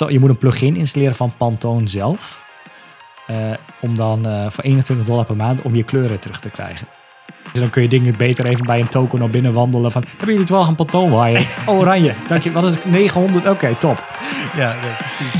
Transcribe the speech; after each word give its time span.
Pantone, 0.00 0.12
je 0.12 0.20
moet 0.20 0.30
een 0.30 0.50
plugin 0.50 0.76
installeren 0.76 1.14
van 1.14 1.32
Pantone 1.36 1.88
zelf. 1.88 2.44
Eh, 3.26 3.36
om 3.80 3.94
dan 3.94 4.26
eh, 4.26 4.50
voor 4.50 4.64
21 4.64 5.06
dollar 5.06 5.24
per 5.24 5.36
maand 5.36 5.62
om 5.62 5.74
je 5.74 5.82
kleuren 5.82 6.20
terug 6.20 6.40
te 6.40 6.48
krijgen. 6.48 6.86
Dus 7.52 7.60
dan 7.60 7.70
kun 7.70 7.82
je 7.82 7.88
dingen 7.88 8.16
beter 8.16 8.46
even 8.46 8.66
bij 8.66 8.80
een 8.80 8.88
token 8.88 9.18
naar 9.18 9.30
binnen 9.30 9.52
wandelen 9.52 9.92
van... 9.92 10.04
Hebben 10.08 10.34
jullie 10.34 10.46
wel 10.46 10.66
een 10.66 10.74
Pantone 10.74 11.22
wire? 11.22 11.44
Oh, 11.66 11.78
oranje. 11.78 12.14
Dank 12.28 12.42
je. 12.42 12.52
Wat 12.52 12.64
is 12.64 12.70
het? 12.70 12.84
900? 12.84 13.48
Oké, 13.48 13.74
top. 13.74 14.04
Ja, 14.56 14.72
ja, 14.72 14.96
precies. 14.98 15.34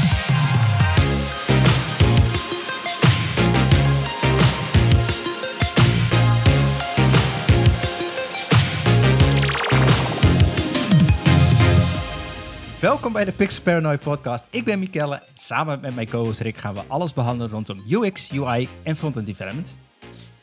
Welkom 12.80 13.12
bij 13.12 13.24
de 13.24 13.32
Pixel 13.32 13.62
Paranoid 13.62 14.00
podcast. 14.00 14.46
Ik 14.50 14.64
ben 14.64 14.78
Mikelle 14.78 15.14
en 15.14 15.22
samen 15.34 15.80
met 15.80 15.94
mijn 15.94 16.08
co-host 16.08 16.40
Rick 16.40 16.56
gaan 16.56 16.74
we 16.74 16.80
alles 16.86 17.12
behandelen 17.12 17.52
rondom 17.52 17.82
UX, 17.88 18.32
UI 18.32 18.68
en 18.82 18.96
front-end 18.96 19.26
development. 19.26 19.76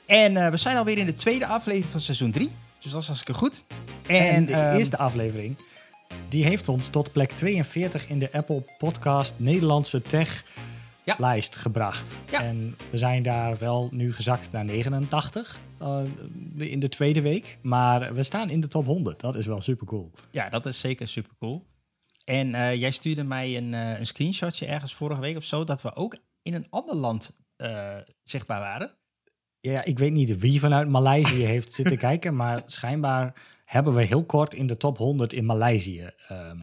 En 0.06 0.38
eh, 0.38 0.50
we 0.50 0.58
zijn 0.58 0.78
alweer 0.78 0.98
in 0.98 1.06
de 1.06 1.16
tweede 1.16 1.46
aflevering 1.46 1.92
van 1.92 2.02
seizoen 2.02 2.32
3, 2.32 2.52
dus 2.80 2.92
dat 2.92 3.02
is 3.02 3.08
hartstikke 3.08 3.40
goed. 3.40 3.64
En 4.08 4.46
de 4.46 4.54
ehm, 4.54 4.78
eerste 4.78 4.98
aflevering, 4.98 5.58
die 6.30 6.46
heeft 6.46 6.70
ons 6.70 6.88
tot 6.88 7.12
plek 7.12 7.32
42 7.32 8.10
in 8.10 8.20
de 8.20 8.32
Apple 8.32 8.64
Podcast 8.78 9.34
Nederlandse 9.38 10.02
Tech 10.02 10.44
Ja. 11.04 11.16
lijst 11.18 11.56
gebracht. 11.56 12.20
Ja. 12.32 12.44
En 12.44 12.76
we 12.90 12.98
zijn 12.98 13.24
daar 13.24 13.58
wel 13.58 13.90
nu 13.92 14.14
gezakt 14.14 14.52
naar 14.52 14.66
89 14.66 15.60
eh, 15.80 16.00
in 16.58 16.80
de 16.80 16.90
tweede 16.90 17.22
week. 17.22 17.58
Maar 17.62 18.14
we 18.14 18.24
staan 18.24 18.50
in 18.50 18.60
de 18.60 18.68
top 18.68 18.86
100. 18.86 19.20
Dat 19.20 19.36
is 19.36 19.46
wel 19.46 19.62
super 19.62 19.88
cool. 19.88 20.12
Ja, 20.32 20.50
dat 20.50 20.66
is 20.66 20.80
zeker 20.80 21.08
super 21.08 21.32
cool. 21.40 21.66
En 22.28 22.56
eh, 22.56 22.76
jij 22.76 22.92
stuurde 22.92 23.24
mij 23.24 23.58
een, 23.58 23.74
eh, 23.74 24.00
een 24.00 24.06
screenshotje 24.06 24.66
ergens 24.66 24.94
vorige 24.94 25.22
week 25.22 25.38
of 25.38 25.44
zo, 25.44 25.64
dat 25.64 25.82
we 25.82 25.96
ook 25.96 26.18
in 26.42 26.54
een 26.54 26.68
ander 26.70 26.96
land 26.96 27.38
eh, 27.56 27.98
zichtbaar 28.24 28.60
waren. 28.60 28.92
Ja, 29.60 29.84
ik 29.84 30.00
weet 30.00 30.12
niet 30.12 30.40
wie 30.40 30.60
vanuit 30.60 30.90
Maleisië 30.90 31.44
heeft 31.44 31.74
zitten 31.74 31.98
kijken, 32.08 32.36
maar 32.36 32.62
schijnbaar 32.66 33.34
hebben 33.66 33.94
we 33.94 34.04
heel 34.04 34.26
kort 34.26 34.54
in 34.54 34.68
de 34.68 34.78
top 34.78 34.98
100 34.98 35.34
in 35.34 35.46
Maleisië 35.46 36.10
ehm, 36.28 36.60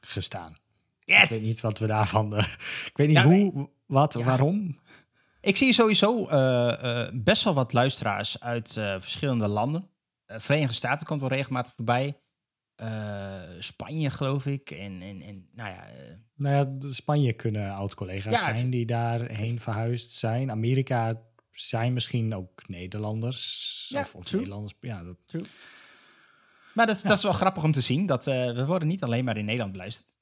gestaan. 0.00 0.56
Yes! 1.00 1.22
Ik 1.22 1.28
weet 1.28 1.42
niet 1.42 1.60
wat 1.60 1.78
we 1.78 1.86
daarvan. 1.86 2.36
ik 2.38 2.92
weet 2.94 3.08
niet 3.08 3.18
hoe, 3.18 3.68
wat, 3.86 4.14
Ja. 4.14 4.24
waarom. 4.24 4.80
Ik 5.40 5.56
zie 5.56 5.72
sowieso 5.72 6.26
best 7.12 7.44
wel 7.44 7.54
wat 7.54 7.72
luisteraars 7.72 8.40
uit 8.40 8.72
verschillende 8.72 9.48
landen. 9.48 9.90
Verenigde 10.26 10.74
Staten 10.74 11.06
komt 11.06 11.20
wel 11.20 11.30
regelmatig 11.30 11.74
voorbij. 11.74 12.16
Eh, 12.78 13.42
Spanje, 13.58 14.10
geloof 14.10 14.46
ik. 14.46 14.70
En, 14.70 15.02
en, 15.02 15.20
en 15.22 15.48
nou 15.52 15.70
ja, 15.70 15.86
eh, 15.88 16.16
Nou 16.34 16.54
ja, 16.54 16.88
Spanje 16.88 17.32
kunnen 17.32 17.72
oud-collega's 17.72 18.32
Ja, 18.32 18.56
zijn 18.56 18.70
die 18.70 18.86
daarheen 18.86 19.60
verhuisd 19.60 20.10
zijn. 20.10 20.50
Amerika 20.50 21.22
zijn 21.50 21.92
misschien 21.92 22.34
ook 22.34 22.68
Nederlanders. 22.68 23.86
Ja, 23.88 24.00
of 24.00 24.14
of 24.14 24.24
true. 24.24 24.40
Nederlanders. 24.40 24.74
Ja, 24.80 25.02
dat, 25.02 25.16
maar 26.74 26.86
dat, 26.86 27.02
dat 27.02 27.16
is 27.16 27.22
wel 27.22 27.32
grappig 27.32 27.62
om 27.62 27.72
te 27.72 27.80
zien. 27.80 28.06
Dat 28.06 28.26
eh, 28.26 28.54
we 28.54 28.66
worden 28.66 28.88
niet 28.88 29.02
alleen 29.02 29.24
maar 29.24 29.36
in 29.36 29.44
Nederland 29.44 29.72
beluisterd. 29.72 30.14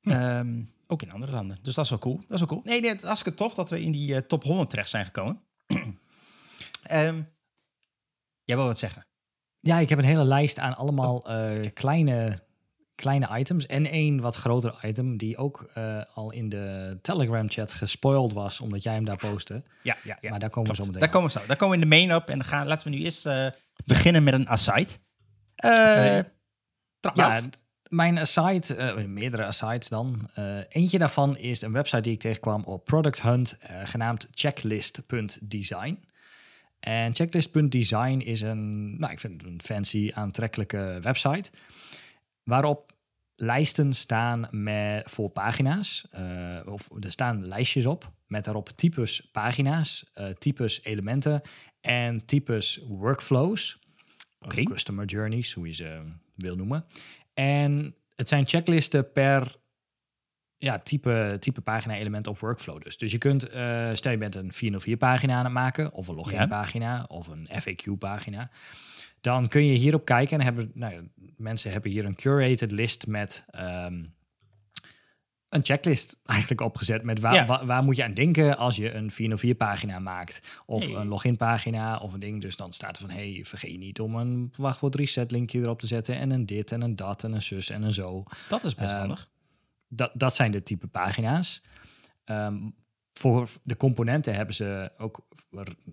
Hm. 0.00 0.10
Ehm, 0.10 0.62
ook 0.86 1.02
in 1.02 1.10
andere 1.10 1.32
landen. 1.32 1.58
Dus 1.62 1.74
dat 1.74 1.84
is 1.84 1.90
wel 1.90 1.98
cool. 1.98 2.16
Dat 2.16 2.30
is 2.30 2.38
wel 2.38 2.48
cool. 2.48 2.60
Nee, 2.64 2.80
nee, 2.80 2.90
het 2.90 3.00
is 3.00 3.06
hartstikke 3.06 3.38
tof 3.38 3.54
dat 3.54 3.70
we 3.70 3.82
in 3.82 3.92
die 3.92 4.26
top 4.26 4.42
100 4.42 4.70
terecht 4.70 4.88
zijn 4.88 5.04
gekomen. 5.04 5.42
Ehm 6.82 7.22
jij 8.44 8.56
wil 8.56 8.66
wat 8.66 8.78
zeggen? 8.78 9.06
Ja, 9.64 9.78
ik 9.78 9.88
heb 9.88 9.98
een 9.98 10.04
hele 10.04 10.24
lijst 10.24 10.58
aan 10.58 10.76
allemaal 10.76 11.28
eh, 11.28 11.70
kleine, 11.74 12.38
kleine 12.94 13.38
items. 13.38 13.66
En 13.66 13.86
één 13.86 14.20
wat 14.20 14.36
groter 14.36 14.74
item 14.82 15.16
die 15.16 15.36
ook 15.36 15.70
eh, 15.74 16.00
al 16.14 16.32
in 16.32 16.48
de 16.48 16.98
Telegram-chat 17.02 17.72
gespoild 17.72 18.32
was, 18.32 18.60
omdat 18.60 18.82
jij 18.82 18.94
hem 18.94 19.04
daar 19.04 19.16
postte. 19.16 19.62
Ja, 19.82 19.96
ja, 20.02 20.18
ja. 20.20 20.30
maar 20.30 20.38
daar 20.38 20.50
komen 20.50 20.70
we 20.70 20.76
Klopt. 20.76 20.76
zo 20.76 20.84
meteen 20.84 21.00
Daar 21.00 21.10
komen 21.10 21.32
we 21.32 21.38
zo. 21.38 21.46
Daar 21.46 21.56
komen 21.56 21.78
we 21.78 21.84
in 21.84 21.90
de 21.90 21.96
main 21.96 22.14
op. 22.14 22.28
En 22.28 22.38
dan 22.38 22.46
gaan, 22.46 22.66
laten 22.66 22.90
we 22.90 22.96
nu 22.96 23.02
eerst 23.02 23.26
eh, 23.26 23.46
beginnen 23.84 24.24
met 24.24 24.34
een 24.34 24.48
aside. 24.48 24.90
Ja, 27.14 27.40
mijn 27.88 28.18
aside, 28.18 29.04
meerdere 29.06 29.44
asides 29.44 29.88
dan. 29.88 30.30
Eentje 30.68 30.98
daarvan 30.98 31.36
is 31.36 31.62
een 31.62 31.72
website 31.72 32.00
die 32.02 32.12
ik 32.12 32.20
tegenkwam 32.20 32.64
op 32.64 32.84
Product 32.84 33.22
Hunt, 33.22 33.58
genaamd 33.84 34.28
checklist.design. 34.30 35.98
En 36.84 37.14
checklist.design 37.14 38.18
is 38.18 38.40
een, 38.40 38.94
nou, 38.98 39.12
ik 39.12 39.18
vind 39.18 39.42
het 39.42 39.50
een 39.50 39.60
fancy, 39.60 40.10
aantrekkelijke 40.14 40.98
website, 41.00 41.50
waarop 42.42 42.92
lijsten 43.36 43.92
staan 43.92 44.48
met, 44.50 45.10
voor 45.10 45.30
pagina's. 45.30 46.06
eh, 46.10 46.60
of 46.66 46.90
er 47.00 47.12
staan 47.12 47.46
lijstjes 47.46 47.86
op 47.86 48.12
met 48.26 48.44
daarop 48.44 48.68
types 48.68 49.28
pagina's, 49.32 50.10
eh, 50.14 50.28
types 50.28 50.84
elementen 50.84 51.40
en 51.80 52.26
types 52.26 52.80
workflows. 52.88 53.78
Of 54.40 54.54
customer 54.54 55.04
journeys, 55.04 55.52
hoe 55.52 55.66
je 55.66 55.74
ze 55.74 56.02
wil 56.34 56.56
noemen. 56.56 56.84
En 57.34 57.94
het 58.16 58.28
zijn 58.28 58.46
checklisten 58.46 59.12
per 59.12 59.56
ja, 60.58 60.78
type, 60.78 61.36
type 61.40 61.60
pagina-element 61.60 62.26
of 62.26 62.40
workflow 62.40 62.82
dus. 62.82 62.96
Dus 62.96 63.12
je 63.12 63.18
kunt, 63.18 63.48
eh, 63.48 63.90
stel 63.92 64.12
je 64.12 64.18
bent 64.18 64.34
een 64.34 64.52
404-pagina 64.52 65.34
aan 65.34 65.44
het 65.44 65.52
maken... 65.52 65.92
of 65.92 66.08
een 66.08 66.14
login-pagina 66.14 67.04
of 67.08 67.26
een 67.28 67.48
FAQ-pagina... 67.62 68.50
dan 69.20 69.48
kun 69.48 69.66
je 69.66 69.74
hierop 69.78 70.04
kijken 70.04 70.38
en 70.38 70.44
hebben, 70.44 70.70
nou 70.74 70.94
ja, 70.94 71.00
mensen 71.36 71.72
hebben 71.72 71.90
hier 71.90 72.04
een 72.04 72.14
curated 72.14 72.70
list 72.72 73.06
met... 73.06 73.44
ehm, 73.50 74.04
een 75.48 75.64
checklist 75.64 76.20
eigenlijk 76.24 76.60
opgezet 76.60 77.02
met 77.02 77.20
waar, 77.20 77.34
Ja. 77.34 77.46
waar, 77.46 77.66
waar 77.66 77.82
moet 77.84 77.96
je 77.96 78.04
aan 78.04 78.14
denken 78.14 78.56
als 78.56 78.76
je 78.76 78.92
een 78.92 79.10
404-pagina 79.12 79.98
maakt. 79.98 80.60
Of 80.66 80.86
Hey. 80.86 80.94
een 80.94 81.06
login-pagina 81.08 81.98
of 81.98 82.12
een 82.12 82.20
ding. 82.20 82.40
Dus 82.40 82.56
dan 82.56 82.72
staat 82.72 82.96
er 82.96 83.06
van, 83.06 83.10
hey, 83.14 83.40
vergeet 83.44 83.78
niet 83.78 84.00
om 84.00 84.14
een 84.14 84.48
wachtwoord 84.58 84.94
reset 84.94 85.30
linkje 85.30 85.60
erop 85.60 85.80
te 85.80 85.86
zetten. 85.86 86.16
En 86.18 86.30
een 86.30 86.46
dit 86.46 86.72
en 86.72 86.82
een 86.82 86.96
dat 86.96 87.24
en 87.24 87.32
een 87.32 87.42
zus 87.42 87.70
en 87.70 87.82
een 87.82 87.92
zo. 87.92 88.22
Dat 88.48 88.64
is 88.64 88.74
best 88.74 88.90
Ehm, 88.90 88.98
handig. 88.98 89.30
Dat, 89.96 90.10
dat 90.14 90.34
zijn 90.34 90.50
de 90.50 90.62
type 90.62 90.86
pagina's. 90.86 91.62
Ehm, 92.24 92.56
voor 93.12 93.48
de 93.62 93.76
componenten 93.76 94.34
hebben 94.34 94.54
ze 94.54 94.92
ook 94.98 95.26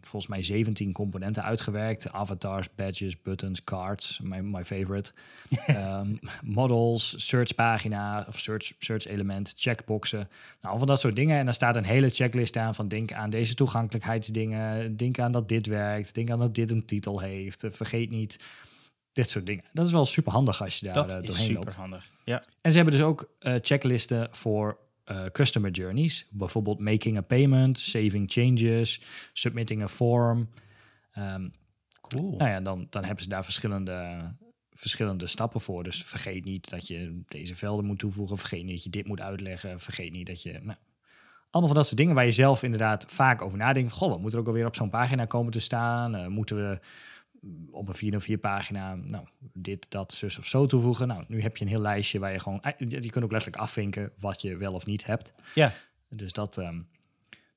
volgens 0.01 0.27
mij 0.27 0.43
17 0.43 0.91
componenten 0.91 1.43
uitgewerkt. 1.43 2.11
Avatars, 2.11 2.75
badges, 2.75 3.21
buttons, 3.21 3.63
cards, 3.63 4.19
my, 4.23 4.39
my 4.39 4.63
favorite. 4.63 5.11
Ehm, 5.65 6.15
models, 6.43 7.27
search 7.27 7.55
pagina 7.55 8.25
of 8.27 8.39
search, 8.39 8.73
search 8.79 9.05
element, 9.05 9.53
checkboxen. 9.55 10.29
Nou, 10.61 10.77
van 10.77 10.87
dat 10.87 10.99
soort 10.99 11.15
dingen. 11.15 11.37
En 11.37 11.45
daar 11.45 11.53
staat 11.53 11.75
een 11.75 11.85
hele 11.85 12.09
checklist 12.09 12.57
aan 12.57 12.75
van 12.75 12.87
denk 12.87 13.13
aan 13.13 13.29
deze 13.29 13.53
toegankelijkheidsdingen. 13.53 14.97
Denk 14.97 15.19
aan 15.19 15.31
dat 15.31 15.47
dit 15.49 15.65
werkt. 15.65 16.13
Denk 16.15 16.29
aan 16.29 16.39
dat 16.39 16.55
dit 16.55 16.71
een 16.71 16.85
titel 16.85 17.19
heeft. 17.19 17.63
eh, 17.63 17.71
Vergeet 17.71 18.09
niet 18.09 18.39
dit 19.11 19.29
soort 19.29 19.45
dingen. 19.45 19.63
Dat 19.73 19.85
is 19.85 19.91
wel 19.91 20.05
super 20.05 20.31
handig 20.31 20.61
als 20.61 20.79
je 20.79 20.85
daar 20.85 20.93
Dat 20.93 21.13
eh, 21.13 21.21
is 21.21 21.27
doorheen 21.27 21.53
loopt. 21.53 21.65
super 21.65 21.79
handig. 21.79 22.05
Ja. 22.25 22.43
En 22.61 22.71
ze 22.71 22.75
hebben 22.77 22.93
dus 22.95 23.03
ook 23.05 23.31
eh, 23.39 23.55
checklisten 23.61 24.27
voor 24.31 24.77
eh, 25.03 25.25
customer 25.25 25.71
journeys. 25.71 26.27
Bijvoorbeeld 26.29 26.79
making 26.79 27.17
a 27.17 27.21
payment, 27.21 27.79
saving 27.79 28.31
changes, 28.31 29.01
submitting 29.33 29.81
a 29.83 29.87
form. 29.87 30.49
Ehm, 31.11 31.49
Cool. 32.01 32.35
nou 32.37 32.49
ja, 32.51 32.61
dan, 32.61 32.87
dan 32.89 33.03
hebben 33.03 33.23
ze 33.23 33.29
daar 33.29 33.43
verschillende, 33.43 34.21
verschillende 34.71 35.27
stappen 35.27 35.61
voor. 35.61 35.83
Dus 35.83 36.03
vergeet 36.03 36.45
niet 36.45 36.69
dat 36.69 36.87
je 36.87 37.21
deze 37.27 37.55
velden 37.55 37.85
moet 37.85 37.99
toevoegen. 37.99 38.37
Vergeet 38.37 38.63
niet 38.63 38.73
dat 38.73 38.83
je 38.83 38.89
dit 38.89 39.07
moet 39.07 39.21
uitleggen. 39.21 39.79
Vergeet 39.79 40.11
niet 40.11 40.27
dat 40.27 40.41
je... 40.41 40.51
Nou, 40.51 40.77
allemaal 41.49 41.71
van 41.71 41.79
dat 41.79 41.85
soort 41.85 41.97
dingen 41.97 42.15
waar 42.15 42.25
je 42.25 42.31
zelf 42.31 42.63
inderdaad 42.63 43.05
vaak 43.07 43.41
over 43.41 43.57
nadenkt. 43.57 43.91
Goh, 43.91 44.09
wat 44.09 44.19
moet 44.21 44.33
er 44.33 44.39
ook 44.39 44.47
alweer 44.47 44.65
op 44.65 44.75
zo'n 44.75 44.89
pagina 44.89 45.25
komen 45.25 45.51
te 45.51 45.59
staan? 45.59 46.31
Moeten 46.31 46.55
we 46.55 46.79
op 47.71 47.87
een 47.87 47.93
404 47.93 48.37
pagina 48.37 48.95
nou, 48.95 49.27
dit, 49.53 49.91
dat, 49.91 50.13
zus 50.13 50.37
of 50.37 50.45
zo 50.45 50.65
toevoegen? 50.65 51.07
Nou, 51.07 51.23
nu 51.27 51.41
heb 51.41 51.57
je 51.57 51.63
een 51.63 51.69
heel 51.71 51.81
lijstje 51.81 52.19
waar 52.19 52.31
je 52.31 52.39
gewoon... 52.39 52.61
eh, 52.61 52.73
Je 52.89 53.09
kunt 53.09 53.23
ook 53.25 53.31
letterlijk 53.31 53.61
afvinken 53.61 54.11
wat 54.17 54.41
je 54.41 54.57
wel 54.57 54.73
of 54.73 54.85
niet 54.85 55.05
hebt. 55.05 55.33
Ja. 55.55 55.73
Dus 56.09 56.31
dat, 56.31 56.57
ehm, 56.57 56.81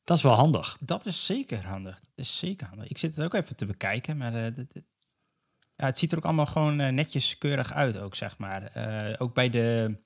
dat 0.04 0.16
is 0.16 0.22
wel 0.22 0.32
handig. 0.34 0.76
Dat 0.80 1.06
is 1.06 1.26
zeker 1.26 1.64
handig. 1.66 2.00
Dat 2.00 2.10
is 2.14 2.38
zeker 2.38 2.66
handig. 2.66 2.88
Ik 2.88 2.98
zit 2.98 3.16
het 3.16 3.24
ook 3.24 3.34
even 3.34 3.56
te 3.56 3.66
bekijken, 3.66 4.16
maar 4.16 4.34
eh, 4.34 4.54
dit- 4.54 4.72
dit- 4.72 4.84
ja, 5.76 5.84
het 5.86 5.98
ziet 5.98 6.12
er 6.12 6.18
ook 6.18 6.24
allemaal 6.24 6.46
gewoon 6.46 6.80
eh, 6.80 6.92
netjes 6.92 7.38
keurig 7.38 7.72
uit 7.72 7.96
ook, 7.98 8.14
zeg 8.14 8.38
maar. 8.38 8.72
Ook 9.18 9.34
bij 9.34 9.50
de, 9.50 9.98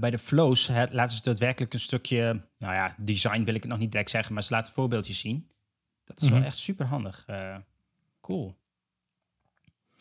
bij 0.00 0.10
de 0.10 0.18
flows 0.18 0.66
hè, 0.66 0.84
laten 0.90 1.16
ze 1.16 1.22
daadwerkelijk 1.22 1.74
een 1.74 1.80
stukje, 1.80 2.48
nou 2.58 2.74
ja, 2.74 2.94
design 2.98 3.42
wil 3.44 3.54
ik 3.54 3.62
het 3.62 3.70
nog 3.70 3.80
niet 3.80 3.90
direct 3.92 4.10
zeggen, 4.10 4.34
maar 4.34 4.42
ze 4.42 4.52
laten 4.52 4.72
voorbeeldjes 4.72 5.18
zien. 5.18 5.50
Dat 6.04 6.20
is 6.20 6.28
Mhm. 6.28 6.36
wel 6.38 6.46
echt 6.46 6.56
super 6.56 6.86
handig. 6.86 7.24
Cool. 8.22 8.60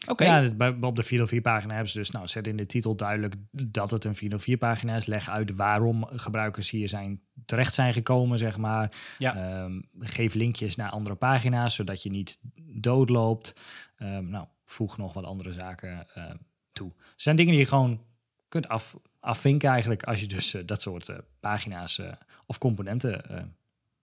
Oké. 0.08 0.24
Ja, 0.24 0.50
op 0.82 0.96
de 0.96 1.06
404-pagina 1.06 1.74
hebben 1.74 1.92
ze 1.92 1.98
dus, 1.98 2.12
nou, 2.12 2.28
zet 2.28 2.48
in 2.48 2.56
de 2.56 2.66
titel 2.66 2.96
duidelijk 2.96 3.36
dat 3.52 3.92
het 3.92 4.06
een 4.06 4.16
404-pagina 4.16 4.96
is. 4.96 5.06
Leg 5.06 5.30
uit 5.30 5.56
waarom 5.56 6.06
gebruikers 6.06 6.70
hier 6.70 6.90
zijn, 6.90 7.22
terecht 7.46 7.74
zijn 7.74 7.94
gekomen, 7.94 8.38
zeg 8.38 8.58
maar. 8.58 8.92
Ja. 9.18 9.36
Ehm, 9.36 9.82
geef 10.00 10.34
linkjes 10.34 10.76
naar 10.76 10.90
andere 10.90 11.16
pagina's, 11.16 11.76
zodat 11.76 12.04
je 12.04 12.10
niet 12.10 12.40
doodloopt. 12.62 13.56
Ehm, 13.96 14.30
nou, 14.30 14.48
voeg 14.66 14.98
nog 14.98 15.14
wat 15.14 15.24
andere 15.24 15.54
zaken 15.54 16.08
eh, 16.14 16.32
toe. 16.72 16.92
Het 16.96 17.22
zijn 17.22 17.36
dingen 17.36 17.52
die 17.52 17.62
je 17.62 17.68
gewoon 17.68 18.02
kunt 18.52 18.68
af, 18.68 18.96
afvinken 19.20 19.70
eigenlijk 19.70 20.04
als 20.04 20.20
je 20.20 20.28
dus 20.28 20.54
eh, 20.54 20.62
dat 20.66 20.82
soort 20.82 21.10
eh, 21.10 21.18
pagina's 21.40 22.00
eh, 22.00 22.12
of 22.46 22.58
componenten 22.58 23.24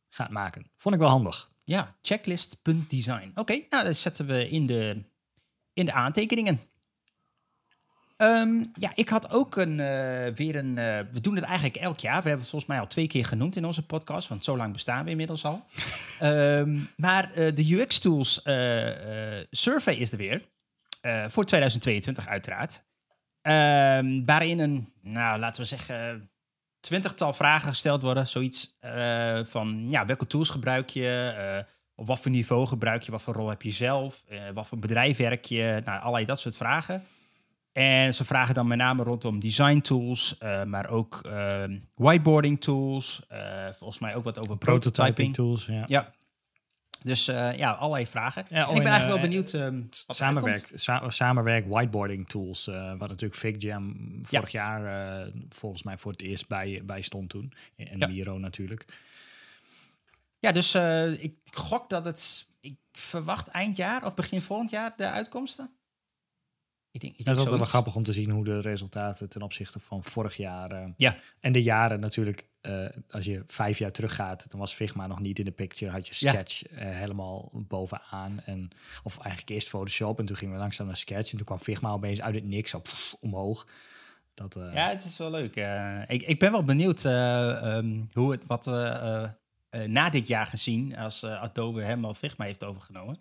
gaat 0.09 0.31
maken. 0.31 0.67
Vond 0.76 0.94
ik 0.94 1.00
wel 1.00 1.11
handig. 1.11 1.50
Ja, 1.69 1.97
checklist.design. 2.03 3.32
Oké, 3.35 3.62
nou 3.69 3.85
dat 3.85 3.97
zetten 3.97 4.26
we 4.26 4.49
in 4.49 4.67
de, 4.67 5.05
in 5.73 5.85
de 5.85 5.93
aantekeningen. 5.93 6.61
Ehm, 8.17 8.65
ja, 8.75 8.93
ik 8.94 9.09
had 9.09 9.31
ook 9.31 9.56
een, 9.56 9.81
eh, 9.81 10.35
weer 10.35 10.56
een... 10.56 10.79
eh, 10.79 10.99
we 11.12 11.20
doen 11.20 11.35
het 11.35 11.44
eigenlijk 11.44 11.76
elk 11.76 11.99
jaar. 11.99 12.23
We 12.23 12.29
hebben 12.29 12.41
het 12.41 12.49
volgens 12.49 12.70
mij 12.70 12.81
al 12.81 12.87
twee 12.87 13.06
keer 13.06 13.25
genoemd 13.25 13.56
in 13.56 13.65
onze 13.65 13.87
podcast. 13.87 14.29
Want 14.29 14.44
zo 14.44 14.56
lang 14.56 14.73
bestaan 14.73 15.05
we 15.05 15.11
inmiddels 15.11 15.44
al. 15.44 15.65
Ehm, 16.19 16.81
maar 16.97 17.32
eh, 17.32 17.55
de 17.55 17.75
UX 17.75 17.99
Tools 17.99 18.41
survey 19.50 19.94
is 19.94 20.12
er 20.12 20.19
weer. 20.19 20.49
Voor 21.29 21.44
2022 21.44 22.26
uiteraard. 22.26 22.85
Ehm, 23.43 24.25
waarin 24.25 24.59
een, 24.59 24.93
nou 25.00 25.38
laten 25.38 25.62
we 25.62 25.69
zeggen, 25.69 26.31
twintigtal 26.80 27.32
vragen 27.32 27.69
gesteld 27.69 28.02
worden. 28.02 28.26
Zoiets 28.26 28.76
eh, 28.80 29.40
van, 29.44 29.90
ja, 29.90 30.06
welke 30.06 30.26
tools 30.26 30.48
gebruik 30.50 30.90
je? 30.90 31.08
Eh, 31.08 31.72
op 31.94 32.06
wat 32.06 32.20
voor 32.20 32.30
niveau 32.30 32.66
gebruik 32.66 33.02
je? 33.02 33.10
Wat 33.10 33.22
voor 33.22 33.34
rol 33.34 33.48
heb 33.48 33.62
je 33.62 33.70
zelf? 33.70 34.22
Eh, 34.28 34.38
wat 34.54 34.66
voor 34.66 34.78
bedrijf 34.78 35.16
werk 35.16 35.44
je? 35.44 35.82
Nou, 35.84 36.00
allerlei 36.00 36.25
dat 36.25 36.40
soort 36.40 36.56
vragen. 36.56 37.04
En 37.72 38.14
ze 38.14 38.25
vragen 38.25 38.54
dan 38.54 38.66
met 38.66 38.78
name 38.78 39.02
rondom 39.02 39.40
design 39.40 39.80
tools, 39.80 40.36
maar 40.64 40.88
ook 40.88 41.20
ehm, 41.22 41.78
whiteboarding 41.94 42.60
tools. 42.60 43.22
volgens 43.76 43.98
mij 43.98 44.14
ook 44.14 44.24
wat 44.24 44.38
over 44.38 44.56
prototyping. 44.58 45.34
tools, 45.34 45.66
ja. 45.66 45.82
Ja. 45.86 46.12
Dus 47.02 47.28
eh, 47.28 47.56
ja, 47.56 47.70
allerlei 47.72 48.06
vragen. 48.06 48.44
Ja, 48.50 48.56
en 48.56 48.62
oh, 48.68 48.68
ik 48.68 48.76
ben 48.76 48.84
en, 48.84 48.90
eigenlijk 48.92 49.20
wel 49.20 49.30
eh, 49.30 49.30
benieuwd. 49.30 49.52
wat 49.52 50.08
er 50.08 50.14
Samenwerk, 50.14 50.70
sa- 50.74 51.10
samenwerk 51.10 51.66
whiteboarding 51.68 52.28
tools, 52.28 52.66
eh, 52.66 52.88
wat 52.98 53.08
natuurlijk 53.08 53.40
FigJam 53.40 53.96
vorig 54.22 54.50
jaar 54.50 55.30
volgens 55.48 55.82
mij 55.82 55.98
voor 55.98 56.12
het 56.12 56.22
eerst 56.22 56.48
bij, 56.48 56.82
bij 56.84 57.00
stond 57.02 57.28
toen. 57.30 57.52
En 57.76 57.98
Ja. 57.98 58.06
Miro 58.06 58.38
natuurlijk. 58.38 58.84
Ja, 60.38 60.52
dus 60.52 60.74
ik 61.20 61.34
gok 61.50 61.90
dat 61.90 62.04
het. 62.04 62.46
Ik 62.60 62.76
verwacht 62.92 63.48
eind 63.48 63.76
jaar 63.76 64.04
of 64.04 64.14
begin 64.14 64.40
volgend 64.42 64.70
jaar 64.70 64.92
de 64.96 65.06
uitkomsten. 65.10 65.70
Ik 66.90 67.00
denk, 67.00 67.17
ik 67.17 67.25
Dat 67.25 67.35
is 67.35 67.40
altijd 67.40 67.61
wel 67.61 67.69
grappig 67.69 67.94
om 67.96 68.02
te 68.02 68.12
zien 68.12 68.31
hoe 68.31 68.44
de 68.44 68.61
resultaten 68.61 69.29
ten 69.29 69.43
opzichte 69.43 69.79
van 69.81 70.05
vorig 70.05 70.37
jaar. 70.37 70.70
eh, 70.70 70.88
Ja. 70.96 71.17
En 71.40 71.52
de 71.52 71.62
jaren 71.62 72.00
natuurlijk, 72.00 72.49
eh, 72.61 72.87
als 73.11 73.25
je 73.25 73.43
vijf 73.46 73.79
jaar 73.79 73.93
teruggaat, 73.93 74.50
dan 74.50 74.61
was 74.61 74.75
Figma 74.75 75.06
nog 75.06 75.20
niet 75.20 75.38
in 75.38 75.44
de 75.44 75.50
picture. 75.50 75.90
Had 75.93 76.08
je 76.08 76.14
Ja. 76.19 76.31
Sketch 76.31 76.67
eh, 76.67 76.88
helemaal 76.88 77.50
bovenaan. 77.52 78.40
En, 78.40 78.69
of 79.02 79.19
eigenlijk 79.19 79.50
eerst 79.50 79.69
Photoshop 79.69 80.19
en 80.19 80.26
toen 80.26 80.37
gingen 80.37 80.55
we 80.55 80.61
langzaam 80.61 80.87
naar 80.87 80.96
Sketch. 80.96 81.31
En 81.31 81.37
toen 81.37 81.46
kwam 81.46 81.58
Figma 81.58 81.90
opeens 81.90 82.20
uit 82.20 82.35
het 82.35 82.44
niks 82.44 82.75
op 82.75 82.88
omhoog. 83.20 83.67
Dat, 84.34 84.55
Ja, 84.55 84.88
het 84.88 85.05
is 85.05 85.17
wel 85.19 85.31
leuk. 85.31 85.56
ik, 86.08 86.23
ik 86.23 86.38
ben 86.38 86.52
wel 86.52 86.62
benieuwd 86.62 87.05
eh, 87.05 87.76
ehm, 87.76 88.00
hoe 88.12 88.31
het, 88.31 88.46
wat 88.46 88.64
we 88.64 89.37
na 89.87 90.11
dit 90.11 90.26
jaar 90.26 90.46
gaan 90.46 90.58
zien 90.58 90.96
als 90.96 91.25
Adobe 91.25 91.82
helemaal 91.82 92.14
Figma 92.14 92.44
heeft 92.44 92.64
overgenomen. 92.64 93.20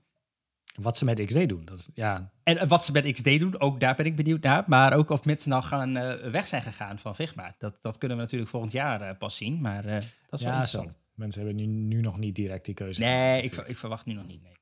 Wat 0.82 0.98
ze 0.98 1.06
met 1.06 1.26
XD 1.26 1.50
doen. 1.50 1.66
Dat 1.66 1.78
is, 1.78 1.90
ja, 1.94 2.32
En 2.44 2.58
eh, 2.58 2.68
wat 2.68 2.84
ze 2.84 2.92
met 2.92 3.12
XD 3.12 3.40
doen, 3.40 3.60
ook 3.60 3.80
daar 3.80 3.96
ben 3.96 4.06
ik 4.06 4.16
benieuwd 4.16 4.44
naar. 4.44 4.64
Maar 4.68 4.94
ook 4.94 5.10
of 5.10 5.26
mensen 5.26 5.50
nou 5.50 5.64
gaan 5.64 5.98
eh, 5.98 6.32
weg 6.32 6.48
zijn 6.48 6.62
gegaan 6.62 7.00
van 7.00 7.16
Figma. 7.16 7.56
Dat, 7.58 7.78
dat 7.82 7.98
kunnen 7.98 8.18
we 8.18 8.24
natuurlijk 8.24 8.50
volgend 8.50 8.72
jaar 8.72 9.02
eh, 9.02 9.18
pas 9.18 9.38
zien. 9.38 9.62
Maar 9.62 9.84
dat 9.84 10.40
is 10.40 10.42
wel 10.42 10.52
ja, 10.52 10.60
interessant. 10.60 10.92
zo. 10.92 10.98
Mensen 11.14 11.46
hebben 11.46 11.62
nu, 11.62 11.66
nu 11.66 12.02
nog 12.02 12.18
niet 12.18 12.36
direct 12.36 12.66
die 12.66 12.74
keuze. 12.74 13.02
Nee, 13.02 13.42
ik, 13.42 13.56
ik 13.56 13.78
verwacht 13.78 14.06
nu 14.06 14.14
nog 14.14 14.28
niet. 14.28 14.42
Nee, 14.42 14.56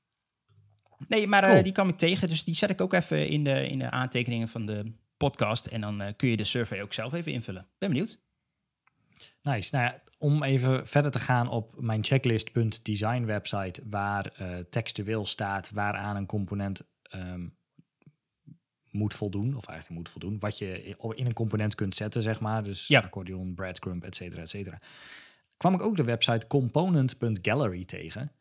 nee 1.07 1.27
maar 1.27 1.44
Cool. 1.44 1.63
die 1.63 1.71
kwam 1.71 1.89
ik 1.89 1.97
tegen. 1.97 2.27
Dus 2.27 2.44
die 2.44 2.56
zet 2.56 2.69
ik 2.69 2.81
ook 2.81 2.94
even 2.94 3.27
in 3.27 3.44
de, 3.44 3.69
in 3.69 3.79
de 3.79 3.89
aantekeningen 3.89 4.47
van 4.47 4.65
de 4.65 4.91
podcast. 5.17 5.65
En 5.65 5.81
dan 5.81 6.13
kun 6.15 6.29
je 6.29 6.38
de 6.38 6.44
survey 6.44 6.81
ook 6.81 6.94
zelf 6.94 7.13
even 7.13 7.31
invullen. 7.31 7.67
Ben 7.77 7.89
benieuwd. 7.89 8.19
Nice. 9.41 9.75
Nou 9.75 9.85
ja, 9.85 10.01
om 10.17 10.44
even 10.44 10.88
verder 10.88 11.12
te 11.12 11.19
gaan 11.19 11.50
op 11.50 11.81
mijn 11.81 12.03
checklist.design 12.03 13.25
website, 13.25 13.81
waar 13.89 14.25
eh, 14.25 14.57
textueel 14.69 15.25
staat 15.25 15.71
waaraan 15.71 16.15
een 16.15 16.25
component 16.25 16.81
ehm, 17.01 17.47
moet 18.91 19.13
voldoen, 19.13 19.56
of 19.56 19.67
eigenlijk 19.67 20.00
moet 20.00 20.09
voldoen, 20.09 20.39
wat 20.39 20.57
je 20.57 20.95
in 21.15 21.25
een 21.25 21.33
component 21.33 21.75
kunt 21.75 21.95
zetten, 21.95 22.21
zeg 22.21 22.39
maar. 22.39 22.63
Dus 22.63 22.88
Ja. 22.88 23.00
accordeon, 23.01 23.53
breadcrumb, 23.53 24.03
et 24.03 24.15
cetera, 24.15 24.41
et 24.41 24.50
cetera. 24.50 24.79
Kwam 25.57 25.73
ik 25.73 25.81
ook 25.81 25.95
de 25.95 26.03
website 26.03 26.47
component.gallery 26.47 27.85
tegen. 27.85 28.31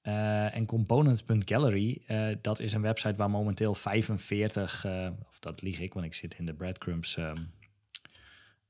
Eh, 0.00 0.56
en 0.56 0.66
component.gallery, 0.66 2.02
eh 2.06 2.36
dat 2.40 2.60
is 2.60 2.72
een 2.72 2.82
website 2.82 3.16
waar 3.16 3.30
momenteel 3.30 3.74
45, 3.74 4.84
eh, 4.84 5.08
of 5.28 5.38
dat 5.38 5.62
lieg 5.62 5.80
ik, 5.80 5.92
want 5.94 6.06
ik 6.06 6.14
zit 6.14 6.34
in 6.38 6.46
de 6.46 6.54
breadcrumbs, 6.54 7.16
ehm, 7.16 7.36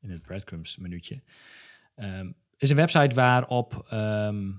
in 0.00 0.10
het 0.10 0.22
breadcrumbs 0.22 0.76
minuutje. 0.76 1.22
Ehm, 1.94 2.30
is 2.56 2.70
een 2.70 2.76
website 2.76 3.14
waarop 3.14 3.86
ehm, 3.88 4.52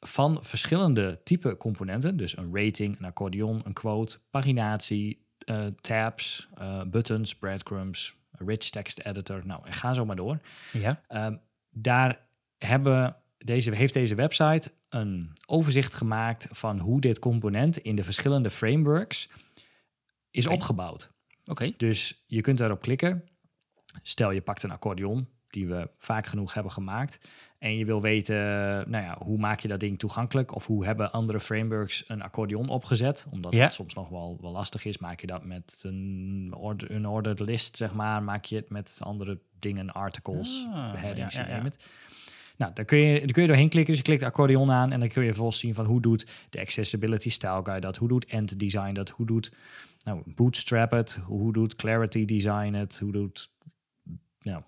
van 0.00 0.44
verschillende 0.44 1.20
type 1.24 1.56
componenten, 1.56 2.16
dus 2.16 2.36
een 2.36 2.50
rating, 2.56 2.98
een 2.98 3.04
accordeon, 3.04 3.60
een 3.64 3.72
quote, 3.72 4.18
paginatie, 4.30 5.26
eh, 5.44 5.66
tabs, 5.66 6.48
eh, 6.54 6.82
buttons, 6.82 7.36
breadcrumbs, 7.36 8.16
rich 8.30 8.70
text 8.70 8.98
editor, 8.98 9.46
nou, 9.46 9.66
en 9.66 9.72
ga 9.72 9.94
zo 9.94 10.04
maar 10.04 10.16
door. 10.16 10.38
Ja. 10.72 11.02
Ehm, 11.08 11.36
daar 11.70 12.26
hebben 12.58 13.16
deze, 13.38 13.74
heeft 13.74 13.94
deze 13.94 14.14
website 14.14 14.72
een 14.88 15.32
overzicht 15.46 15.94
gemaakt 15.94 16.48
van 16.50 16.78
hoe 16.78 17.00
dit 17.00 17.18
component 17.18 17.76
in 17.76 17.94
de 17.94 18.04
verschillende 18.04 18.50
frameworks 18.50 19.28
is 20.30 20.46
opgebouwd. 20.46 21.10
Oké. 21.44 21.72
Dus 21.76 22.24
je 22.26 22.40
kunt 22.40 22.58
daarop 22.58 22.80
klikken. 22.80 23.24
Stel 24.02 24.30
je 24.30 24.40
pakt 24.40 24.62
een 24.62 24.70
accordeon, 24.70 25.28
die 25.48 25.66
we 25.66 25.90
vaak 25.96 26.26
genoeg 26.26 26.54
hebben 26.54 26.72
gemaakt. 26.72 27.20
En 27.58 27.76
je 27.76 27.84
wil 27.84 28.00
weten, 28.00 28.36
nou 28.90 29.04
ja, 29.04 29.16
hoe 29.24 29.38
maak 29.38 29.60
je 29.60 29.68
dat 29.68 29.80
ding 29.80 29.98
toegankelijk? 29.98 30.54
Of 30.54 30.66
hoe 30.66 30.84
hebben 30.84 31.12
andere 31.12 31.40
frameworks 31.40 32.04
een 32.06 32.22
accordeon 32.22 32.68
opgezet? 32.68 33.26
Omdat 33.30 33.52
Ja. 33.52 33.64
het 33.64 33.74
soms 33.74 33.94
nog 33.94 34.08
wel, 34.08 34.38
wel 34.40 34.50
lastig 34.52 34.84
is. 34.84 34.98
Maak 34.98 35.20
je 35.20 35.26
dat 35.26 35.44
met 35.44 35.80
een 35.82 36.52
order, 36.56 36.90
een 36.90 37.06
ordered 37.06 37.40
list, 37.40 37.76
zeg 37.76 37.94
maar. 37.94 38.22
Maak 38.22 38.44
je 38.44 38.56
het 38.56 38.70
met 38.70 38.98
andere 39.02 39.38
dingen, 39.58 39.92
articles, 39.92 40.66
Ah, 40.70 40.92
headings, 40.94 41.34
ja, 41.34 41.48
ja. 41.48 41.62
Nou, 42.56 42.72
dan 42.74 42.84
kun, 42.84 42.98
je, 42.98 43.18
dan 43.18 43.28
kun 43.30 43.42
je 43.42 43.48
doorheen 43.48 43.68
klikken. 43.68 43.90
Dus 43.90 44.02
je 44.02 44.08
klikt 44.08 44.22
accordeon 44.22 44.70
aan 44.70 44.92
en 44.92 45.00
dan 45.00 45.08
kun 45.08 45.22
je 45.22 45.28
vervolgens 45.28 45.58
zien 45.58 45.74
van 45.74 45.84
hoe 45.84 46.00
doet 46.00 46.26
de 46.50 46.60
Accessibility 46.60 47.30
Style 47.30 47.60
Guide 47.62 47.80
dat, 47.80 47.96
hoe 47.96 48.08
doet 48.08 48.24
End 48.24 48.58
Design 48.58 48.92
dat, 48.92 49.08
hoe 49.08 49.26
doet 49.26 49.52
nou, 50.04 50.22
Bootstrap 50.26 50.90
het, 50.90 51.18
hoe 51.22 51.52
doet 51.52 51.76
Clarity 51.76 52.24
Design 52.24 52.72
het, 52.72 52.98
hoe 52.98 53.12
doet 53.12 53.50
nou, 54.42 54.62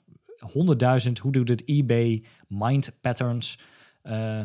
100.000, 1.06 1.12
hoe 1.20 1.32
doet 1.32 1.48
het 1.48 1.68
eBay 1.68 2.24
Mind 2.48 2.92
Patterns, 3.00 3.58
eh, 4.02 4.40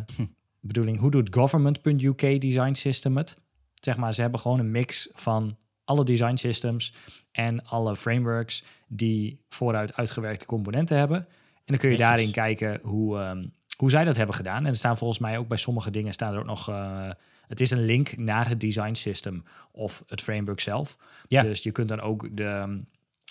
bedoeling, 0.59 0.99
hoe 0.99 1.11
doet 1.11 1.35
Government.uk 1.35 2.41
Design 2.41 2.73
System 2.73 3.17
het? 3.17 3.37
Zeg 3.73 3.97
maar, 3.97 4.13
ze 4.13 4.21
hebben 4.21 4.39
gewoon 4.39 4.59
een 4.59 4.71
mix 4.71 5.09
van 5.13 5.57
alle 5.83 6.03
design 6.03 6.35
systems 6.35 6.93
en 7.31 7.65
alle 7.65 7.95
frameworks 7.95 8.63
die 8.87 9.41
vooruit 9.49 9.95
uitgewerkte 9.95 10.45
componenten 10.45 10.97
hebben. 10.97 11.17
En 11.17 11.75
dan 11.75 11.77
kun 11.77 11.89
je 11.89 11.97
Netjes. 11.97 12.15
daarin 12.15 12.31
kijken 12.31 12.79
hoe, 12.83 13.19
ehm, 13.19 13.45
hoe 13.77 13.89
zij 13.89 14.03
dat 14.03 14.17
hebben 14.17 14.35
gedaan. 14.35 14.63
En 14.63 14.69
er 14.69 14.75
staan 14.75 14.97
volgens 14.97 15.19
mij 15.19 15.37
ook 15.37 15.47
bij 15.47 15.57
sommige 15.57 15.91
dingen 15.91 16.13
staan 16.13 16.33
er 16.33 16.39
ook 16.39 16.45
nog. 16.45 16.69
eh, 16.69 17.09
het 17.47 17.59
is 17.59 17.71
een 17.71 17.85
link 17.85 18.17
naar 18.17 18.49
het 18.49 18.59
design 18.59 18.93
system 18.93 19.43
of 19.71 20.03
het 20.07 20.21
framework 20.21 20.59
zelf. 20.59 20.97
Ja. 21.27 21.41
Dus 21.41 21.63
je 21.63 21.71
kunt 21.71 21.87
dan 21.87 22.01
ook 22.01 22.37
de, 22.37 22.81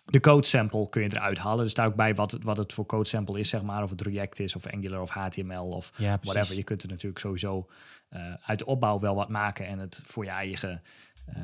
de 0.05 0.21
code 0.21 0.47
sample 0.47 0.89
kun 0.89 1.03
je 1.03 1.09
eruit 1.13 1.39
halen. 1.39 1.65
Er 1.65 1.71
staat 1.71 1.87
ook 1.87 1.95
bij 1.97 2.15
wat 2.15 2.31
het, 2.31 2.43
wat 2.43 2.57
het 2.57 2.73
voor 2.73 2.87
code 2.87 3.09
sample 3.09 3.39
is, 3.39 3.49
zeg 3.49 3.63
maar. 3.63 3.83
Of 3.83 3.91
het 3.91 4.01
React 4.01 4.41
is, 4.41 4.57
of 4.57 4.67
Angular, 4.67 5.01
of 5.01 5.11
HTML, 5.11 5.69
of 5.69 5.93
Ja, 5.97 6.19
whatever. 6.23 6.57
Je 6.57 6.65
kunt 6.65 6.83
er 6.83 6.89
natuurlijk 6.89 7.21
sowieso 7.21 7.69
eh, 8.09 8.35
uit 8.35 8.59
de 8.59 8.67
opbouw 8.67 8.99
wel 8.99 9.15
wat 9.15 9.29
maken 9.29 9.67
en 9.67 9.79
het 9.79 10.01
voor 10.05 10.25
je 10.25 10.31
eigen 10.31 10.83
eh, 11.27 11.43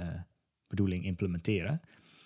bedoeling 0.67 1.05
implementeren. 1.05 1.81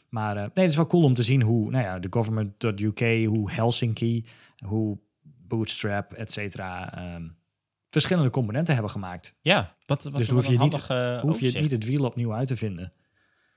Maar 0.08 0.36
eh, 0.36 0.42
nee, 0.42 0.50
het 0.64 0.68
is 0.70 0.76
wel 0.76 0.86
cool 0.86 1.04
om 1.04 1.14
te 1.14 1.22
zien 1.22 1.42
hoe, 1.42 1.70
nou 1.70 1.84
ja, 1.84 1.98
de 1.98 2.06
government.uk, 2.10 3.26
hoe 3.26 3.50
Helsinki, 3.50 4.26
hoe 4.64 4.98
Bootstrap, 5.22 6.12
et 6.12 6.32
cetera, 6.32 6.94
ehm, 6.96 7.28
verschillende 7.90 8.30
componenten 8.30 8.72
hebben 8.74 8.92
gemaakt. 8.92 9.34
Ja, 9.40 9.76
wat, 9.86 10.04
wat, 10.04 10.16
Dus 10.16 10.28
hoef 10.28 10.46
je 10.46 10.58
niet- 10.58 10.72
Hoef 11.20 11.40
je 11.40 11.50
niet 11.60 11.70
het 11.70 11.84
wiel 11.84 12.04
opnieuw 12.04 12.34
uit 12.34 12.48
te 12.48 12.56
vinden. 12.56 12.92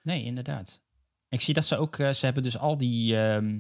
Nee, 0.04 0.24
inderdaad. 0.24 0.82
Ik 1.32 1.42
zie 1.42 1.54
dat 1.54 1.66
ze 1.66 1.78
ook, 1.78 1.98
eh, 1.98 2.10
ze 2.10 2.26
hebben 2.26 2.44
dus 2.44 2.58
al 2.58 2.78
die 2.78 3.18
ehm, 3.18 3.60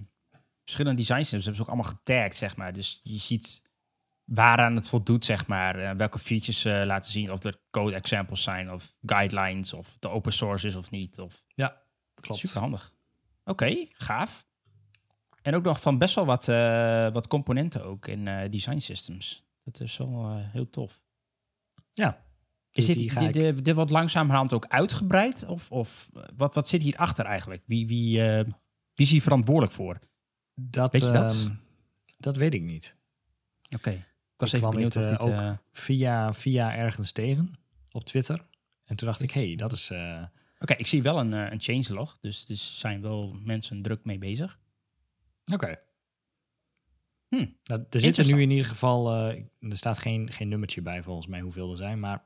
verschillende 0.64 1.00
design 1.00 1.20
systems, 1.20 1.46
hebben 1.46 1.56
ze 1.56 1.62
ook 1.62 1.76
allemaal 1.76 1.98
getagd, 1.98 2.38
zeg 2.38 2.56
maar. 2.56 2.74
Dus 2.74 3.00
je 3.04 3.18
ziet 3.18 3.70
waaraan 4.24 4.76
het 4.76 4.88
voldoet, 4.88 5.26
zeg 5.26 5.48
maar. 5.48 5.80
eh, 5.80 5.96
welke 5.96 6.20
features 6.20 6.60
ze 6.60 6.86
laten 6.86 7.12
zien, 7.12 7.32
of 7.32 7.44
er 7.44 7.62
code 7.70 7.96
examples 7.96 8.44
zijn, 8.44 8.72
of 8.72 8.96
guidelines, 9.06 9.74
of 9.74 9.94
het 9.94 10.08
open 10.08 10.34
source 10.34 10.68
is 10.68 10.76
of 10.76 10.92
niet. 10.92 11.20
Of... 11.20 11.44
Klopt. 12.16 12.40
Super 12.40 12.60
handig. 12.60 12.94
Oké, 13.44 13.88
gaaf. 13.92 14.46
En 15.42 15.56
ook 15.56 15.64
nog 15.64 15.82
van 15.82 15.98
best 15.98 16.16
wel 16.16 16.26
wat, 16.26 16.48
eh, 16.48 17.12
wat 17.12 17.28
componenten 17.28 17.84
ook 17.84 18.08
in 18.08 18.50
design 18.50 18.78
systems. 18.78 19.46
Dat 19.64 19.80
is 19.80 19.98
wel 19.98 20.38
heel 20.38 20.70
tof. 20.70 21.02
Ja. 21.94 22.24
Is 22.74 22.86
Dus 22.86 22.96
dit, 22.96 22.98
die 22.98 23.20
dit, 23.20 23.34
dit, 23.34 23.66
dit 23.66 23.76
wordt 23.76 23.92
langzamerhand 23.92 24.54
ook 24.54 24.66
uitgebreid? 24.68 25.46
Of, 25.46 25.72
of 25.72 26.10
wat, 26.36 26.56
wat 26.56 26.68
zit 26.68 26.82
hierachter 26.82 27.26
eigenlijk? 27.26 27.64
Wie, 27.66 27.88
wie, 27.88 28.22
eh, 28.24 28.44
wie 28.94 29.06
is 29.06 29.12
hier 29.12 29.22
verantwoordelijk 29.22 29.74
voor? 29.74 30.00
Dat, 30.56 30.92
Weet 30.92 31.02
je 31.02 31.12
dat? 31.12 31.36
ehm, 31.36 31.54
dat 32.18 32.36
weet 32.36 32.54
ik 32.54 32.62
niet. 32.62 32.96
Oké. 33.76 33.90
Ik 33.90 34.04
was 34.38 34.54
Ik 34.54 34.60
even 34.60 34.72
benieuwd 34.72 34.94
het, 34.94 35.04
of 35.06 35.12
eh, 35.12 35.18
dit... 35.18 35.28
ook- 35.28 35.40
eh, 35.40 35.58
Via, 35.72 36.34
via 36.34 36.76
ergens 36.76 37.12
tegen 37.12 37.54
op 37.92 38.04
Twitter. 38.04 38.46
En 38.86 38.96
toen 38.96 39.08
dacht 39.08 39.22
ik, 39.22 39.32
hé, 39.32 39.46
hey, 39.48 39.56
dat 39.56 39.72
is... 39.72 39.92
Oké, 40.60 40.74
ik 40.74 40.88
zie 40.88 41.02
wel 41.02 41.20
een, 41.20 41.32
een 41.32 41.62
changelog. 41.62 42.18
Dus 42.20 42.50
er 42.50 42.56
zijn 42.56 43.02
wel 43.02 43.34
mensen 43.44 43.82
druk 43.82 44.06
mee 44.06 44.18
bezig. 44.18 44.60
Oké. 45.54 45.80
Hm, 47.28 47.46
Nou, 47.64 47.86
er 47.90 48.00
zitten 48.00 48.28
nu 48.36 48.42
in 48.42 48.50
ieder 48.52 48.66
geval... 48.66 49.12
er 49.14 49.46
staat 49.70 49.98
geen, 49.98 50.32
geen 50.32 50.48
nummertje 50.48 50.82
bij 50.82 51.04
volgens 51.04 51.28
mij 51.28 51.40
hoeveel 51.42 51.72
er 51.72 51.78
zijn. 51.78 52.00
Maar 52.00 52.24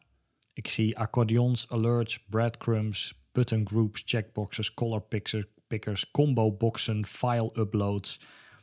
ik 0.56 0.68
zie 0.68 0.98
accordeons, 0.98 1.70
alerts, 1.70 2.20
breadcrumbs, 2.30 3.14
button 3.32 3.68
groups, 3.68 4.02
checkboxes, 4.06 4.74
color 4.74 5.02
pickers, 5.02 5.46
pickers 5.68 6.12
combo 6.12 6.52
boxen, 6.52 7.06
file 7.06 7.50
uploads, 7.54 8.20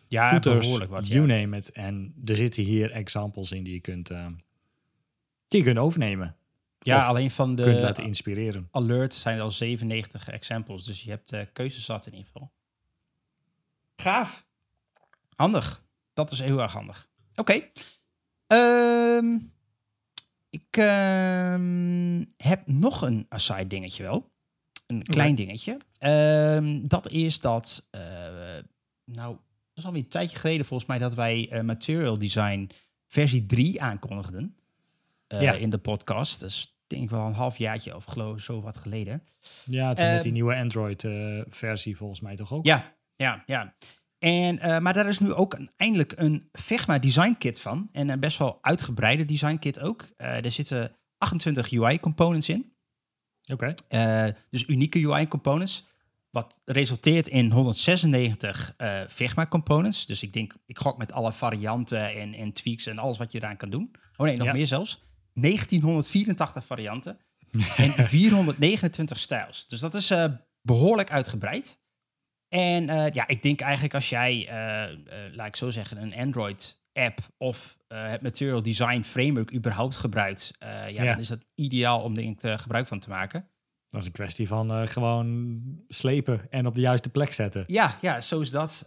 Ja, 0.09 0.29
footers, 0.29 0.59
behoorlijk 0.65 0.91
wat. 0.91 1.07
you 1.07 1.27
Ja. 1.29 1.41
name 1.41 1.57
it. 1.57 1.71
En 1.73 2.15
er 2.25 2.37
zitten 2.37 2.63
hier 2.63 2.91
examples 2.91 3.53
in 3.53 3.63
die 3.65 3.73
je 3.73 3.81
kunt, 3.81 4.11
eh, 4.11 4.27
die 5.49 5.59
je 5.59 5.65
kunt 5.65 5.79
overnemen. 5.79 6.37
ja, 6.79 6.97
Of 6.97 7.03
alleen 7.05 7.31
van 7.31 7.55
kunt 7.57 7.77
de 7.77 7.83
laten 7.83 8.05
inspireren. 8.05 8.69
alerts 8.71 9.21
zijn 9.21 9.41
al 9.41 9.51
97 9.51 10.29
examples. 10.29 10.85
Dus 10.85 11.03
je 11.03 11.11
hebt 11.11 11.33
eh 11.33 11.41
keuzes 11.53 11.85
zat 11.85 12.07
in 12.07 12.13
ieder 12.13 12.27
geval. 12.27 12.53
Gaaf. 13.97 14.47
Handig. 15.37 15.85
Dat 16.13 16.31
is 16.31 16.41
heel 16.41 16.61
erg 16.61 16.73
handig. 16.73 17.09
Oké. 17.35 17.61
Ehm, 18.47 19.39
ik 20.53 20.77
ehm, 20.77 22.25
heb 22.37 22.63
nog 22.67 23.03
een 23.03 23.27
aside 23.29 23.67
dingetje 23.67 24.03
wel. 24.03 24.31
Een 24.87 25.03
klein 25.03 25.35
dingetje. 25.35 25.79
Ehm, 25.99 26.87
dat 26.87 27.09
is 27.11 27.41
dat... 27.41 27.89
eh, 27.91 28.01
nou, 29.05 29.35
dat 29.37 29.39
is 29.75 29.85
alweer 29.85 30.03
een 30.03 30.09
tijdje 30.09 30.39
geleden 30.39 30.67
volgens 30.67 30.89
mij... 30.89 30.99
dat 30.99 31.15
wij 31.15 31.49
eh, 31.51 31.61
Material 31.63 32.19
Design 32.19 32.71
versie 33.07 33.47
3 33.47 33.83
aankondigden. 33.83 34.57
eh, 35.27 35.43
Ja. 35.43 35.53
In 35.53 35.71
de 35.71 35.79
podcast. 35.79 36.41
Dus 36.41 36.77
denk 36.87 37.03
ik 37.03 37.11
wel 37.11 37.27
een 37.27 37.33
halfjaartje 37.35 37.97
of 37.97 38.05
geloof 38.05 38.41
zo 38.41 38.61
wat 38.61 38.77
geleden. 38.77 39.23
Ja, 39.65 39.93
toen 39.93 40.05
met 40.07 40.15
die 40.15 40.25
Ehm, 40.25 40.33
nieuwe 40.33 40.55
Android-versie 40.57 41.97
volgens 41.97 42.21
mij 42.21 42.37
toch 42.37 42.53
ook? 42.53 42.67
Ja, 42.67 42.95
ja, 43.17 43.43
ja. 43.47 43.75
En, 44.23 44.59
eh, 44.59 44.79
maar 44.79 44.93
daar 44.93 45.09
is 45.09 45.19
nu 45.19 45.33
ook 45.33 45.55
een, 45.55 45.71
eindelijk 45.77 46.13
een 46.17 46.49
Figma 46.53 46.99
design 46.99 47.35
kit 47.39 47.61
van. 47.61 47.89
En 47.93 48.09
een 48.09 48.21
best 48.21 48.39
wel 48.39 48.59
uitgebreide 48.61 49.25
design 49.25 49.57
kit 49.59 49.81
ook. 49.81 50.05
Eh, 50.17 50.45
er 50.45 50.51
zitten 50.51 50.97
28 51.19 51.73
UI 51.73 52.01
components 52.01 52.49
in. 52.49 52.73
Oké. 53.53 53.75
Eh, 53.89 54.25
dus 54.51 54.67
unieke 54.69 54.99
UI 55.07 55.29
components. 55.29 55.85
Wat 56.31 56.61
resulteert 56.65 57.29
in 57.29 57.51
196 57.51 58.75
eh, 58.77 59.01
Figma 59.09 59.47
components. 59.47 60.07
Dus 60.07 60.23
ik 60.23 60.33
denk, 60.33 60.55
ik 60.67 60.79
gok 60.79 60.99
met 60.99 61.13
alle 61.13 61.33
varianten 61.33 62.15
en, 62.15 62.35
en 62.35 62.53
tweaks 62.53 62.87
en 62.87 62.99
alles 62.99 63.19
wat 63.19 63.33
je 63.33 63.39
eraan 63.39 63.57
kan 63.57 63.71
doen. 63.71 63.91
Oh 64.17 64.27
nee, 64.27 64.37
nog 64.37 64.47
Ja. 64.47 64.53
meer 64.53 64.67
zelfs. 64.67 65.03
1984 65.33 66.65
varianten 66.65 67.19
en 67.77 67.93
429 68.09 69.19
stijls. 69.19 69.67
Dus 69.67 69.81
dat 69.81 69.95
is 69.95 70.11
eh, 70.11 70.25
behoorlijk 70.63 71.11
uitgebreid. 71.11 71.79
En 72.53 72.89
eh, 72.89 73.11
ja, 73.13 73.29
ik 73.29 73.43
denk 73.43 73.61
eigenlijk 73.61 73.95
als 73.95 74.09
jij, 74.09 74.47
eh, 74.49 74.83
eh, 74.93 74.99
laat 75.33 75.47
ik 75.47 75.57
zo 75.57 75.71
zeggen, 75.71 76.03
een 76.03 76.15
Android-app 76.15 77.19
of 77.39 77.77
eh, 77.89 78.07
het 78.07 78.23
Material 78.23 78.63
Design 78.63 79.01
Framework 79.03 79.55
überhaupt 79.55 79.97
gebruikt, 79.97 80.53
ja, 80.59 80.87
Ja. 80.89 81.05
dan 81.05 81.19
is 81.19 81.29
dat 81.29 81.45
ideaal 81.55 82.01
om 82.03 82.15
denk 82.15 82.37
ik 82.37 82.43
er 82.43 82.59
gebruik 82.59 82.87
van 82.87 82.99
te 82.99 83.09
maken. 83.09 83.47
Dat 83.89 84.01
is 84.01 84.07
een 84.07 84.13
kwestie 84.13 84.47
van 84.49 84.89
gewoon 84.89 85.63
slepen 85.89 86.41
en 86.51 86.67
op 86.67 86.75
de 86.75 86.81
juiste 86.81 87.09
plek 87.09 87.33
zetten. 87.33 87.65
Ja, 87.67 87.97
ja, 88.01 88.21
zo 88.21 88.41
is 88.41 88.51
dat. 88.51 88.87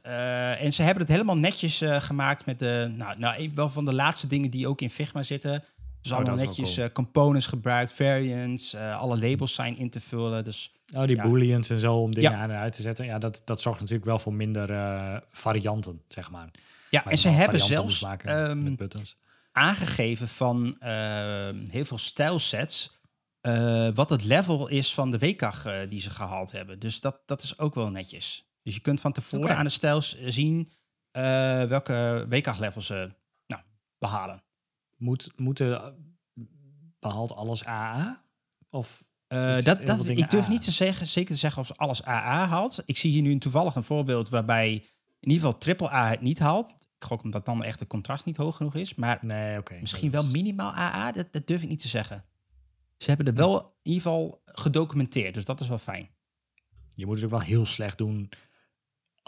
En 0.59 0.73
ze 0.73 0.81
hebben 0.83 1.01
het 1.03 1.11
helemaal 1.11 1.37
netjes 1.37 1.81
gemaakt 1.85 2.45
met 2.45 2.59
de, 2.59 2.93
nou, 2.95 3.19
nou, 3.19 3.39
een- 3.43 3.55
wel 3.55 3.69
van 3.69 3.85
de 3.85 3.93
laatste 3.93 4.27
dingen 4.27 4.49
die 4.51 4.67
ook 4.67 4.81
in 4.81 4.89
Figma 4.89 5.23
zitten. 5.23 5.63
Dus 6.05 6.13
Oh, 6.13 6.19
allemaal 6.19 6.45
netjes 6.45 6.73
cool. 6.75 6.87
eh, 6.87 6.93
components 6.93 7.47
gebruikt, 7.47 7.91
variants, 7.91 8.73
eh, 8.73 8.97
alle 8.99 9.17
labels 9.19 9.53
zijn 9.53 9.77
in 9.77 9.89
te 9.89 9.99
vullen. 9.99 10.43
Dus 10.43 10.69
Oh, 10.95 11.05
die 11.05 11.15
Ja. 11.15 11.23
booleans 11.23 11.69
en 11.69 11.79
zo 11.79 11.95
om 12.01 12.13
dingen 12.13 12.31
Ja. 12.31 12.37
aan 12.37 12.49
en 12.51 12.57
uit 12.57 12.73
te 12.73 12.81
zetten. 12.81 13.05
Ja, 13.05 13.17
dat, 13.17 13.41
dat 13.45 13.61
zorgt 13.61 13.79
natuurlijk 13.79 14.05
wel 14.05 14.19
voor 14.19 14.33
minder 14.33 14.71
eh, 14.71 15.17
varianten, 15.31 16.01
zeg 16.07 16.31
maar. 16.31 16.49
ja, 16.89 17.01
Maar 17.03 17.11
en 17.13 17.17
ze 17.19 17.29
hebben 17.29 17.61
zelfs 17.61 18.01
maken 18.01 18.29
ehm, 18.49 18.63
met 18.63 18.77
buttons. 18.77 19.17
aangegeven 19.51 20.27
van 20.27 20.75
ehm, 20.79 21.55
heel 21.69 21.85
veel 21.85 21.97
stijlsets. 21.97 22.93
wat 23.93 24.09
het 24.09 24.23
level 24.23 24.67
is 24.67 24.93
van 24.93 25.11
de 25.11 25.17
eh, 25.19 25.89
die 25.89 25.99
ze 25.99 26.09
gehaald 26.09 26.51
hebben. 26.51 26.79
Dus 26.79 26.99
dat, 27.01 27.21
dat 27.25 27.41
is 27.41 27.59
ook 27.59 27.75
wel 27.75 27.89
netjes. 27.89 28.45
Dus 28.63 28.73
je 28.75 28.81
kunt 28.81 29.01
van 29.01 29.11
tevoren 29.11 29.57
aan 29.57 29.63
de 29.63 29.69
stijls 29.69 30.17
zien 30.25 30.71
welke 31.67 32.25
WCAG-levels 32.29 32.85
ze 32.85 33.09
nou, 33.47 33.61
behalen. 33.97 34.43
Moet, 34.95 35.31
moeten, 35.35 35.81
eh, 35.81 35.91
behaalt 36.99 37.31
alles 37.31 37.65
AA? 37.65 38.23
Of 38.69 39.03
Eh, 39.27 39.61
dat, 39.61 39.85
dat, 39.85 40.07
ik 40.07 40.29
durf 40.29 40.45
AA. 40.45 40.49
niet 40.49 40.61
te 40.63 40.71
zeggen, 40.71 41.07
zeker 41.07 41.33
te 41.33 41.39
zeggen 41.39 41.61
of 41.61 41.67
ze 41.67 41.75
alles 41.75 42.03
AA 42.03 42.47
haalt. 42.47 42.83
Ik 42.85 42.97
zie 42.97 43.11
hier 43.11 43.21
nu 43.21 43.37
toevallig 43.37 43.75
een 43.75 43.83
voorbeeld 43.83 44.29
waarbij 44.29 44.73
in 45.19 45.29
ieder 45.29 45.45
geval 45.45 45.57
triple 45.57 45.91
A 45.93 46.09
het 46.09 46.21
niet 46.21 46.39
haalt. 46.39 46.75
Ik 46.79 47.03
gok 47.03 47.23
omdat 47.23 47.45
dan 47.45 47.63
echt 47.63 47.79
de 47.79 47.87
contrast 47.87 48.25
niet 48.25 48.37
hoog 48.37 48.55
genoeg 48.55 48.75
is. 48.75 48.95
Maar 48.95 49.17
nee, 49.21 49.59
misschien 49.79 50.11
wel 50.11 50.23
minimaal 50.25 50.73
AA, 50.73 51.11
dat, 51.11 51.33
dat 51.33 51.47
durf 51.47 51.61
ik 51.61 51.69
niet 51.69 51.79
te 51.79 51.87
zeggen. 51.87 52.25
Ze 52.97 53.07
hebben 53.07 53.27
er 53.27 53.33
wel 53.33 53.59
in 53.59 53.91
ieder 53.91 54.01
geval 54.01 54.41
gedocumenteerd, 54.45 55.33
dus 55.33 55.45
dat 55.45 55.59
is 55.59 55.67
wel 55.67 55.77
fijn. 55.77 56.09
Je 56.89 57.05
moet 57.05 57.15
het 57.15 57.25
ook 57.25 57.31
wel 57.31 57.39
heel 57.39 57.65
slecht 57.65 57.97
doen 57.97 58.29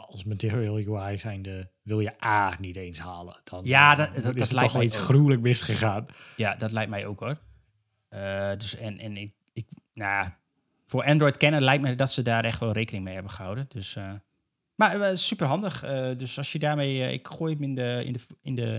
als 0.05 0.23
material 0.23 0.75
UI 0.77 1.17
zijnde. 1.17 1.69
Wil 1.83 1.99
je 1.99 2.23
A 2.25 2.57
niet 2.59 2.75
eens 2.75 2.99
halen? 2.99 3.41
Dan 3.43 3.61
Ja, 3.65 3.91
eh, 3.91 3.97
dat- 3.97 4.23
dat- 4.23 4.35
is 4.35 4.49
dat 4.49 4.59
toch 4.61 4.73
wel 4.73 4.81
iets 4.81 4.97
ook. 4.97 5.03
gruwelijk 5.03 5.41
misgegaan. 5.41 6.05
Ja, 6.35 6.55
dat 6.55 6.71
lijkt 6.71 6.89
mij 6.89 7.05
ook 7.05 7.19
hoor. 7.19 7.37
Eh, 8.09 8.51
dus 8.57 8.75
en, 8.75 8.99
en 8.99 9.17
ik, 9.17 9.33
ik, 9.53 9.65
nou, 9.93 10.29
voor 10.85 11.03
Android 11.03 11.37
kennen 11.37 11.61
lijkt 11.61 11.83
me 11.83 11.95
dat 11.95 12.11
ze 12.11 12.21
daar 12.21 12.43
echt 12.45 12.59
wel 12.59 12.71
rekening 12.71 13.03
mee 13.03 13.13
hebben 13.13 13.31
gehouden. 13.31 13.65
Dus, 13.69 13.95
eh, 13.95 14.13
maar 14.75 14.97
uh, 14.99 15.09
super 15.15 15.47
handig. 15.47 15.79
dus 16.17 16.37
als 16.37 16.51
je 16.51 16.59
daarmee, 16.59 17.13
ik 17.13 17.27
gooi 17.27 17.53
hem 17.53 17.63
in 17.63 17.75
de, 17.75 18.01
in 18.05 18.13
de, 18.13 18.19
in 18.41 18.55
de, 18.55 18.77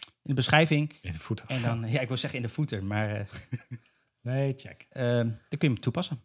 in 0.00 0.10
de 0.22 0.34
beschrijving. 0.34 0.92
In 1.00 1.12
de 1.12 1.18
voeten. 1.18 1.48
En 1.48 1.62
dan, 1.62 1.90
ja, 1.90 2.00
ik 2.00 2.08
wil 2.08 2.16
zeggen 2.16 2.38
in 2.40 2.44
de 2.46 2.52
footer, 2.52 2.84
maar 2.84 3.26
Nee, 4.22 4.52
check. 4.56 4.86
eh, 4.90 5.04
dan 5.04 5.38
kun 5.48 5.58
je 5.58 5.66
hem 5.66 5.80
toepassen. 5.80 6.20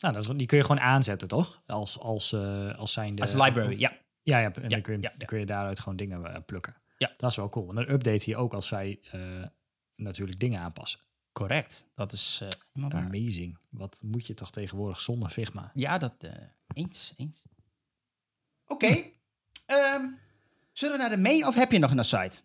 Nou, 0.00 0.14
dat 0.14 0.28
is, 0.28 0.36
die 0.36 0.46
kun 0.46 0.58
je 0.58 0.64
gewoon 0.64 0.80
aanzetten, 0.82 1.28
toch? 1.28 1.62
Als, 1.66 1.98
als, 1.98 2.32
eh 2.32 2.78
als 2.78 2.92
zijnde... 2.92 3.22
Als 3.22 3.32
library, 3.32 3.78
ja. 3.78 3.92
Ja, 4.22 4.38
ja, 4.38 4.52
en 4.52 4.62
Ja, 4.62 4.68
dan, 4.68 4.80
kun 4.80 4.94
je, 4.94 5.00
ja, 5.00 5.08
dan 5.08 5.18
ja. 5.18 5.26
kun 5.26 5.38
je 5.38 5.46
daaruit 5.46 5.80
gewoon 5.80 5.96
dingen 5.96 6.34
eh, 6.34 6.40
plukken. 6.46 6.76
Ja. 6.96 7.12
Dat 7.16 7.30
is 7.30 7.36
wel 7.36 7.48
cool. 7.48 7.70
En 7.70 7.76
een 7.76 7.90
update 7.90 8.24
hier 8.24 8.36
ook 8.36 8.54
als 8.54 8.66
zij 8.66 9.00
eh, 9.10 9.20
natuurlijk 9.96 10.40
dingen 10.40 10.60
aanpassen. 10.60 11.00
Correct. 11.32 11.90
Dat 11.94 12.12
is 12.12 12.40
eh. 12.42 12.90
Amazing. 12.90 13.58
Wat 13.68 14.00
moet 14.04 14.26
je 14.26 14.34
toch 14.34 14.50
tegenwoordig 14.50 15.00
zonder 15.00 15.30
Figma? 15.30 15.70
Ja, 15.74 15.98
dat 15.98 16.14
eh, 16.18 16.32
eens, 16.74 17.14
eens. 17.16 17.42
Oké. 18.66 19.02
ehm, 19.66 20.06
zullen 20.72 20.96
we 20.96 21.02
naar 21.02 21.10
de 21.10 21.22
main 21.22 21.46
of 21.46 21.54
heb 21.54 21.72
je 21.72 21.78
nog 21.78 21.90
een 21.90 22.04
site? 22.04 22.40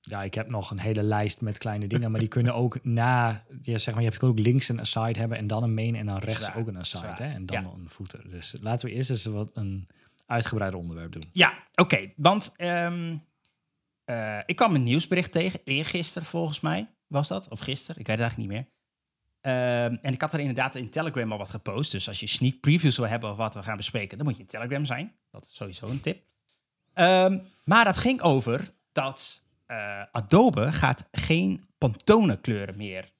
Ja, 0.00 0.22
ik 0.22 0.34
heb 0.34 0.48
nog 0.48 0.70
een 0.70 0.78
hele 0.80 1.02
lijst 1.02 1.40
met 1.40 1.58
kleine 1.58 1.86
dingen, 1.86 2.10
maar 2.10 2.20
die 2.20 2.28
kunnen 2.28 2.54
ook 2.54 2.84
na, 2.84 3.44
ja, 3.62 3.78
zeg 3.78 3.94
maar, 3.94 4.02
je 4.02 4.08
hebt 4.10 4.22
ook 4.22 4.38
links 4.38 4.68
een 4.68 4.80
aside 4.80 5.18
hebben 5.18 5.38
en 5.38 5.46
dan 5.46 5.62
een 5.62 5.74
main 5.74 5.94
en 5.94 6.06
dan 6.06 6.18
rechts 6.18 6.54
ook 6.54 6.66
een 6.66 6.78
aside 6.78 7.22
hè, 7.22 7.32
en 7.32 7.46
dan 7.46 7.62
Ja. 7.62 7.68
een 7.68 7.88
footer. 7.90 8.30
Dus 8.30 8.54
laten 8.60 8.88
we 8.88 8.94
eerst 8.94 9.10
eens 9.10 9.24
wat 9.24 9.50
een 9.54 9.88
uitgebreider 10.26 10.80
onderwerp 10.80 11.12
doen. 11.12 11.22
Ja, 11.32 11.54
oké. 11.74 12.12
want 12.16 12.52
ehm, 12.56 13.16
eh, 14.04 14.38
ik 14.46 14.56
kwam 14.56 14.74
een 14.74 14.82
nieuwsbericht 14.84 15.32
tegen, 15.32 15.60
eergisteren 15.64 16.28
volgens 16.28 16.60
mij 16.60 16.88
was 17.06 17.28
dat, 17.28 17.48
of 17.48 17.60
gisteren, 17.60 18.00
ik 18.00 18.06
weet 18.06 18.18
het 18.18 18.26
eigenlijk 18.26 18.50
niet 18.50 18.58
meer. 18.58 18.68
Ehm, 19.40 19.96
en 20.02 20.12
ik 20.12 20.20
had 20.20 20.32
er 20.32 20.40
inderdaad 20.40 20.74
in 20.74 20.90
Telegram 20.90 21.32
al 21.32 21.38
wat 21.38 21.48
gepost. 21.50 21.92
Dus 21.92 22.08
als 22.08 22.20
je 22.20 22.26
sneak 22.26 22.60
previews 22.60 22.96
wil 22.96 23.06
hebben 23.08 23.30
of 23.30 23.36
wat 23.36 23.54
we 23.54 23.62
gaan 23.62 23.76
bespreken, 23.76 24.16
dan 24.18 24.26
moet 24.26 24.36
je 24.36 24.42
in 24.42 24.48
Telegram 24.48 24.84
zijn. 24.86 25.14
Dat 25.30 25.44
is 25.50 25.54
sowieso 25.56 25.86
een 25.86 26.00
tip. 26.00 26.22
Ehm, 26.94 27.38
maar 27.64 27.84
dat 27.84 27.96
ging 27.98 28.20
over 28.20 28.72
dat 28.92 29.42
eh, 29.70 30.02
Adobe 30.12 30.72
gaat 30.72 31.08
geen 31.12 31.68
Pantone 31.78 32.40
kleuren 32.40 32.76
meer 32.76 33.12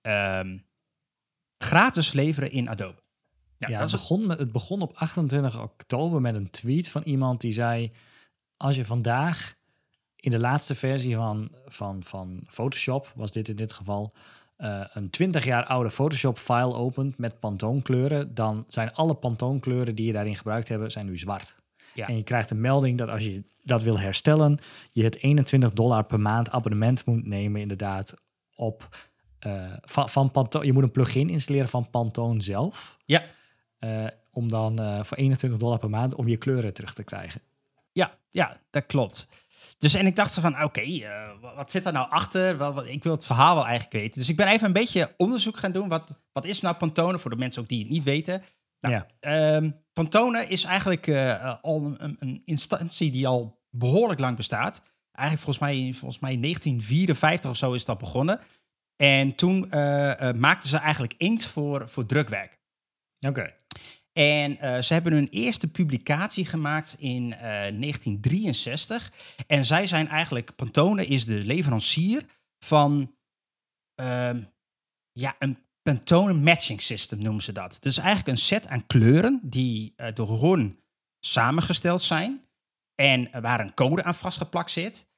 ehm, 0.00 0.58
gratis 1.58 2.12
leveren 2.12 2.50
in 2.50 2.68
Adobe. 2.68 3.02
Ja, 3.58 3.68
Ja, 3.68 3.78
dat 3.78 3.90
het, 3.90 4.00
begon 4.00 4.26
met, 4.26 4.38
het 4.38 4.52
begon 4.52 4.82
op 4.82 4.92
28 4.94 5.62
oktober 5.62 6.20
met 6.20 6.34
een 6.34 6.50
tweet 6.50 6.88
van 6.88 7.02
iemand 7.02 7.40
die 7.40 7.52
zei: 7.52 7.92
Als 8.56 8.76
je 8.76 8.84
vandaag 8.84 9.54
in 10.16 10.30
de 10.30 10.38
laatste 10.38 10.74
versie 10.74 11.16
van, 11.16 11.50
van, 11.66 12.04
van 12.04 12.44
Photoshop, 12.48 13.12
was 13.14 13.32
dit 13.32 13.48
in 13.48 13.56
dit 13.56 13.72
geval, 13.72 14.14
eh, 14.56 14.84
een 14.92 15.10
20 15.10 15.44
jaar 15.44 15.64
oude 15.64 15.90
Photoshop-file 15.90 16.74
opent 16.74 17.18
met 17.18 17.40
Pantone-kleuren, 17.40 18.34
dan 18.34 18.64
zijn 18.66 18.94
alle 18.94 19.14
Pantone-kleuren 19.14 19.94
die 19.94 20.06
je 20.06 20.12
daarin 20.12 20.36
gebruikt 20.36 20.68
hebben, 20.68 20.90
zijn 20.90 21.06
nu 21.06 21.18
zwart. 21.18 21.56
Ja. 21.96 22.06
En 22.08 22.16
je 22.16 22.22
krijgt 22.22 22.50
een 22.50 22.60
melding 22.60 22.98
dat 22.98 23.08
als 23.08 23.22
je 23.24 23.42
dat 23.62 23.82
wil 23.82 23.98
herstellen, 23.98 24.58
je 24.92 25.04
het 25.04 25.16
21 25.22 25.72
dollar 25.72 26.04
per 26.04 26.20
maand 26.20 26.50
abonnement 26.50 27.04
moet 27.04 27.26
nemen, 27.26 27.60
inderdaad, 27.60 28.14
op. 28.54 28.88
eh, 29.38 29.72
van, 29.80 30.08
van 30.08 30.30
Pantone. 30.30 30.66
Je 30.66 30.72
moet 30.72 30.82
een 30.82 30.90
plugin 30.90 31.28
installeren 31.28 31.68
van 31.68 31.90
Pantone 31.90 32.42
zelf. 32.42 32.96
Ja. 33.04 33.22
Eh, 33.78 34.06
om 34.30 34.48
dan 34.48 34.78
eh, 34.78 35.02
voor 35.02 35.16
21 35.16 35.58
dollar 35.60 35.78
per 35.78 35.90
maand 35.90 36.14
om 36.14 36.28
je 36.28 36.36
kleuren 36.36 36.72
terug 36.74 36.94
te 36.94 37.04
krijgen. 37.04 37.40
Ja, 37.92 38.18
ja, 38.30 38.56
dat 38.70 38.86
klopt. 38.86 39.28
Dus 39.78 39.94
en 39.94 40.06
ik 40.06 40.16
dacht 40.16 40.32
zo 40.32 40.40
van, 40.40 40.62
oké, 40.62 40.82
wat, 41.56 41.70
zit 41.70 41.84
er 41.86 41.92
nou 41.92 42.10
achter? 42.10 42.58
Wel, 42.58 42.72
wat- 42.74 42.86
ik 42.86 43.02
wil 43.02 43.12
het 43.12 43.26
verhaal 43.26 43.54
wel 43.54 43.66
eigenlijk 43.66 44.02
weten. 44.02 44.20
Dus 44.20 44.28
ik 44.28 44.36
ben 44.36 44.46
even 44.46 44.66
een 44.66 44.72
beetje 44.72 45.14
onderzoek 45.16 45.56
gaan 45.56 45.72
doen. 45.72 45.88
Wat, 45.88 46.08
wat 46.32 46.44
is 46.44 46.60
nou 46.60 46.76
Pantone, 46.76 47.18
voor 47.18 47.30
de 47.30 47.36
mensen 47.36 47.62
ook 47.62 47.68
die 47.68 47.78
het 47.80 47.88
niet 47.90 48.04
weten? 48.04 48.42
Nou, 48.80 48.94
Ja. 48.94 49.06
ehm, 49.20 49.70
Pantone 49.96 50.46
is 50.46 50.64
eigenlijk 50.64 51.06
eh, 51.06 51.30
eh, 51.30 51.54
al 51.62 51.96
een, 51.98 52.16
een- 52.18 52.42
instantie 52.44 53.10
die 53.10 53.26
al 53.26 53.62
behoorlijk 53.70 54.20
lang 54.20 54.36
bestaat. 54.36 54.82
Eigenlijk 55.12 55.46
volgens 55.46 55.58
mij, 55.58 55.92
volgens 55.92 56.20
mij 56.20 56.40
1954 56.40 57.50
of 57.50 57.56
zo 57.56 57.72
is 57.72 57.84
dat 57.84 57.98
begonnen. 57.98 58.40
En 58.96 59.34
toen 59.34 59.70
eh, 59.70 60.32
maakten 60.32 60.68
ze 60.68 60.76
eigenlijk 60.76 61.14
inkt 61.18 61.46
voor, 61.46 61.88
voor 61.88 62.06
drukwerk. 62.06 62.58
Oké. 63.28 63.54
En 64.12 64.84
ze 64.84 64.92
hebben 64.92 65.12
hun 65.12 65.28
eerste 65.28 65.70
publicatie 65.70 66.44
gemaakt 66.46 66.96
in 66.98 67.32
eh, 67.32 67.40
1963. 67.40 69.12
En 69.46 69.64
zij 69.64 69.86
zijn 69.86 70.08
eigenlijk, 70.08 70.56
Pantone 70.56 71.06
is 71.06 71.24
de 71.26 71.34
leverancier 71.44 72.24
van 72.58 73.16
ehm, 73.94 74.42
ja, 75.12 75.36
een 75.38 75.65
Pantone 75.86 76.32
Matching 76.32 76.82
System 76.82 77.22
noemen 77.22 77.42
ze 77.42 77.52
dat. 77.52 77.76
Dus 77.80 77.98
eigenlijk 77.98 78.28
een 78.28 78.36
set 78.36 78.66
aan 78.66 78.86
kleuren 78.86 79.40
die 79.42 79.92
eh, 79.96 80.14
door 80.14 80.40
hun 80.40 80.80
samengesteld 81.20 82.02
zijn. 82.02 82.44
En 82.94 83.32
eh, 83.32 83.42
waar 83.42 83.60
een 83.60 83.74
code 83.74 84.02
aan 84.02 84.14
vastgeplakt 84.14 84.70
zit. 84.70 85.08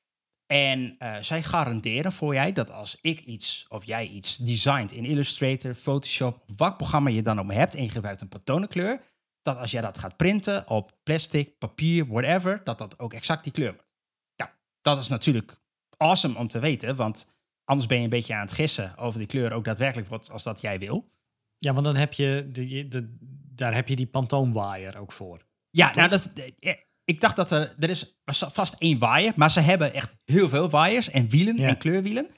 En 0.47 0.95
eh, 0.99 1.17
zij 1.21 1.43
garanderen 1.43 2.13
voor 2.13 2.35
jij 2.35 2.53
dat 2.53 2.71
als 2.71 2.99
ik 3.01 3.21
iets 3.21 3.67
of 3.69 3.85
jij 3.85 4.07
iets 4.07 4.37
designt 4.37 4.93
in 4.93 5.05
Illustrator, 5.05 5.75
Photoshop, 5.75 6.43
wat 6.57 6.77
programma 6.77 7.11
je 7.11 7.23
dan 7.23 7.47
maar 7.47 7.57
hebt 7.57 7.75
en 7.75 7.83
je 7.83 7.91
gebruikt 7.91 8.21
een 8.21 8.29
patroonkleur, 8.29 9.01
dat 9.43 9.57
als 9.59 9.71
jij 9.71 9.81
dat 9.81 9.99
gaat 9.99 10.17
printen 10.17 10.69
op 10.69 10.93
plastic, 11.03 11.59
papier, 11.59 12.07
whatever, 12.07 12.61
dat 12.65 12.79
dat 12.79 12.99
ook 12.99 13.13
exact 13.13 13.45
die 13.45 13.53
kleur 13.53 13.73
wordt. 13.73 13.89
Ja, 14.35 14.55
dat 14.81 14.99
is 14.99 15.09
natuurlijk 15.09 15.57
awesome 15.97 16.39
om 16.39 16.49
te 16.49 16.59
weten, 16.59 16.97
want 16.97 17.27
anders 17.69 17.87
ben 17.89 17.99
je 17.99 18.05
een 18.05 18.11
beetje 18.11 18.35
aan 18.35 18.41
het 18.41 18.53
gissen 18.53 18.97
over 18.97 19.19
die 19.19 19.29
kleur 19.29 19.53
ook 19.53 19.65
daadwerkelijk 19.65 20.09
wordt 20.09 20.31
als 20.31 20.43
dat 20.43 20.61
jij 20.61 20.79
wil. 20.79 21.11
Ja, 21.57 21.73
want 21.73 21.85
dan 21.85 21.97
heb 21.97 22.13
je, 22.13 22.49
de, 22.53 22.89
de, 22.89 23.17
daar 23.55 23.75
heb 23.75 23.89
je 23.89 23.97
die 23.97 24.07
Pantone 24.07 24.53
wire 24.53 24.99
ook 24.99 25.13
voor. 25.13 25.47
Ja, 25.71 25.93
nou, 25.95 26.09
dat, 26.09 26.31
eh, 26.61 26.75
ik 27.05 27.21
dacht 27.21 27.37
dat 27.37 27.51
er, 27.51 27.75
er 27.79 27.91
is 27.91 28.19
vast 28.25 28.75
één 28.79 28.99
waaier, 28.99 29.33
maar 29.37 29.51
ze 29.51 29.61
hebben 29.61 29.93
echt 29.93 30.17
heel 30.25 30.49
veel 30.49 30.71
waaiers 30.71 31.11
en 31.11 31.29
wielen 31.29 31.57
Ja. 31.57 31.69
en 31.69 31.79
kleurwielen. 31.79 32.29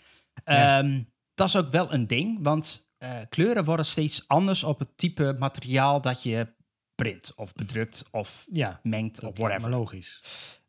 Ja. 0.44 0.78
Ehm, 0.78 1.02
dat 1.34 1.48
is 1.48 1.56
ook 1.56 1.68
wel 1.70 1.92
een 1.92 2.06
ding, 2.06 2.38
want 2.42 2.88
eh, 2.98 3.18
kleuren 3.28 3.64
worden 3.64 3.86
steeds 3.86 4.28
anders 4.28 4.64
op 4.64 4.78
het 4.78 4.96
type 4.96 5.36
materiaal 5.38 6.00
dat 6.00 6.22
je 6.22 6.54
print 6.94 7.32
of 7.34 7.52
bedrukt 7.52 8.04
of 8.10 8.44
Ja, 8.52 8.80
mengt 8.82 9.22
of 9.24 9.38
whatever. 9.38 9.70
logisch. 9.70 10.20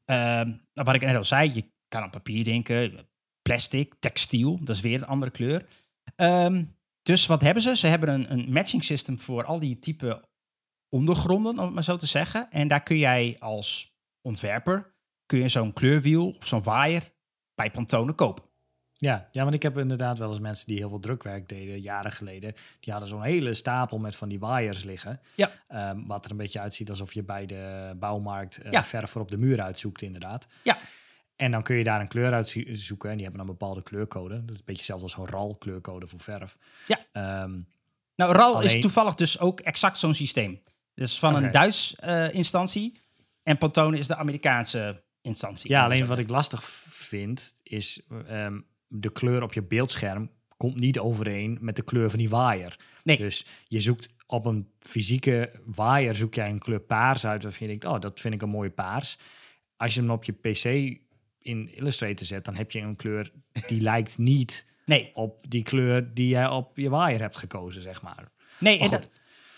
Ehm, 0.05 0.53
wat 0.73 0.95
ik 0.95 1.01
net 1.01 1.15
al 1.15 1.25
zei, 1.25 1.51
je 1.53 1.71
kan 1.87 2.01
aan 2.01 2.09
papier 2.09 2.43
denken, 2.43 3.09
plastic, 3.41 3.93
textiel, 3.99 4.57
dat 4.63 4.75
is 4.75 4.81
weer 4.81 5.01
een 5.01 5.07
andere 5.07 5.31
kleur. 5.31 5.65
Ehm, 6.15 6.65
dus 7.03 7.25
wat 7.25 7.41
hebben 7.41 7.63
ze? 7.63 7.75
Ze 7.75 7.87
hebben 7.87 8.09
een, 8.09 8.31
een 8.31 8.51
matching 8.51 8.83
system 8.83 9.19
voor 9.19 9.43
al 9.43 9.59
die 9.59 9.79
type 9.79 10.23
ondergronden, 10.89 11.51
om 11.59 11.65
het 11.65 11.73
maar 11.73 11.83
zo 11.83 11.97
te 11.97 12.05
zeggen. 12.05 12.49
En 12.51 12.67
daar 12.67 12.83
kun 12.83 12.97
jij 12.97 13.35
als 13.39 13.93
ontwerper, 14.21 14.93
kun 15.25 15.39
je 15.39 15.49
zo'n 15.49 15.73
kleurwiel 15.73 16.29
of 16.29 16.47
zo'n 16.47 16.63
waaier 16.63 17.11
bij 17.55 17.71
Pantone 17.71 18.13
kopen. 18.13 18.43
Ja, 18.93 19.29
ja, 19.31 19.43
want 19.43 19.55
ik 19.55 19.61
heb 19.63 19.77
inderdaad 19.77 20.17
wel 20.17 20.29
eens 20.29 20.39
mensen 20.39 20.67
die 20.67 20.77
heel 20.77 20.89
veel 20.89 20.99
drukwerk 20.99 21.49
deden, 21.49 21.79
jaren 21.81 22.11
geleden. 22.11 22.53
Die 22.79 22.91
hadden 22.91 23.09
zo'n 23.09 23.21
hele 23.23 23.53
stapel 23.53 23.97
met 23.97 24.15
van 24.15 24.29
die 24.29 24.39
wires 24.39 24.83
liggen. 24.83 25.19
Ja. 25.35 25.51
Ehm, 25.67 26.05
wat 26.05 26.25
er 26.25 26.31
een 26.31 26.37
beetje 26.37 26.59
uitziet 26.59 26.89
alsof 26.89 27.13
je 27.13 27.23
bij 27.23 27.45
de 27.45 27.93
bouwmarkt 27.99 28.57
eh 28.57 28.71
Ja. 28.71 28.83
verf 28.83 29.09
voor 29.11 29.21
op 29.21 29.29
de 29.31 29.37
muur 29.37 29.61
uitzoekt, 29.61 30.01
inderdaad. 30.01 30.47
Ja. 30.63 30.77
En 31.41 31.51
dan 31.51 31.63
kun 31.63 31.75
je 31.75 31.83
daar 31.83 32.01
een 32.01 32.07
kleur 32.07 32.33
uit 32.33 32.55
zoeken. 32.73 33.09
En 33.09 33.15
die 33.15 33.25
hebben 33.25 33.45
dan 33.45 33.49
een 33.53 33.57
bepaalde 33.57 33.83
kleurcode. 33.83 34.33
Dat 34.33 34.49
is 34.49 34.55
een 34.55 34.61
beetje 34.65 34.75
hetzelfde 34.75 35.03
als 35.03 35.13
zo'n 35.13 35.27
RAL 35.27 35.55
kleurcode 35.55 36.07
voor 36.07 36.19
verf. 36.19 36.57
Ja. 36.87 36.99
Ehm, 37.11 37.59
Nou, 38.15 38.33
RAL 38.33 38.61
is 38.61 38.81
toevallig 38.81 39.15
dus 39.15 39.39
ook 39.39 39.59
exact 39.59 39.97
zo'n 39.97 40.13
systeem. 40.13 40.61
Dus 40.93 41.19
van 41.19 41.35
een 41.35 41.51
Duits 41.51 41.95
eh, 41.95 42.33
instantie 42.33 42.99
en 43.43 43.57
Pantone 43.57 43.97
is 43.97 44.07
de 44.07 44.15
Amerikaanse 44.15 45.03
instantie. 45.21 45.69
ja, 45.69 45.83
alleen 45.83 46.05
wat 46.05 46.19
ik 46.19 46.29
lastig 46.29 46.63
vind, 46.89 47.53
is 47.63 48.01
ehm, 48.27 48.59
de 48.87 49.11
kleur 49.11 49.43
op 49.43 49.53
je 49.53 49.63
beeldscherm 49.63 50.29
komt 50.57 50.75
niet 50.79 50.99
overeen 50.99 51.57
met 51.61 51.75
de 51.75 51.83
kleur 51.83 52.09
van 52.09 52.19
die 52.19 52.29
waaier. 52.29 52.79
Nee. 53.03 53.17
Dus 53.17 53.45
je 53.67 53.81
zoekt 53.81 54.09
op 54.27 54.45
een 54.45 54.67
fysieke 54.79 55.51
waaier 55.65 56.15
zoek 56.15 56.33
jij 56.33 56.49
een 56.49 56.59
kleur 56.59 56.79
paars 56.81 57.25
uit 57.25 57.43
waarvan 57.43 57.67
je 57.67 57.77
denkt, 57.77 57.95
oh, 57.95 57.99
dat 57.99 58.19
vind 58.19 58.33
ik 58.33 58.41
een 58.41 58.49
mooie 58.49 58.69
paars. 58.69 59.17
Als 59.77 59.93
je 59.93 59.99
hem 59.99 60.11
op 60.11 60.23
je 60.23 60.33
PC 60.33 60.99
in 61.41 61.75
Illustrator 61.75 62.25
zet, 62.25 62.45
dan 62.45 62.55
heb 62.55 62.71
je 62.71 62.79
een 62.79 62.95
kleur 62.95 63.31
die 63.67 63.81
lijkt 63.91 64.17
niet 64.17 64.69
Nee, 64.85 65.11
op 65.13 65.45
die 65.49 65.63
kleur 65.63 66.13
die 66.13 66.27
jij 66.27 66.47
op 66.47 66.77
je 66.77 66.89
waaier 66.89 67.19
hebt 67.21 67.37
gekozen, 67.37 67.81
zeg 67.81 68.01
maar. 68.01 68.31
Nee, 68.57 68.79
Maar 68.79 68.85
en 68.85 68.91
dat, 68.91 69.09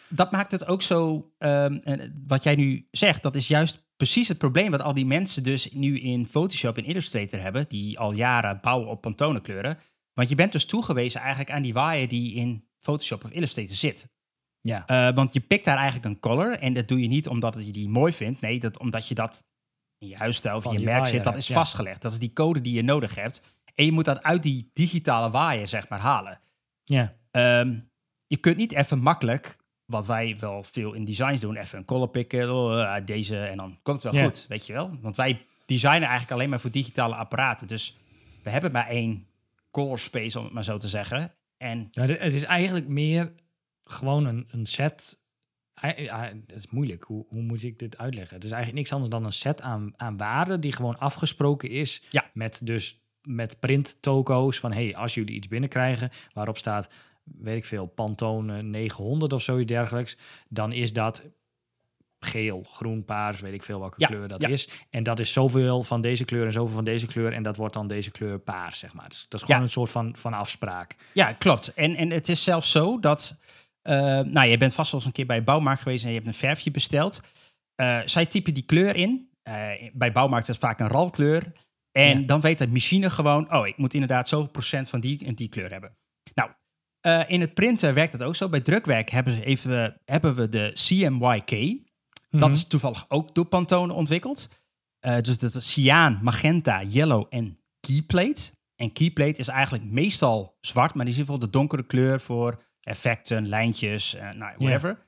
dat 0.07 0.31
maakt 0.31 0.51
het 0.51 0.65
ook 0.67 0.81
zo. 0.81 1.31
en 1.37 2.23
wat 2.27 2.43
jij 2.43 2.55
nu 2.55 2.87
zegt, 2.91 3.23
dat 3.23 3.35
is 3.35 3.47
juist 3.47 3.83
precies 3.97 4.27
het 4.27 4.37
probleem 4.37 4.71
wat 4.71 4.81
al 4.81 4.93
die 4.93 5.05
mensen 5.05 5.43
dus 5.43 5.71
nu 5.71 5.99
in 5.99 6.25
Photoshop 6.27 6.77
en 6.77 6.85
Illustrator 6.85 7.39
hebben, 7.39 7.65
die 7.67 7.99
al 7.99 8.13
jaren 8.13 8.59
bouwen 8.61 8.87
op 8.89 9.01
Pantone 9.01 9.41
kleuren. 9.41 9.77
Want 10.13 10.29
je 10.29 10.35
bent 10.35 10.51
dus 10.51 10.65
toegewezen 10.65 11.19
eigenlijk 11.21 11.51
aan 11.51 11.61
die 11.61 11.73
waaier 11.73 12.07
die 12.07 12.33
in 12.33 12.67
Photoshop 12.77 13.23
of 13.23 13.31
Illustrator 13.31 13.75
zit. 13.75 14.07
Ja, 14.61 14.87
Eh, 14.87 15.15
want 15.15 15.33
je 15.33 15.39
pikt 15.39 15.65
daar 15.65 15.77
eigenlijk 15.77 16.05
een 16.05 16.19
color 16.19 16.51
en 16.59 16.73
dat 16.73 16.87
doe 16.87 17.01
je 17.01 17.07
niet 17.07 17.27
omdat 17.27 17.65
je 17.65 17.71
die 17.71 17.89
mooi 17.89 18.13
vindt. 18.13 18.41
Nee, 18.41 18.59
dat, 18.59 18.79
omdat 18.79 19.07
je 19.07 19.15
dat 19.15 19.43
in 20.03 20.09
je 20.09 20.17
huisstijl 20.17 20.55
of 20.55 20.65
in 20.65 20.71
je 20.71 20.79
merk 20.79 20.97
waaier 20.97 21.07
zit, 21.07 21.23
dat 21.23 21.37
is 21.37 21.47
ja. 21.47 21.53
vastgelegd. 21.53 22.01
Dat 22.01 22.11
is 22.11 22.19
die 22.19 22.33
code 22.33 22.61
die 22.61 22.73
je 22.73 22.83
nodig 22.83 23.15
hebt. 23.15 23.41
En 23.75 23.85
je 23.85 23.91
moet 23.91 24.05
dat 24.05 24.23
uit 24.23 24.43
die 24.43 24.69
digitale 24.73 25.29
waaier, 25.31 25.67
zeg 25.67 25.89
maar, 25.89 25.99
halen. 25.99 26.39
ja. 26.83 27.13
Ehm, 27.31 27.79
je 28.27 28.37
kunt 28.37 28.57
niet 28.57 28.71
even 28.71 28.99
makkelijk, 28.99 29.57
wat 29.85 30.05
wij 30.05 30.35
wel 30.39 30.63
veel 30.63 30.93
in 30.93 31.05
designs 31.05 31.39
doen, 31.39 31.55
even 31.55 31.77
een 31.77 31.85
color 31.85 32.07
pikken, 32.09 32.53
oh, 32.53 32.79
uit 32.79 33.07
deze 33.07 33.37
en 33.37 33.57
dan 33.57 33.79
komt 33.83 34.03
het 34.03 34.11
wel 34.11 34.21
Ja. 34.21 34.27
goed, 34.27 34.45
weet 34.49 34.65
je 34.65 34.73
wel. 34.73 34.97
Want 35.01 35.15
wij 35.15 35.45
designen 35.65 36.01
eigenlijk 36.01 36.31
alleen 36.31 36.49
maar 36.49 36.59
voor 36.59 36.71
digitale 36.71 37.15
apparaten. 37.15 37.67
Dus 37.67 37.97
we 38.43 38.49
hebben 38.49 38.71
maar 38.71 38.87
één 38.87 39.27
color 39.71 39.99
space, 39.99 40.37
om 40.37 40.43
het 40.43 40.53
maar 40.53 40.63
zo 40.63 40.77
te 40.77 40.87
zeggen. 40.87 41.33
En 41.57 41.87
Ja, 41.91 42.05
het 42.05 42.33
is 42.33 42.43
eigenlijk 42.43 42.87
meer 42.87 43.31
gewoon 43.83 44.25
een, 44.25 44.47
een 44.51 44.65
set. 44.65 45.21
Ja, 45.97 46.23
Het 46.47 46.55
is 46.55 46.67
moeilijk. 46.69 47.03
Hoe, 47.03 47.25
hoe 47.29 47.41
moet 47.41 47.63
ik 47.63 47.79
dit 47.79 47.97
uitleggen? 47.97 48.35
Het 48.35 48.43
is 48.43 48.51
eigenlijk 48.51 48.79
niks 48.81 48.93
anders 48.93 49.11
dan 49.11 49.25
een 49.25 49.31
set 49.33 49.61
aan, 49.61 49.93
aan 49.97 50.17
waarden 50.17 50.61
die 50.61 50.71
gewoon 50.71 50.99
afgesproken 50.99 51.69
is. 51.69 52.03
Ja. 52.09 52.29
Met 52.33 52.59
dus 52.63 53.01
met 53.21 53.59
print 53.59 53.97
toko's 54.01 54.59
van 54.59 54.71
hey, 54.71 54.95
als 54.95 55.13
jullie 55.13 55.35
iets 55.35 55.47
binnenkrijgen 55.47 56.11
waarop 56.33 56.57
staat, 56.57 56.89
weet 57.23 57.57
ik 57.57 57.65
veel, 57.65 57.85
Pantone 57.85 58.61
900 58.61 59.33
of 59.33 59.41
zoiets 59.41 59.71
dergelijks, 59.71 60.17
dan 60.49 60.71
is 60.71 60.93
dat 60.93 61.25
geel, 62.19 62.63
groen, 62.69 63.05
paars, 63.05 63.39
weet 63.39 63.53
ik 63.53 63.63
veel 63.63 63.79
welke 63.79 63.95
Ja, 63.99 64.07
kleur 64.07 64.27
dat 64.27 64.41
ja. 64.41 64.47
is. 64.47 64.69
En 64.89 65.03
dat 65.03 65.19
is 65.19 65.31
zoveel 65.33 65.83
van 65.83 66.01
deze 66.01 66.25
kleur 66.25 66.45
en 66.45 66.51
zoveel 66.51 66.75
van 66.75 66.83
deze 66.83 67.05
kleur 67.05 67.33
en 67.33 67.43
dat 67.43 67.57
wordt 67.57 67.73
dan 67.73 67.87
deze 67.87 68.11
kleur 68.11 68.39
paars, 68.39 68.79
zeg 68.79 68.93
maar. 68.93 69.09
Dus 69.09 69.25
dat 69.29 69.39
is 69.39 69.45
gewoon 69.45 69.57
Ja. 69.61 69.65
een 69.67 69.71
soort 69.71 69.89
van, 69.89 70.15
van 70.15 70.33
afspraak. 70.33 70.95
ja, 71.13 71.33
klopt. 71.33 71.73
En, 71.73 71.95
en 71.95 72.09
het 72.09 72.29
is 72.29 72.43
zelfs 72.43 72.71
zo 72.71 72.99
dat, 72.99 73.37
eh, 73.39 73.47
nou, 74.31 74.43
je 74.47 74.57
bent 74.57 74.73
vast 74.73 74.91
wel 74.91 74.99
eens 74.99 75.09
een 75.09 75.15
keer 75.15 75.25
bij 75.25 75.37
de 75.37 75.43
bouwmarkt 75.43 75.81
geweest 75.81 76.03
en 76.03 76.09
je 76.09 76.15
hebt 76.15 76.27
een 76.27 76.33
verfje 76.33 76.71
besteld. 76.71 77.21
Eh, 77.75 77.99
zij 78.05 78.25
typen 78.25 78.53
die 78.53 78.63
kleur 78.65 78.95
in. 78.95 79.29
Eh, 79.43 79.69
bij 79.93 80.11
bouwmarkt 80.11 80.47
is 80.49 80.55
het 80.55 80.63
vaak 80.65 80.79
een 80.79 80.87
ralkleur. 80.87 81.51
En 81.91 82.19
Ja. 82.19 82.25
dan 82.25 82.41
weet 82.41 82.57
de 82.57 82.67
machine 82.67 83.09
gewoon, 83.09 83.53
oh, 83.53 83.67
ik 83.67 83.77
moet 83.77 83.93
inderdaad 83.93 84.27
zoveel 84.27 84.49
procent 84.49 84.89
van 84.89 84.99
die 84.99 85.25
en 85.25 85.35
die 85.35 85.49
kleur 85.49 85.71
hebben. 85.71 85.95
Nou, 86.33 86.49
eh, 86.99 87.23
in 87.27 87.41
het 87.41 87.53
printen 87.53 87.93
werkt 87.93 88.11
het 88.11 88.23
ook 88.23 88.35
zo. 88.35 88.49
Bij 88.49 88.61
drukwerk 88.61 89.09
hebben, 89.09 89.33
ze 89.37 89.43
even, 89.45 89.97
hebben 90.05 90.35
we 90.35 90.49
de 90.49 90.71
CMYK. 90.73 91.81
Dat 92.29 92.41
Mhm. 92.41 92.51
is 92.51 92.67
toevallig 92.67 93.05
ook 93.07 93.35
door 93.35 93.45
Pantone 93.45 93.93
ontwikkeld. 93.93 94.47
Dus 95.21 95.37
dat 95.37 95.53
is 95.55 95.71
cyaan, 95.71 96.19
magenta, 96.21 96.83
yellow 96.83 97.25
en 97.29 97.59
keyplate. 97.79 98.51
En 98.75 98.91
keyplate 98.91 99.39
is 99.39 99.47
eigenlijk 99.47 99.83
meestal 99.83 100.57
zwart, 100.61 100.93
maar 100.93 101.05
die 101.05 101.13
is 101.13 101.19
in 101.19 101.25
ieder 101.25 101.33
geval 101.35 101.51
de 101.51 101.57
donkere 101.57 101.83
kleur 101.85 102.19
voor 102.21 102.61
effecten, 102.83 103.47
lijntjes, 103.47 104.13
eh 104.13 104.29
nou, 104.29 104.55
whatever. 104.57 105.05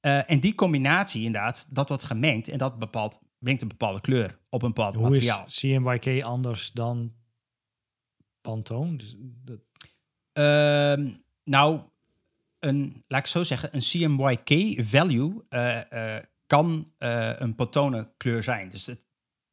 Eh, 0.00 0.30
en 0.30 0.40
die 0.40 0.54
combinatie 0.54 1.24
inderdaad, 1.24 1.66
dat 1.70 1.88
wordt 1.88 2.02
gemengd 2.02 2.48
en 2.48 2.58
dat 2.58 2.78
bepaalt, 2.78 3.20
brengt 3.38 3.62
een 3.62 3.68
bepaalde 3.68 4.00
kleur 4.00 4.38
op 4.48 4.62
een 4.62 4.72
bepaald 4.72 4.94
Hoe 4.94 5.08
materiaal. 5.08 5.46
is 5.46 5.58
CMYK 5.58 6.22
anders 6.22 6.72
dan 6.72 7.12
Pantone? 8.40 8.96
Dus 8.96 9.14
dat, 9.18 9.60
Ehm, 10.32 11.10
nou, 11.44 11.80
een, 12.58 13.04
laat 13.08 13.20
ik 13.20 13.26
zo 13.26 13.42
zeggen, 13.42 13.68
een 13.72 13.80
CMYK-value 13.80 15.44
eh, 15.48 16.16
eh, 16.16 16.24
kan 16.46 16.92
een 16.98 17.54
Pantone 17.54 18.12
kleur 18.16 18.42
zijn. 18.42 18.68
Dus 18.68 18.86
het, 18.86 19.00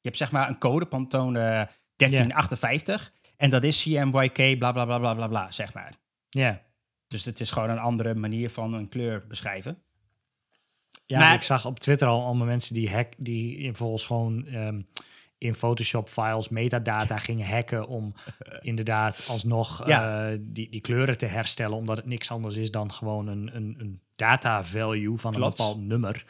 je 0.01 0.07
hebt 0.07 0.17
zeg 0.17 0.31
maar 0.31 0.49
een 0.49 0.57
code, 0.57 0.85
Pantone 0.85 1.69
1358, 1.95 3.13
en 3.37 3.49
dat 3.49 3.63
is 3.63 3.81
CMYK 3.83 4.57
bla 4.57 4.71
bla 4.71 4.85
bla 4.85 4.97
bla 4.97 5.13
bla 5.13 5.27
bla, 5.27 5.51
zeg 5.51 5.73
maar. 5.73 5.93
ja, 6.29 6.61
Dus 7.07 7.25
het 7.25 7.39
is 7.39 7.51
gewoon 7.51 7.69
een 7.69 7.77
andere 7.79 8.15
manier 8.15 8.49
van 8.49 8.73
een 8.73 8.89
kleur 8.89 9.23
beschrijven. 9.27 9.77
Ja, 11.05 11.19
Maar- 11.19 11.33
ik 11.33 11.41
zag 11.41 11.65
op 11.65 11.79
Twitter 11.79 12.07
al 12.07 12.25
allemaal 12.25 12.47
mensen 12.47 12.73
die 12.73 12.89
hack, 12.89 13.13
die 13.17 13.73
volgens 13.73 14.05
gewoon 14.05 14.45
ehm, 14.47 14.81
in 15.37 15.55
Photoshop 15.55 16.09
files 16.09 16.49
metadata 16.49 17.17
gingen 17.27 17.47
hacken 17.47 17.87
om 17.87 18.13
inderdaad 18.61 19.25
alsnog 19.29 19.87
Ja. 19.87 20.29
eh, 20.31 20.37
die, 20.41 20.69
die 20.69 20.81
kleuren 20.81 21.17
te 21.17 21.25
herstellen, 21.25 21.77
omdat 21.77 21.97
het 21.97 22.05
niks 22.05 22.31
anders 22.31 22.55
is 22.55 22.71
dan 22.71 22.93
gewoon 22.93 23.27
een, 23.27 23.55
een, 23.55 23.75
een 23.79 23.99
data 24.15 24.63
value 24.63 25.17
van 25.17 25.33
een 25.33 25.39
bepaald 25.39 25.81
nummer. 25.81 26.25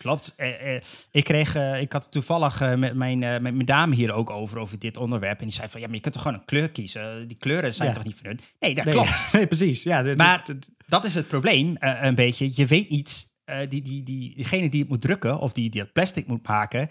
Klopt. 0.00 0.34
Eh, 0.36 0.74
eh, 0.76 0.82
ik, 1.10 1.24
kreeg, 1.24 1.54
eh, 1.54 1.80
ik 1.80 1.92
had 1.92 2.10
toevallig 2.12 2.76
met, 2.76 2.94
mijn, 2.94 3.18
met 3.18 3.42
mijn 3.42 3.64
dame 3.64 3.94
hier 3.94 4.12
ook 4.12 4.30
over, 4.30 4.58
over 4.58 4.78
dit 4.78 4.96
onderwerp. 4.96 5.38
En 5.40 5.46
die 5.46 5.54
zei 5.54 5.68
van, 5.68 5.80
ja, 5.80 5.86
maar 5.86 5.94
je 5.96 6.00
kunt 6.02 6.14
toch 6.14 6.22
gewoon 6.22 6.38
een 6.38 6.44
kleur 6.44 6.70
kiezen? 6.70 7.28
Die 7.28 7.36
kleuren 7.36 7.74
zijn 7.74 7.88
Ja. 7.88 7.94
toch 7.94 8.04
niet 8.04 8.14
van 8.16 8.26
hun? 8.26 8.40
Nee, 8.58 8.74
dat 8.74 8.84
Nee, 8.84 8.94
klopt. 8.94 9.26
nee, 9.32 9.46
precies. 9.46 9.82
Ja, 9.82 10.02
dit- 10.02 10.16
Maar- 10.16 10.44
dit- 10.44 10.68
Dat 10.86 11.04
is 11.04 11.14
het 11.14 11.28
probleem, 11.28 11.76
een 11.78 12.14
beetje. 12.14 12.50
Je 12.54 12.66
weet 12.66 12.90
niet, 12.90 13.32
eh, 13.44 13.58
die, 13.68 13.82
die, 13.82 14.02
die, 14.02 14.34
diegene 14.34 14.68
die 14.68 14.80
het 14.80 14.88
moet 14.88 15.00
drukken 15.00 15.38
of 15.38 15.52
die, 15.52 15.70
die 15.70 15.80
het 15.80 15.92
plastic 15.92 16.26
moet 16.26 16.46
maken, 16.48 16.88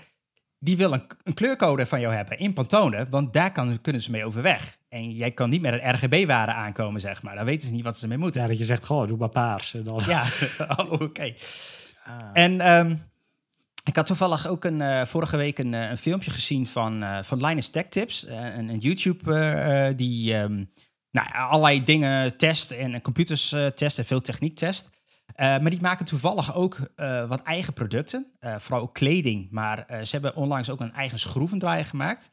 die 0.60 0.78
wil 0.78 0.94
een, 0.94 1.04
een 1.24 1.34
kleurcode 1.34 1.86
van 1.86 2.00
jou 2.00 2.14
hebben 2.14 2.38
in 2.40 2.54
Pantone, 2.54 3.08
want 3.10 3.34
daar 3.34 3.52
kan, 3.52 3.82
kunnen 3.82 4.02
ze 4.02 4.12
mee 4.12 4.26
overweg. 4.26 4.78
En 4.90 5.12
jij 5.12 5.32
kan 5.32 5.50
niet 5.50 5.62
met 5.62 5.74
een 5.74 5.94
RGB-waarde 5.96 6.52
aankomen, 6.54 7.02
zeg 7.02 7.22
maar. 7.22 7.36
Dan 7.36 7.46
weten 7.46 7.68
ze 7.68 7.74
niet 7.74 7.84
wat 7.84 7.98
ze 7.98 8.08
mee 8.08 8.18
moeten. 8.18 8.42
ja, 8.42 8.48
dat 8.48 8.58
je 8.58 8.64
zegt, 8.64 8.86
goh, 8.86 9.08
doe 9.08 9.18
maar 9.18 9.30
paars. 9.30 9.76
Dan, 9.84 10.02
Ja, 10.08 10.26
oh, 10.78 10.92
oké. 10.92 11.34
Ah. 12.10 12.30
En 12.34 12.62
ehm, 12.62 12.96
ik 13.84 13.96
had 13.96 14.06
toevallig 14.06 14.48
ook 14.48 14.64
een, 14.64 14.82
eh, 14.82 15.06
vorige 15.06 15.38
week 15.38 15.60
een, 15.60 15.74
eh, 15.74 15.90
een 15.90 15.98
filmpje 15.98 16.32
gezien 16.32 16.68
van, 16.68 17.04
eh, 17.04 17.24
van 17.24 17.46
Linus 17.46 17.70
Tech 17.70 17.86
Tips. 17.86 18.26
een, 18.28 18.70
een 18.70 18.78
YouTube 18.78 19.34
eh, 19.36 19.98
die 19.98 20.34
ehm, 20.34 20.64
nou, 21.12 21.28
allerlei 21.34 21.84
dingen 21.84 22.38
test 22.38 22.72
en 22.72 23.02
computers 23.02 23.56
test 23.76 23.98
en 23.98 24.06
veel 24.06 24.22
techniek 24.22 24.56
test. 24.56 24.90
Maar 25.36 25.70
die 25.70 25.82
maken 25.82 26.06
toevallig 26.06 26.56
ook 26.56 26.78
wat 27.28 27.42
eigen 27.42 27.74
producten. 27.74 28.32
vooral 28.40 28.82
ook 28.82 28.94
kleding. 28.94 29.48
Maar 29.52 29.86
ze 29.88 30.12
hebben 30.12 30.36
onlangs 30.36 30.70
ook 30.70 30.80
een 30.80 30.94
eigen 30.94 31.20
schroevendraaier 31.20 31.86
gemaakt. 31.86 32.32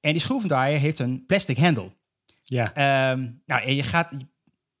En 0.00 0.12
die 0.12 0.20
schroevendraaier 0.20 0.78
heeft 0.78 0.98
een 0.98 1.26
plastic 1.26 1.56
hendel. 1.56 1.92
ja. 2.42 2.74
Ehm, 2.74 3.30
nou, 3.46 3.62
en 3.62 3.74
je 3.74 3.82
gaat. 3.82 4.12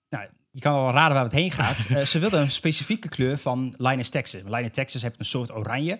Nou, 0.08 0.28
je 0.58 0.64
kan 0.64 0.74
wel 0.74 0.90
raden 0.92 1.14
waar 1.14 1.24
het 1.24 1.32
heen 1.32 1.50
gaat. 1.50 1.86
Eh, 1.90 2.04
ze 2.04 2.18
wilden 2.18 2.40
een 2.40 2.50
specifieke 2.50 3.08
kleur 3.08 3.38
van 3.38 3.74
Linus 3.76 4.08
Texas. 4.08 4.40
Linus 4.44 4.70
Texas 4.72 5.02
heeft 5.02 5.18
een 5.18 5.24
soort 5.24 5.54
oranje. 5.54 5.98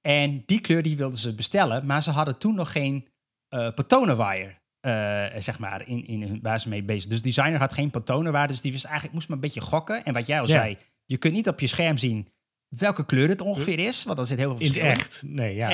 En 0.00 0.42
die 0.46 0.60
kleur 0.60 0.82
die 0.82 0.96
wilden 0.96 1.18
ze 1.18 1.34
bestellen, 1.34 1.86
maar 1.86 2.02
ze 2.02 2.10
hadden 2.10 2.38
toen 2.38 2.54
nog 2.54 2.72
geen 2.72 3.08
eh 3.48 3.68
patonenwire. 3.74 4.58
eh, 4.80 5.40
zeg 5.40 5.58
maar, 5.58 5.88
in, 5.88 6.06
in 6.06 6.38
waar 6.42 6.60
ze 6.60 6.68
mee 6.68 6.82
bezig. 6.82 7.08
Dus 7.08 7.18
de 7.18 7.24
designer 7.24 7.58
had 7.58 7.72
geen 7.72 7.90
patonenwire, 7.90 8.46
dus 8.46 8.60
die 8.60 8.72
wist 8.72 8.84
eigenlijk, 8.84 9.14
moest 9.14 9.28
maar 9.28 9.36
een 9.36 9.42
beetje 9.42 9.60
gokken. 9.60 10.04
En 10.04 10.12
wat 10.12 10.26
jij 10.26 10.40
al 10.40 10.46
Ja. 10.46 10.52
zei, 10.52 10.76
je 11.04 11.16
kunt 11.16 11.34
niet 11.34 11.48
op 11.48 11.60
je 11.60 11.66
scherm 11.66 11.98
zien 11.98 12.28
welke 12.68 13.04
kleur 13.04 13.28
het 13.28 13.40
ongeveer 13.40 13.78
is, 13.78 14.04
want 14.04 14.16
dan 14.16 14.26
zit 14.26 14.38
heel 14.38 14.50
veel 14.56 14.58
In 14.58 14.64
het 14.66 14.72
verschil 14.74 14.92
echt. 14.92 15.22
Nee, 15.26 15.54
ja. 15.54 15.68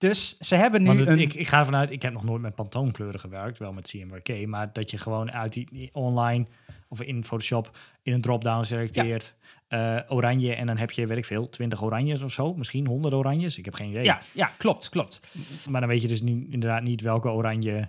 Dus 0.00 0.38
ze 0.38 0.54
hebben 0.54 0.80
nu 0.80 0.86
Want 0.86 0.98
het- 0.98 1.08
een... 1.08 1.18
ik, 1.18 1.34
ik 1.34 1.48
ga 1.48 1.58
ervan 1.58 1.76
uit, 1.76 1.90
ik 1.90 2.02
heb 2.02 2.12
nog 2.12 2.24
nooit 2.24 2.42
met 2.42 2.54
pantoonkleuren 2.54 3.20
gewerkt, 3.20 3.58
wel 3.58 3.72
met 3.72 3.88
CMYK, 3.90 4.46
maar 4.46 4.72
dat 4.72 4.90
je 4.90 4.98
gewoon 4.98 5.32
uit 5.32 5.52
die, 5.52 5.90
online 5.92 6.46
of 6.88 7.02
in 7.02 7.24
Photoshop 7.24 7.76
in 8.02 8.12
een 8.12 8.20
drop-down 8.20 8.64
selecteert 8.64 9.34
eh, 9.68 9.96
oranje 10.08 10.54
en 10.54 10.66
dan 10.66 10.76
heb 10.76 10.90
je, 10.90 11.06
weet 11.06 11.18
ik 11.18 11.24
veel, 11.24 11.48
20 11.48 11.82
oranjes 11.82 12.22
of 12.22 12.32
zo, 12.32 12.54
misschien 12.54 12.86
100 12.86 13.14
oranjes, 13.14 13.58
ik 13.58 13.64
heb 13.64 13.74
geen 13.74 13.88
idee. 13.90 14.04
ja, 14.04 14.22
ja, 14.32 14.52
klopt, 14.58 14.88
klopt. 14.88 15.34
Maar 15.68 15.80
dan 15.80 15.90
weet 15.90 16.02
je 16.02 16.08
dus 16.08 16.22
niet, 16.22 16.52
inderdaad 16.52 16.82
niet 16.82 17.00
welke 17.00 17.28
oranje 17.28 17.88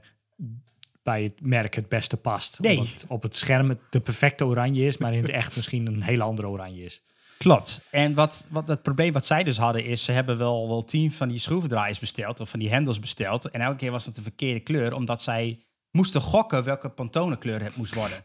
bij 1.03 1.23
het 1.23 1.41
merk 1.41 1.75
het 1.75 1.89
beste 1.89 2.17
past. 2.17 2.59
Nee. 2.59 2.77
Omdat 2.77 3.05
op 3.07 3.23
het 3.23 3.35
scherm 3.35 3.69
het 3.69 3.79
de 3.89 3.99
perfecte 3.99 4.45
oranje 4.45 4.85
is, 4.85 4.97
maar 4.97 5.13
in 5.13 5.21
het 5.21 5.29
echt 5.31 5.55
misschien 5.55 5.87
een 5.87 6.01
hele 6.01 6.23
andere 6.23 6.47
oranje 6.47 6.83
is. 6.83 7.01
Klopt. 7.41 7.81
En 7.89 8.13
wat, 8.13 8.45
wat 8.49 8.67
het 8.67 8.81
probleem 8.81 9.13
wat 9.13 9.25
zij 9.25 9.43
dus 9.43 9.57
hadden 9.57 9.85
is, 9.85 10.03
ze 10.03 10.11
hebben 10.11 10.37
wel, 10.37 10.67
wel 10.67 10.83
tien 10.83 11.11
van 11.11 11.27
die 11.27 11.39
schroevendraaiers 11.39 11.99
besteld 11.99 12.39
of 12.39 12.49
van 12.49 12.59
die 12.59 12.69
hendels 12.69 12.99
besteld. 12.99 13.49
En 13.49 13.61
elke 13.61 13.77
keer 13.77 13.91
was 13.91 14.05
het 14.05 14.15
de 14.15 14.21
verkeerde 14.21 14.59
kleur, 14.59 14.93
omdat 14.93 15.21
zij 15.21 15.59
moesten 15.91 16.21
gokken 16.21 16.63
welke 16.63 16.89
Pantone 16.89 17.37
kleur 17.37 17.63
het 17.63 17.75
moest 17.75 17.93
worden. 17.93 18.23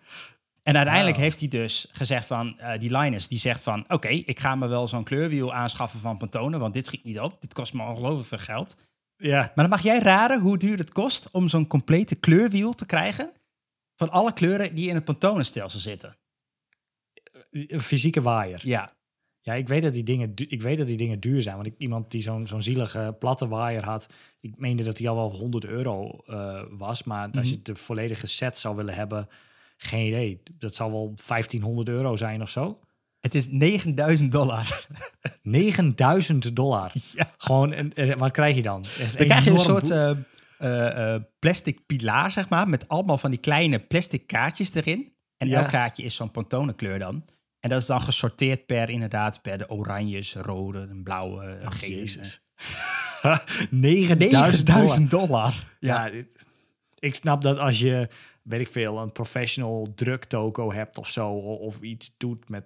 En 0.63 0.77
uiteindelijk 0.77 1.17
heeft 1.17 1.41
hij 1.41 1.49
dus 1.49 1.87
gezegd 1.93 2.27
van, 2.27 2.59
eh, 2.59 2.79
die 2.81 2.97
Linus, 2.99 3.29
die 3.29 3.39
zegt 3.39 3.63
van, 3.63 3.85
oké, 3.89 4.09
ik 4.09 4.41
ga 4.41 4.55
me 4.55 4.67
wel 4.67 4.87
zo'n 4.87 5.05
kleurwiel 5.05 5.55
aanschaffen 5.55 6.01
van 6.01 6.19
Pantone, 6.19 6.59
want 6.59 6.75
dit 6.75 6.87
schiet 6.87 7.05
niet 7.05 7.21
op. 7.21 7.41
Dit 7.41 7.55
kost 7.55 7.73
me 7.73 7.83
ongelooflijk 7.83 8.29
veel 8.29 8.39
geld. 8.39 8.77
Ja, 9.17 9.39
Maar 9.39 9.53
dan 9.55 9.69
mag 9.69 9.83
jij 9.83 9.99
raden 9.99 10.41
hoe 10.41 10.59
duur 10.59 10.79
het 10.79 10.93
kost 10.93 11.29
om 11.31 11.49
zo'n 11.49 11.67
complete 11.67 12.15
kleurwiel 12.15 12.73
te 12.73 12.87
krijgen 12.87 13.33
van 13.97 14.11
alle 14.11 14.33
kleuren 14.33 14.75
die 14.75 14.89
in 14.89 14.95
het 14.95 15.05
Pantone-stelsel 15.05 15.81
zitten. 15.81 16.17
een 17.51 17.81
fysieke 17.81 18.23
waaier. 18.23 18.61
Ja, 18.63 18.96
Ja, 19.47 19.55
ik 19.55 19.69
weet 19.69 19.83
dat 19.83 19.93
die 19.93 20.03
dingen, 20.03 20.33
ik 20.49 20.63
weet 20.63 20.79
dat 20.79 20.87
die 20.87 20.97
dingen 20.97 21.21
duur 21.21 21.43
zijn. 21.43 21.55
Want 21.55 21.67
ik, 21.67 21.75
iemand 21.79 22.11
die 22.11 22.23
zo'n 22.23 22.47
zo'n 22.47 22.63
zielige 22.63 23.17
platte 23.19 23.49
waaier 23.49 23.85
had, 23.85 24.07
ik 24.41 24.55
meende 24.57 24.83
dat 24.83 24.97
die 24.97 25.09
al 25.09 25.15
wel 25.17 25.31
100 25.31 25.65
euro 25.65 26.21
eh, 26.27 26.63
was. 26.71 27.03
Maar 27.03 27.29
als 27.31 27.49
je 27.49 27.55
Mhm. 27.55 27.63
de 27.63 27.75
volledige 27.75 28.27
set 28.27 28.59
zou 28.59 28.77
willen 28.77 28.95
hebben, 28.95 29.29
geen 29.77 30.07
idee. 30.07 30.43
Dat 30.59 30.75
zal 30.75 30.91
wel 30.91 31.15
1500 31.27 31.89
euro 31.89 32.17
zijn 32.17 32.43
of 32.43 32.51
zo. 32.51 32.79
het 33.21 33.35
is 33.35 33.49
9000 33.49 34.33
dollar. 34.33 34.87
9000 35.43 36.57
dollar. 36.57 36.93
Ja. 37.15 37.35
Gewoon, 37.39 37.73
en, 37.73 38.19
wat 38.19 38.31
krijg 38.31 38.57
je 38.57 38.63
dan? 38.63 38.83
Echt 38.83 39.19
Dan 39.19 39.27
krijg 39.27 39.45
je 39.45 39.51
een 39.51 39.59
soort 39.59 39.91
eh, 39.91 41.15
eh, 41.15 41.23
plastic 41.39 41.87
pilaar, 41.87 42.31
zeg 42.31 42.49
maar, 42.49 42.69
met 42.69 42.89
allemaal 42.89 43.19
van 43.19 43.31
die 43.31 43.41
kleine 43.41 43.79
plastic 43.79 44.27
kaartjes 44.27 44.75
erin. 44.75 45.13
En 45.37 45.49
Ja. 45.49 45.61
elk 45.61 45.71
kaartje 45.71 46.03
is 46.03 46.15
zo'n 46.15 46.31
Pantone 46.31 46.73
kleur 46.75 46.99
dan. 46.99 47.25
En 47.67 47.73
dat 47.73 47.81
is 47.81 47.87
dan 47.87 48.01
gesorteerd 48.01 48.67
per, 48.67 48.91
inderdaad, 48.91 49.43
per 49.43 49.59
de 49.59 49.71
oranjes, 49.71 50.35
rode, 50.35 50.87
en 50.91 51.03
blauwe, 51.03 51.59
gele. 51.63 51.95
Jezus. 51.97 52.41
9000 53.71 54.21
dollar. 54.21 54.51
9000 54.51 55.11
dollar. 55.11 55.77
Ja. 55.81 56.05
Ja, 56.07 56.11
dit- 56.11 56.45
ik 56.99 57.15
snap 57.15 57.43
dat 57.43 57.59
als 57.59 57.79
je, 57.79 58.09
weet 58.43 58.61
ik 58.61 58.69
veel, 58.69 58.99
een 58.99 59.13
professional 59.13 59.93
druktoko 59.95 60.73
hebt 60.73 60.99
of 60.99 61.09
zo, 61.11 61.29
of 61.39 61.81
iets 61.81 62.15
doet 62.17 62.49
met 62.49 62.65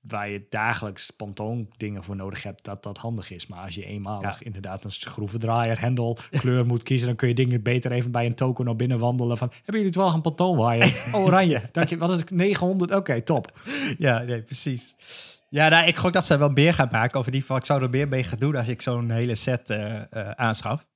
waar 0.00 0.28
je 0.28 0.46
dagelijks 0.48 1.10
pantoon 1.10 1.68
dingen 1.76 2.02
voor 2.02 2.16
nodig 2.16 2.42
hebt, 2.42 2.64
dat 2.64 2.82
dat 2.82 2.98
handig 2.98 3.30
is. 3.30 3.46
Maar 3.46 3.64
als 3.64 3.74
je 3.74 3.84
eenmalig 3.84 4.42
inderdaad 4.42 4.84
een 4.84 4.92
schroevendraaier, 4.92 5.80
hendel, 5.80 6.18
kleur 6.30 6.66
moet 6.66 6.82
kiezen, 6.82 7.06
dan 7.06 7.16
kun 7.16 7.28
je 7.28 7.34
dingen 7.34 7.62
beter 7.62 7.92
even 7.92 8.10
bij 8.10 8.26
een 8.26 8.34
toko 8.34 8.62
naar 8.62 8.76
binnen 8.76 8.98
wandelen 8.98 9.38
van, 9.38 9.48
hebben 9.48 9.64
jullie 9.66 9.86
het 9.86 9.96
wel 9.96 10.14
een 10.14 10.20
pantoonwaaier? 10.20 11.10
Oh, 11.12 11.24
oranje. 11.26 11.62
Dank 11.72 11.88
je. 11.88 11.96
Wat 11.96 12.10
is 12.10 12.16
het? 12.16 12.30
900? 12.30 12.94
Oké, 12.94 13.22
top. 13.22 13.58
ja, 13.98 14.22
nee, 14.22 14.42
precies. 14.42 14.96
Ja, 15.48 15.68
nou, 15.68 15.86
ik 15.86 15.96
gok 15.96 16.12
dat 16.12 16.24
zij 16.24 16.38
wel 16.38 16.50
meer 16.50 16.74
gaan 16.74 16.88
maken. 16.90 17.20
Of 17.20 17.26
in 17.26 17.32
ieder 17.32 17.40
geval, 17.40 17.56
ik 17.56 17.64
zou 17.64 17.82
er 17.82 17.90
meer 17.90 18.08
mee 18.08 18.24
gaan 18.24 18.38
doen 18.38 18.56
als 18.56 18.68
ik 18.68 18.82
zo'n 18.82 19.10
hele 19.10 19.34
set 19.34 19.70
eh, 19.70 19.96
eh, 19.96 20.30
aanschaf. 20.30 20.86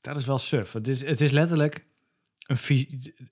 Dat 0.00 0.16
is 0.16 0.26
wel 0.26 0.38
suf. 0.38 0.72
Het 0.72 0.88
is, 0.88 1.04
het 1.04 1.20
is 1.20 1.30
letterlijk, 1.30 1.86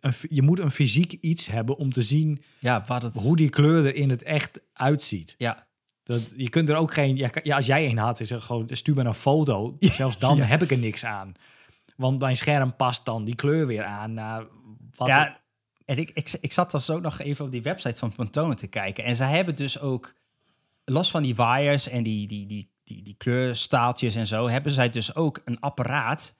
een, 0.00 0.12
je 0.28 0.42
moet 0.42 0.58
een 0.58 0.70
fysiek 0.70 1.12
iets 1.12 1.46
hebben 1.46 1.76
om 1.76 1.90
te 1.90 2.02
zien 2.02 2.42
Ja, 2.58 2.84
wat 2.86 3.02
het... 3.02 3.14
hoe 3.22 3.36
die 3.36 3.48
kleur 3.48 3.86
er 3.86 3.94
in 3.94 4.10
het 4.10 4.22
echt 4.22 4.60
uitziet. 4.72 5.34
Ja, 5.38 5.66
Dat, 6.02 6.32
je 6.36 6.48
kunt 6.48 6.68
er 6.68 6.76
ook 6.76 6.92
geen. 6.92 7.16
Ja, 7.16 7.56
als 7.56 7.66
jij 7.66 7.88
een 7.90 7.98
had, 7.98 8.20
is 8.20 8.30
er 8.30 8.40
gewoon. 8.40 8.68
Stuur 8.70 8.94
me 8.94 9.04
een 9.04 9.14
foto. 9.14 9.76
Zelfs 9.80 10.18
dan 10.18 10.36
Ja. 10.36 10.44
heb 10.44 10.62
ik 10.62 10.70
er 10.70 10.78
niks 10.78 11.04
aan. 11.04 11.32
Want 11.96 12.18
mijn 12.20 12.36
scherm 12.36 12.76
past 12.76 13.04
dan 13.04 13.24
die 13.24 13.34
kleur 13.34 13.66
weer 13.66 13.84
aan 13.84 14.14
naar 14.14 14.46
wat. 14.94 15.08
ja 15.08 15.40
en 15.84 15.98
ik, 15.98 16.10
ik, 16.10 16.38
ik 16.40 16.52
zat 16.52 16.70
dus 16.70 16.90
ook 16.90 17.02
nog 17.02 17.18
even 17.18 17.44
op 17.44 17.50
die 17.50 17.62
website 17.62 17.98
van 17.98 18.14
Pantone 18.14 18.54
te 18.54 18.66
kijken. 18.66 19.04
En 19.04 19.16
zij 19.16 19.30
hebben 19.30 19.56
dus 19.56 19.80
ook, 19.80 20.14
los 20.84 21.10
van 21.10 21.22
die 21.22 21.34
wires 21.36 21.88
en 21.88 22.02
die, 22.02 22.26
die, 22.26 22.46
die, 22.46 22.70
die, 22.84 23.02
die 23.02 23.14
kleurstaaltjes 23.14 24.14
en 24.14 24.26
zo, 24.26 24.48
hebben 24.48 24.72
zij 24.72 24.90
dus 24.90 25.14
ook 25.14 25.40
een 25.44 25.60
apparaat 25.60 26.34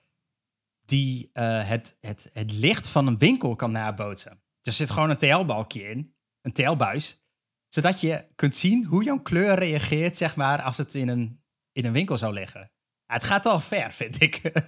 die 0.89 1.31
eh, 1.33 1.69
het, 1.69 1.97
het, 2.01 2.31
het 2.33 2.53
licht 2.53 2.89
van 2.89 3.07
een 3.07 3.19
winkel 3.19 3.57
kan 3.57 3.71
nabootsen. 3.71 4.43
Er 4.63 4.73
zit 4.73 4.91
gewoon 4.91 5.11
een 5.11 5.17
TL-balkje 5.17 5.89
in, 5.89 6.15
een 6.41 6.53
TL-buis, 6.53 7.21
zodat 7.69 8.01
je 8.01 8.25
kunt 8.35 8.57
zien 8.57 8.85
hoe 8.85 9.05
jouw 9.05 9.19
kleur 9.23 9.59
reageert, 9.59 10.17
zeg 10.17 10.37
maar, 10.37 10.63
als 10.63 10.77
het 10.77 10.95
in 10.95 11.09
een, 11.09 11.43
in 11.73 11.85
een 11.85 11.93
winkel 11.93 12.19
zou 12.19 12.33
liggen. 12.33 12.61
Ja, 13.07 13.15
het 13.15 13.25
gaat 13.25 13.45
wel 13.45 13.61
ver, 13.61 13.93
vind 13.93 14.23
ik. 14.23 14.37
ik 14.43 14.65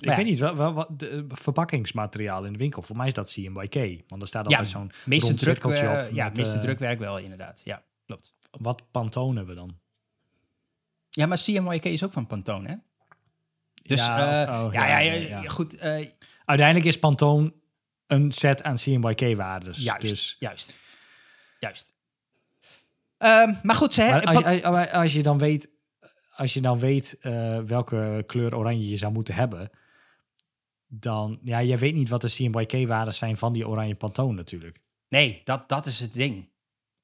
ja, 0.00 0.16
weet 0.16 0.24
niet, 0.24 0.38
wel, 0.38 0.72
wat 0.72 0.98
de, 0.98 1.24
verpakkingsmateriaal 1.28 2.44
in 2.44 2.52
de 2.52 2.58
winkel. 2.58 2.82
Voor 2.82 2.96
mij 2.96 3.06
is 3.06 3.12
dat 3.12 3.32
CMYK. 3.32 4.02
Want 4.08 4.22
er 4.22 4.28
staat 4.28 4.44
Ja, 4.44 4.50
altijd 4.50 4.68
zo'n 4.68 4.92
meeste 5.04 5.34
druk, 5.34 5.64
op 5.64 5.74
ja, 5.74 6.24
met, 6.24 6.36
meeste 6.36 6.56
eh, 6.56 6.60
drukwerk 6.60 6.98
wel, 6.98 7.18
inderdaad. 7.18 7.60
Ja, 7.64 7.84
klopt. 8.04 8.34
Wat 8.50 8.90
pantonen 8.90 9.46
we 9.46 9.54
dan? 9.54 9.78
Ja, 11.10 11.26
maar 11.26 11.38
CMYK 11.38 11.84
is 11.84 12.04
ook 12.04 12.12
van 12.12 12.26
Pantone, 12.26 12.68
hè? 12.68 12.74
Dus 13.88 14.06
Ja, 14.06 14.40
ja, 14.42 14.64
oh, 14.66 14.72
ja, 14.72 14.98
ja, 14.98 15.12
ja, 15.12 15.42
goed. 15.48 15.76
eh, 15.76 16.06
Uiteindelijk 16.44 16.86
is 16.88 16.98
pantoon 16.98 17.52
een 18.06 18.32
set 18.32 18.62
aan 18.62 18.76
CMYK-waardes. 18.76 19.78
juist, 19.82 20.00
Dus, 20.00 20.36
juist, 20.38 20.78
juist. 21.58 21.94
Ehm, 23.18 23.54
maar 23.62 23.74
goed, 23.76 23.92
ze 23.92 24.00
maar 24.00 24.10
hebben... 24.22 24.44
als, 24.44 24.54
je- 24.54 24.64
als, 24.64 24.90
als 24.90 25.12
je 25.12 25.22
dan 25.22 25.38
weet, 25.38 25.68
als 26.36 26.54
je 26.54 26.60
dan 26.60 26.78
weet 26.78 27.16
eh, 27.20 27.58
welke 27.60 28.24
kleur 28.26 28.56
oranje 28.56 28.88
je 28.88 28.96
zou 28.96 29.12
moeten 29.12 29.34
hebben, 29.34 29.70
dan, 30.86 31.38
ja, 31.42 31.58
je 31.58 31.76
weet 31.78 31.94
niet 31.94 32.08
wat 32.08 32.20
de 32.20 32.28
CMYK-waarden 32.30 33.14
zijn 33.14 33.36
van 33.36 33.52
die 33.52 33.68
oranje 33.68 33.94
pantoon 33.94 34.34
natuurlijk. 34.34 34.78
Nee, 35.08 35.40
dat, 35.44 35.68
dat 35.68 35.86
is 35.86 36.00
het 36.00 36.12
ding. 36.12 36.48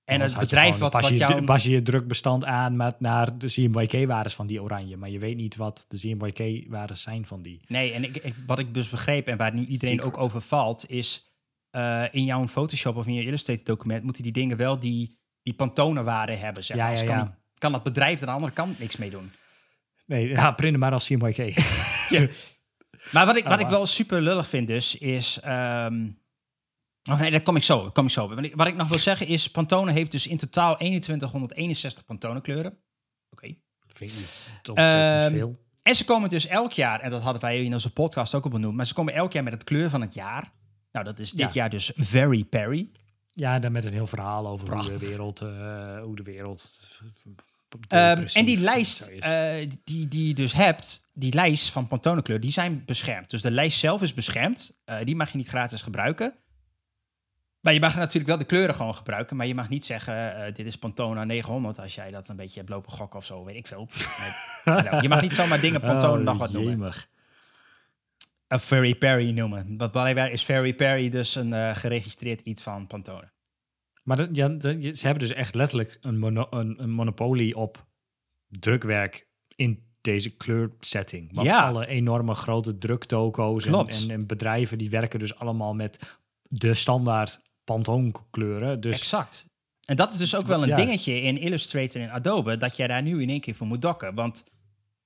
En 0.05 0.21
het 0.21 0.37
bedrijf 0.39 0.77
wat, 0.79 0.91
pas 0.93 1.01
wat 1.03 1.11
je, 1.11 1.17
jou... 1.17 1.45
pas 1.45 1.63
je 1.63 1.71
je 1.71 1.83
drukbestand 1.83 2.45
aan 2.45 2.77
met 2.77 3.01
naar 3.01 3.39
de 3.39 3.47
CMYK-waardes 3.47 4.35
van 4.35 4.47
die 4.47 4.63
oranje. 4.63 4.97
Maar 4.97 5.11
je 5.11 5.19
weet 5.19 5.37
niet 5.37 5.57
wat 5.57 5.85
de 5.89 5.99
CMYK-waardes 5.99 7.03
zijn 7.03 7.27
van 7.27 7.43
die. 7.43 7.61
Nee, 7.67 7.93
en 7.93 8.05
ik, 8.05 8.17
ik- 8.17 8.35
wat 8.47 8.59
ik 8.59 8.75
dus 8.75 8.89
begreep 8.89 9.29
en 9.29 9.37
waar 9.37 9.55
nu 9.55 9.65
iedereen 9.65 9.95
Secret. 9.97 10.15
ook 10.15 10.23
over 10.23 10.41
valt, 10.41 10.91
is 10.91 11.27
eh, 11.71 12.03
in 12.11 12.25
jouw 12.25 12.47
Photoshop 12.47 12.97
of 12.97 13.07
in 13.07 13.15
je 13.15 13.25
Illustrator 13.25 13.65
document 13.65 14.03
moeten 14.05 14.23
die 14.23 14.33
dingen 14.33 14.57
wel 14.57 14.79
die, 14.79 15.19
die 15.43 15.55
Pantone-waarde 15.55 16.33
hebben. 16.35 16.65
Zeg 16.65 16.77
Ja, 16.77 16.85
maar. 16.87 16.95
ja, 16.97 17.03
ja. 17.03 17.07
Kan, 17.17 17.25
die- 17.27 17.35
kan 17.55 17.73
dat 17.73 17.83
bedrijf 17.83 18.21
er 18.21 18.29
aan 18.29 18.35
de 18.37 18.41
andere 18.43 18.53
kant 18.53 18.79
niks 18.79 18.97
mee 18.97 19.11
doen. 19.11 19.33
Nee, 20.07 20.29
ja, 20.29 20.51
print 20.53 20.71
hem 20.71 20.81
maar 20.81 20.93
als 20.93 21.07
CMYK. 21.07 21.39
Maar 23.13 23.27
wat 23.27 23.37
ik, 23.37 23.45
Oh, 23.45 23.49
wat 23.51 23.59
ik 23.61 23.67
wauw. 23.67 23.77
wel 23.77 23.87
super 23.87 24.23
lullig 24.23 24.49
vind 24.49 24.67
dus, 24.67 24.97
is... 24.99 25.41
ehm 25.41 26.07
oh 27.11 27.21
nee, 27.21 27.31
daar 27.31 27.43
kom 27.43 27.57
ik 27.57 27.63
zo, 27.63 27.83
daar 27.83 27.93
kom 27.93 28.05
ik 28.05 28.11
zo. 28.11 28.29
Wat 28.55 28.67
ik, 28.67 28.75
nog 28.77 28.89
wil 28.89 28.99
zeggen 28.99 29.27
is, 29.27 29.51
Pantone 29.51 29.93
heeft 29.93 30.11
dus 30.11 30.27
in 30.27 30.37
totaal 30.37 30.77
2161 30.77 32.05
Pantone 32.05 32.41
kleuren. 32.41 32.79
Oké. 33.31 33.55
vind 33.93 34.11
ik 34.11 34.17
niet 34.17 34.51
ontzettend 34.69 35.25
Ehm, 35.25 35.31
veel. 35.35 35.63
En 35.83 35.95
ze 35.97 36.05
komen 36.05 36.29
dus 36.29 36.47
elk 36.47 36.73
jaar, 36.73 37.01
en 37.01 37.11
dat 37.11 37.23
hadden 37.23 37.43
wij 37.43 37.65
in 37.65 37.73
onze 37.73 37.93
podcast 37.93 38.35
ook 38.35 38.45
al 38.45 38.51
benoemd, 38.51 38.77
maar 38.77 38.87
ze 38.87 38.95
komen 38.95 39.15
elk 39.15 39.33
jaar 39.33 39.43
met 39.45 39.53
het 39.53 39.65
kleur 39.65 39.91
van 39.91 40.01
het 40.01 40.15
jaar. 40.15 40.53
Nou, 40.93 41.05
dat 41.05 41.19
is 41.19 41.31
dit 41.31 41.41
Ja. 41.47 41.51
jaar 41.53 41.71
dus 41.71 41.91
Very 41.95 42.45
Perry. 42.45 42.91
Ja, 43.27 43.59
dan 43.59 43.73
met 43.73 43.85
een 43.85 43.93
heel 43.93 44.07
verhaal 44.07 44.47
over 44.47 44.73
hoe 44.75 44.83
de 44.93 44.99
wereld... 44.99 45.41
eh, 45.41 46.01
hoe 46.03 46.17
de 46.17 46.23
wereld 46.23 46.79
Ehm, 47.89 48.15
depressief 48.15 48.41
en 48.41 48.47
die 48.47 48.59
lijst 48.59 49.07
eh, 49.07 49.69
die, 49.85 50.09
die 50.09 50.29
je 50.29 50.35
dus 50.35 50.53
hebt, 50.53 51.09
die 51.13 51.35
lijst 51.35 51.71
van 51.71 51.87
Pantone 51.89 52.23
kleur, 52.23 52.41
die 52.41 52.51
zijn 52.51 52.83
beschermd. 52.87 53.31
Dus 53.31 53.43
de 53.43 53.51
lijst 53.51 53.79
zelf 53.79 54.03
is 54.03 54.15
beschermd. 54.15 54.81
Die 55.05 55.17
mag 55.17 55.31
je 55.31 55.37
niet 55.37 55.49
gratis 55.49 55.83
gebruiken. 55.83 56.35
Maar 57.65 57.73
je 57.73 57.81
mag 57.81 57.97
natuurlijk 57.97 58.27
wel 58.27 58.39
de 58.39 58.45
kleuren 58.45 58.75
gewoon 58.75 58.95
gebruiken. 58.95 59.37
Maar 59.37 59.47
je 59.47 59.55
mag 59.55 59.69
niet 59.69 59.85
zeggen, 59.85 60.37
eh, 60.37 60.55
dit 60.55 60.67
is 60.67 60.77
Pantone 60.79 61.25
900. 61.25 61.79
Als 61.79 61.95
jij 61.95 62.11
dat 62.11 62.29
een 62.29 62.37
beetje 62.37 62.59
hebt 62.59 62.69
lopen 62.71 62.93
gokken 62.93 63.19
of 63.19 63.25
zo, 63.25 63.45
weet 63.45 63.57
ik 63.57 63.67
veel. 63.67 63.89
Nee, 64.65 65.01
je 65.03 65.09
mag 65.09 65.21
niet 65.21 65.35
zomaar 65.35 65.61
dingen 65.61 65.81
Pantone 65.81 66.19
Oh, 66.19 66.25
nog 66.25 66.39
wat 66.39 66.53
noemen. 66.53 66.93
Een 68.49 68.61
Very 68.61 68.95
Perry 68.95 69.31
noemen. 69.31 69.77
Want 69.77 69.91
blijkbaar 69.93 70.31
is 70.31 70.45
Very 70.45 70.75
Perry 70.75 71.09
dus 71.09 71.35
een 71.35 71.53
eh, 71.53 71.75
geregistreerd 71.77 72.41
iets 72.41 72.63
van 72.63 72.87
Pantone. 72.87 73.33
Maar 74.03 74.17
dat, 74.17 74.29
ja, 74.33 74.49
dat- 74.49 74.77
ze 74.83 75.07
hebben 75.07 75.27
dus 75.27 75.37
echt 75.37 75.55
letterlijk 75.55 75.99
een, 76.01 76.19
mono- 76.19 76.47
een, 76.51 76.83
een 76.83 76.91
monopolie 76.91 77.57
op 77.57 77.85
drukwerk 78.49 79.27
in 79.57 79.83
deze 80.01 80.31
kleursetting. 80.31 81.35
Want 81.35 81.47
Ja. 81.47 81.67
alle 81.67 81.87
enorme 81.87 82.35
grote 82.35 82.79
druktoko's 82.79 83.67
en, 83.67 84.11
en 84.11 84.27
bedrijven 84.27 84.79
die 84.79 84.91
werken 84.91 85.19
dus 85.19 85.37
allemaal 85.37 85.75
met 85.75 86.19
de 86.49 86.75
standaard 86.75 87.41
Pantone 87.65 88.13
kleuren. 88.31 88.81
Dus 88.81 88.99
Exact. 88.99 89.47
En 89.85 89.97
dat 89.97 90.13
is 90.13 90.19
dus 90.19 90.35
ook 90.37 90.47
wel 90.47 90.63
een 90.63 90.69
Ja. 90.69 90.77
dingetje 90.77 91.21
in 91.21 91.39
Illustrator 91.39 92.03
en 92.03 92.11
Adobe, 92.11 92.57
dat 92.57 92.77
jij 92.77 92.87
daar 92.87 93.03
nu 93.03 93.23
in 93.23 93.29
één 93.31 93.41
keer 93.41 93.55
voor 93.55 93.67
moet 93.67 93.83
dokken. 93.83 94.15
Want 94.15 94.45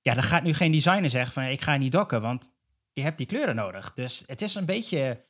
ja, 0.01 0.13
dan 0.13 0.23
gaat 0.23 0.43
nu 0.43 0.53
geen 0.53 0.71
designer 0.71 1.09
zeggen 1.09 1.33
van 1.33 1.43
ik 1.43 1.61
ga 1.61 1.77
niet 1.77 1.91
dokken, 1.91 2.21
want 2.21 2.51
je 2.93 3.01
hebt 3.01 3.17
die 3.17 3.27
kleuren 3.27 3.55
nodig. 3.55 3.93
Dus 3.93 4.23
het 4.25 4.41
is 4.41 4.55
een 4.55 4.65
beetje, 4.65 5.25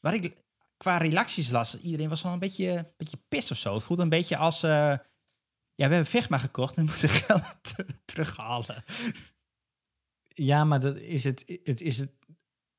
wat 0.00 0.12
ik 0.12 0.36
qua 0.76 0.96
reacties 0.96 1.50
las, 1.50 1.80
iedereen 1.80 2.08
was 2.08 2.22
wel 2.22 2.32
een 2.32 2.38
beetje, 2.38 2.92
beetje 2.96 3.18
pis 3.28 3.50
of 3.50 3.56
zo. 3.56 3.74
Het 3.74 3.82
voelt 3.82 3.98
een 3.98 4.08
beetje 4.08 4.36
als, 4.36 4.62
eh, 4.62 4.70
ja, 5.74 5.88
we 5.88 5.94
hebben 5.94 6.06
Figma 6.06 6.38
gekocht 6.38 6.76
en 6.76 6.84
moeten 6.90 7.08
geld 7.08 7.58
ter- 7.62 7.86
terughalen. 8.04 8.84
ja, 10.28 10.64
maar 10.64 10.80
dat 10.80 10.96
is 10.96 11.24
het, 11.24 11.60
het 11.64 11.80
is 11.80 11.98
het 11.98 12.12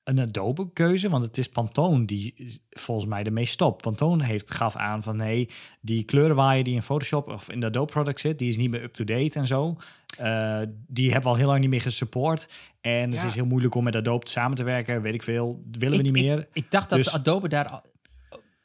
een 0.03 0.19
Adobe 0.19 0.73
keuze, 0.73 1.09
want 1.09 1.23
het 1.23 1.37
is 1.37 1.49
Pantone 1.49 2.05
die 2.05 2.61
volgens 2.69 3.07
mij 3.07 3.23
ermee 3.23 3.45
stopt. 3.45 3.81
Pantone 3.81 4.23
heeft 4.23 4.51
gaf 4.51 4.75
aan 4.75 5.03
van 5.03 5.15
nee, 5.15 5.49
die 5.81 6.03
kleurenwaaier 6.03 6.63
die 6.63 6.73
in 6.75 6.81
Photoshop 6.81 7.27
of 7.27 7.49
in 7.49 7.59
de 7.59 7.65
Adobe 7.65 7.91
product 7.91 8.19
zit, 8.19 8.39
die 8.39 8.49
is 8.49 8.57
niet 8.57 8.69
meer 8.69 8.83
up 8.83 8.93
to 8.93 9.03
date 9.03 9.39
en 9.39 9.47
zo. 9.47 9.77
Eh, 10.17 10.61
die 10.87 11.05
hebben 11.05 11.23
we 11.23 11.29
al 11.29 11.35
heel 11.35 11.47
lang 11.47 11.59
niet 11.59 11.69
meer 11.69 11.81
gesupport. 11.81 12.47
En 12.81 13.11
het 13.11 13.23
is 13.23 13.33
heel 13.35 13.45
moeilijk 13.45 13.75
om 13.75 13.83
met 13.83 13.95
Adobe 13.95 14.29
samen 14.29 14.57
te 14.57 14.63
werken, 14.63 15.01
weet 15.01 15.13
ik 15.13 15.23
veel. 15.23 15.63
Willen 15.71 15.97
we 15.97 16.03
Ik- 16.05 16.11
niet 16.13 16.23
meer. 16.23 16.47
Ik 16.53 16.71
dacht 16.71 16.89
dat 16.89 16.97
Dus- 16.97 17.13
Adobe 17.13 17.47
daar. 17.47 17.81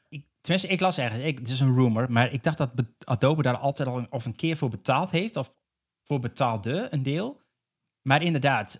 Ik, 0.08 0.24
tenminste, 0.40 0.68
ik 0.70 0.80
las 0.80 0.98
ergens, 0.98 1.22
ik, 1.22 1.38
het 1.38 1.48
is 1.48 1.60
een 1.60 1.74
rumor, 1.74 2.12
maar 2.12 2.32
ik 2.32 2.42
dacht 2.42 2.58
dat 2.58 2.72
be- 2.74 2.86
Adobe 3.04 3.42
daar 3.42 3.56
altijd 3.58 3.88
al 3.88 3.98
een, 3.98 4.06
of 4.10 4.24
een 4.24 4.36
keer 4.36 4.56
voor 4.56 4.68
betaald 4.68 5.10
heeft, 5.10 5.36
of 5.36 5.50
voor 6.04 6.18
betaalde 6.18 6.86
een 6.90 7.02
deel. 7.02 7.40
Maar 8.02 8.22
inderdaad, 8.22 8.76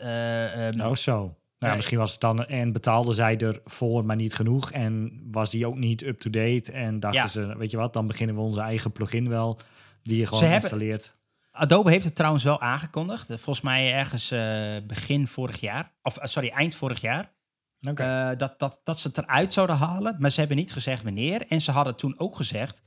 Nou, 0.75 0.97
zo. 0.97 1.37
Nou, 1.59 1.77
misschien 1.77 1.99
was 1.99 2.11
het 2.13 2.21
dan 2.21 2.47
en 2.47 2.73
betaalde 2.73 3.13
zij 3.13 3.39
ervoor, 3.39 4.05
maar 4.05 4.17
niet 4.17 4.35
genoeg. 4.35 4.71
En 4.73 5.21
was 5.31 5.51
die 5.51 5.67
ook 5.67 5.77
niet 5.77 6.03
up 6.03 6.21
to 6.21 6.31
date. 6.31 6.73
En 6.73 7.01
dachten 7.01 7.21
Ja. 7.21 7.27
ze, 7.27 7.57
weet 7.57 7.71
je 7.71 7.77
wat, 7.77 7.93
dan 7.93 8.07
beginnen 8.07 8.37
we 8.37 8.41
onze 8.43 8.61
eigen 8.61 8.93
plugin 8.93 9.29
wel, 9.29 9.59
die 10.03 10.19
je 10.19 10.27
gewoon 10.27 10.43
hebben- 10.43 10.61
installeert. 10.61 11.15
Adobe 11.51 11.91
heeft 11.91 12.05
het 12.05 12.15
trouwens 12.15 12.45
wel 12.45 12.61
aangekondigd. 12.61 13.27
Volgens 13.27 13.61
mij 13.61 13.93
ergens 13.93 14.31
eh, 14.31 14.77
begin 14.87 15.27
vorig 15.27 15.61
jaar, 15.61 15.93
of 16.03 16.17
eh, 16.17 16.29
sorry, 16.29 16.49
eind 16.49 16.75
vorig 16.75 17.01
jaar. 17.01 17.35
Eh, 17.81 18.31
dat, 18.37 18.59
dat, 18.59 18.81
dat 18.85 18.99
ze 18.99 19.09
het 19.09 19.19
eruit 19.19 19.53
zouden 19.53 19.77
halen, 19.77 20.15
maar 20.19 20.31
ze 20.31 20.39
hebben 20.39 20.57
niet 20.57 20.73
gezegd 20.73 21.03
wanneer. 21.03 21.47
En 21.49 21.63
ze 21.63 21.71
hadden 21.71 21.97
toen 21.97 22.19
ook 22.19 22.37
gezegd 22.37 22.83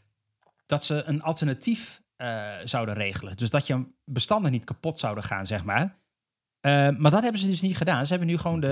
dat 0.65 0.84
ze 0.84 1.03
een 1.05 1.21
alternatief 1.21 2.01
zouden 2.63 2.95
regelen. 2.95 3.38
Dus 3.38 3.49
dat 3.49 3.67
je 3.67 3.88
bestanden 4.05 4.51
niet 4.51 4.63
kapot 4.63 4.99
zouden 4.99 5.23
gaan, 5.23 5.45
zeg 5.45 5.63
maar. 5.63 5.97
Eh, 6.59 6.89
maar 6.97 7.11
dat 7.11 7.21
hebben 7.23 7.41
ze 7.41 7.47
dus 7.47 7.61
niet 7.61 7.77
gedaan. 7.77 8.03
Ze 8.05 8.09
hebben 8.11 8.27
nu 8.29 8.37
gewoon 8.37 8.59
de, 8.59 8.67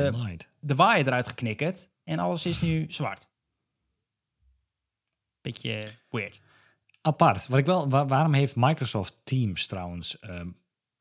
de 0.60 0.76
waaier 0.76 1.08
eruit 1.08 1.28
geknikkerd 1.28 1.90
en 2.04 2.20
alles 2.20 2.46
is 2.46 2.62
nu 2.62 2.86
zwart. 2.92 3.30
Beetje 5.42 5.84
weird. 6.10 6.42
Apart. 7.02 7.48
Wat 7.48 7.60
ik 7.60 7.66
wel, 7.66 7.90
wa- 7.90 8.06
waarom 8.06 8.34
heeft 8.34 8.56
Microsoft 8.56 9.16
Teams 9.24 9.66
trouwens 9.68 10.20
ehm, 10.20 10.50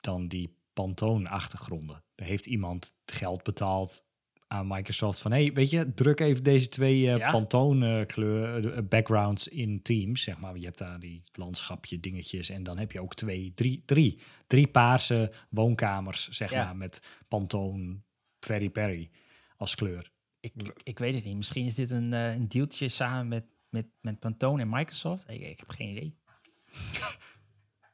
dan 0.00 0.28
die 0.28 0.56
Pantone-achtergronden? 0.72 2.04
Er 2.14 2.24
heeft 2.24 2.46
iemand 2.46 2.94
geld 3.06 3.42
betaald 3.42 4.05
aan 4.48 4.66
Microsoft 4.66 5.18
van, 5.18 5.30
hey, 5.32 5.52
weet 5.52 5.70
je, 5.70 5.94
druk 5.94 6.20
even 6.20 6.42
deze 6.42 6.68
twee 6.68 7.10
eh, 7.10 7.16
Ja. 7.18 7.30
Pantone-kleur 7.30 8.72
eh, 8.72 8.82
backgrounds 8.88 9.48
in 9.48 9.82
Teams, 9.82 10.22
zeg 10.22 10.38
maar. 10.38 10.56
Je 10.58 10.64
hebt 10.64 10.78
daar 10.78 11.00
die 11.00 11.22
landschapje 11.32 12.00
dingetjes 12.00 12.48
en 12.50 12.62
dan 12.62 12.78
heb 12.78 12.92
je 12.92 13.00
ook 13.00 13.14
twee, 13.14 13.52
drie, 13.54 13.82
drie, 13.84 14.18
drie 14.46 14.66
paarse 14.66 15.32
woonkamers, 15.50 16.28
zeg 16.28 16.50
Ja. 16.50 16.64
maar, 16.64 16.76
met 16.76 17.02
Pantone 17.28 17.96
Very 18.40 18.70
Perry 18.70 19.10
als 19.56 19.74
kleur. 19.74 20.10
Ik, 20.40 20.52
ik, 20.56 20.72
ik 20.82 20.98
weet 20.98 21.14
het 21.14 21.24
niet. 21.24 21.36
Misschien 21.36 21.64
is 21.64 21.74
dit 21.74 21.90
een, 21.90 22.12
eh, 22.12 22.34
een 22.34 22.48
deeltje 22.48 22.88
samen 22.88 23.28
met, 23.28 23.44
met, 23.68 23.86
met 24.00 24.18
Pantone 24.18 24.62
en 24.62 24.68
Microsoft. 24.68 25.30
Ik, 25.30 25.40
ik 25.40 25.58
heb 25.58 25.70
geen 25.70 25.88
idee. 25.88 26.16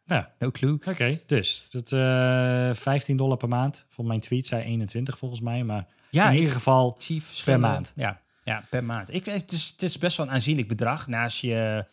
Ja, 0.06 0.34
No 0.38 0.50
clue. 0.50 0.72
oké. 0.84 1.20
Dus 1.26 1.66
dat 1.70 1.92
eh 1.92 2.74
15 2.74 3.16
dollar 3.16 3.36
per 3.36 3.48
maand. 3.48 3.76
Volgens 3.88 4.06
mijn 4.08 4.20
tweet 4.20 4.46
zei 4.46 4.62
21 4.62 5.18
volgens 5.18 5.40
mij, 5.40 5.64
maar 5.64 5.86
Ja, 6.12 6.26
in 6.26 6.32
ik, 6.32 6.38
ieder 6.38 6.54
geval 6.54 6.94
ik 6.96 7.02
zie 7.02 7.22
verschillende... 7.22 7.66
maand. 7.66 7.92
Ja, 7.96 8.22
ja, 8.44 8.66
per 8.70 8.84
maand. 8.84 9.14
Ik, 9.14 9.24
het, 9.24 9.52
is, 9.52 9.68
het 9.68 9.82
is 9.82 9.98
best 9.98 10.16
wel 10.16 10.26
een 10.26 10.32
aanzienlijk 10.32 10.68
bedrag 10.68 11.06
naast 11.06 11.38
je 11.38 11.86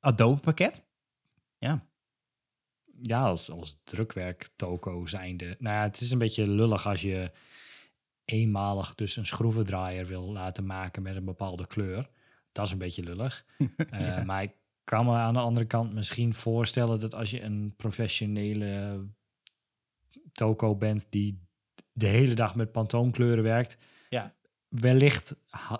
Adobe 0.00 0.40
pakket. 0.40 0.82
Ja. 1.58 1.86
ja, 3.02 3.22
als, 3.22 3.50
als 3.50 3.80
drukwerk 3.84 4.50
toko 4.56 5.06
zijnde. 5.06 5.56
Nou 5.58 5.76
ja, 5.76 5.82
het 5.82 6.00
is 6.00 6.10
een 6.10 6.18
beetje 6.18 6.48
lullig 6.48 6.86
als 6.86 7.00
je 7.00 7.30
eenmalig 8.24 8.94
dus 8.94 9.16
een 9.16 9.26
schroevendraaier 9.26 10.06
wil 10.06 10.32
laten 10.32 10.66
maken 10.66 11.02
met 11.02 11.16
een 11.16 11.24
bepaalde 11.24 11.66
kleur. 11.66 12.08
Dat 12.52 12.66
is 12.66 12.72
een 12.72 12.78
beetje 12.78 13.02
lullig. 13.02 13.44
Eh, 13.90 14.22
Maar 14.24 14.42
ik 14.42 14.52
kan 14.84 15.04
me 15.04 15.12
aan 15.12 15.34
de 15.34 15.40
andere 15.40 15.66
kant 15.66 15.92
misschien 15.92 16.34
voorstellen 16.34 17.00
dat 17.00 17.14
als 17.14 17.30
je 17.30 17.42
een 17.42 17.74
professionele 17.76 19.00
toko 20.32 20.76
bent 20.76 21.06
die 21.10 21.45
de 21.96 22.06
hele 22.06 22.34
dag 22.34 22.54
met 22.54 22.72
pantoonkleuren 22.72 23.44
werkt, 23.44 23.78
Ja. 24.08 24.34
wellicht 24.68 25.34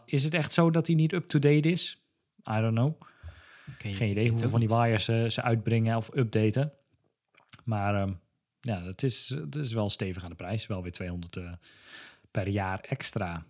is 0.04 0.24
het 0.24 0.34
echt 0.34 0.52
zo 0.52 0.70
dat 0.70 0.86
die 0.86 0.96
niet 0.96 1.12
up-to-date 1.12 1.70
is. 1.70 2.02
I 2.50 2.60
don't 2.60 2.74
know. 2.74 3.00
Geen 3.78 4.10
idee 4.10 4.28
hoeveel 4.28 4.50
van 4.50 4.60
die 4.60 4.68
wires 4.68 5.04
ze, 5.04 5.26
ze 5.30 5.42
uitbrengen 5.42 5.96
of 5.96 6.10
updaten. 6.14 6.72
Maar 7.64 7.94
ehm, 7.94 8.12
ja, 8.60 8.82
het 8.82 9.02
is, 9.02 9.28
het 9.28 9.54
is 9.54 9.72
wel 9.72 9.90
stevig 9.90 10.24
aan 10.24 10.30
de 10.30 10.36
prijs. 10.36 10.66
Wel 10.66 10.82
weer 10.82 10.92
200 10.92 11.36
eh, 11.36 11.52
per 12.30 12.48
jaar 12.48 12.80
extra. 12.80 13.44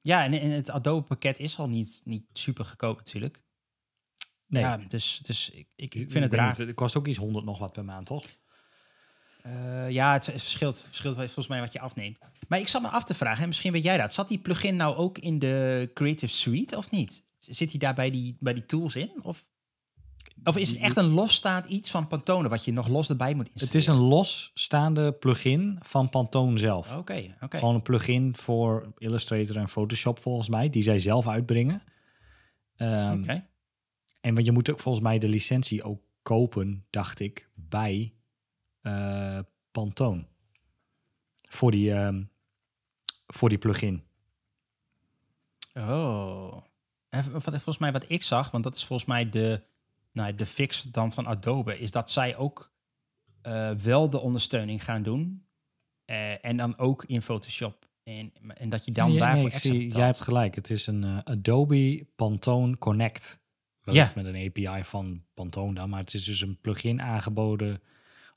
Ja, 0.00 0.24
en, 0.24 0.32
en 0.40 0.50
het 0.50 0.70
Adobe 0.70 1.06
pakket 1.06 1.38
is 1.38 1.58
al 1.58 1.68
niet, 1.68 2.00
niet 2.04 2.24
super 2.32 2.64
goedkoop 2.64 2.96
natuurlijk. 2.96 3.42
Nee, 4.46 4.62
Ja, 4.62 4.76
dus, 4.76 5.18
dus 5.18 5.50
ik, 5.50 5.68
ik, 5.76 5.94
ik 5.94 6.10
vind 6.10 6.24
het 6.24 6.32
raar. 6.34 6.56
Het 6.56 6.74
kost 6.74 6.96
ook 6.96 7.06
iets 7.06 7.18
100 7.18 7.44
nog 7.44 7.58
wat 7.58 7.72
per 7.72 7.84
maand, 7.84 8.06
toch? 8.06 8.24
Eh, 9.44 9.90
ja, 9.90 10.12
het, 10.12 10.26
het 10.26 10.42
verschilt, 10.42 10.80
verschilt 10.80 11.14
volgens 11.14 11.46
mij 11.46 11.60
wat 11.60 11.72
je 11.72 11.80
afneemt. 11.80 12.18
Maar 12.48 12.58
ik 12.58 12.68
zat 12.68 12.82
me 12.82 12.88
af 12.88 13.04
te 13.04 13.14
vragen, 13.14 13.42
en 13.42 13.48
misschien 13.48 13.72
weet 13.72 13.82
jij 13.82 13.96
dat. 13.96 14.14
Zat 14.14 14.28
die 14.28 14.38
plugin 14.38 14.76
nou 14.76 14.96
ook 14.96 15.18
in 15.18 15.38
de 15.38 15.90
Creative 15.94 16.32
Suite 16.32 16.76
of 16.76 16.90
niet? 16.90 17.24
Zit 17.38 17.70
hij 17.70 17.78
daar 17.78 17.94
bij 17.94 18.10
die, 18.10 18.36
bij 18.40 18.54
die 18.54 18.66
tools 18.66 18.96
in? 18.96 19.10
Of, 19.22 19.46
of 20.44 20.56
is 20.56 20.68
het 20.68 20.78
echt 20.78 20.96
een 20.96 21.08
losstaand 21.08 21.66
iets 21.66 21.90
van 21.90 22.06
Pantone 22.06 22.48
wat 22.48 22.64
je 22.64 22.72
nog 22.72 22.88
los 22.88 23.08
erbij 23.08 23.34
moet 23.34 23.48
installeren? 23.48 23.80
Het 23.80 23.88
is 23.88 23.94
een 23.94 24.08
losstaande 24.08 25.12
plugin 25.12 25.78
van 25.82 26.08
Pantone 26.08 26.58
zelf. 26.58 26.96
Oké, 26.96 27.34
oké. 27.40 27.58
Gewoon 27.58 27.74
een 27.74 27.82
plugin 27.82 28.36
voor 28.36 28.92
Illustrator 28.98 29.56
en 29.56 29.68
Photoshop 29.68 30.18
volgens 30.18 30.48
mij, 30.48 30.70
die 30.70 30.82
zij 30.82 30.98
zelf 30.98 31.28
uitbrengen. 31.28 31.82
Ehm, 32.76 33.22
Oké. 33.22 33.46
En 34.20 34.34
want 34.34 34.46
je 34.46 34.52
moet 34.52 34.70
ook 34.70 34.80
volgens 34.80 35.04
mij 35.04 35.18
de 35.18 35.28
licentie 35.28 35.82
ook 35.82 36.00
kopen, 36.22 36.86
dacht 36.90 37.20
ik, 37.20 37.48
bij 37.54 38.14
eh 38.84 39.38
Pantone. 39.70 40.24
Voor 41.48 41.70
die, 41.70 41.92
ehm, 41.92 42.22
voor 43.26 43.48
die 43.48 43.58
plugin. 43.58 44.02
Oh. 45.74 46.62
En 47.08 47.32
wat, 47.32 47.42
volgens 47.42 47.78
mij 47.78 47.92
wat 47.92 48.04
ik 48.08 48.22
zag, 48.22 48.50
want 48.50 48.64
dat 48.64 48.74
is 48.74 48.84
volgens 48.84 49.08
mij 49.08 49.30
de, 49.30 49.62
nou, 50.12 50.34
de 50.34 50.46
fix 50.46 50.82
dan 50.82 51.12
van 51.12 51.26
Adobe, 51.26 51.78
is 51.78 51.90
dat 51.90 52.10
zij 52.10 52.36
ook 52.36 52.72
eh, 53.42 53.70
wel 53.70 54.10
de 54.10 54.20
ondersteuning 54.20 54.84
gaan 54.84 55.02
doen. 55.02 55.46
Eh, 56.04 56.44
en 56.44 56.56
dan 56.56 56.78
ook 56.78 57.04
in 57.04 57.22
Photoshop. 57.22 57.88
En, 58.02 58.32
en 58.56 58.68
dat 58.68 58.84
je 58.84 58.90
dan 58.90 59.08
Nee, 59.08 59.18
daarvoor 59.18 59.42
nee, 59.42 59.52
extra 59.52 59.72
zie, 59.72 59.88
jij 59.88 60.04
hebt 60.04 60.20
gelijk. 60.20 60.54
Het 60.54 60.70
is 60.70 60.86
een 60.86 61.24
Adobe 61.24 62.06
Pantone 62.16 62.78
Connect. 62.78 63.42
Wellicht 63.80 64.14
met 64.14 64.26
een 64.26 64.46
API 64.46 64.84
van 64.84 65.24
Pantone 65.34 65.74
dan. 65.74 65.88
Maar 65.88 66.00
het 66.00 66.14
is 66.14 66.24
dus 66.24 66.40
een 66.40 66.60
plugin 66.60 67.02
aangeboden 67.02 67.82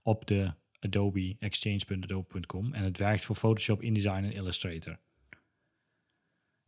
op 0.08 0.28
de 0.28 0.54
Adobe 0.80 1.36
exchange.adobe.com. 1.40 2.74
En 2.74 2.84
het 2.84 2.98
werkt 2.98 3.26
voor 3.26 3.36
Photoshop, 3.36 3.82
InDesign 3.82 4.24
en 4.24 4.32
Illustrator. 4.34 4.92
En 4.92 5.00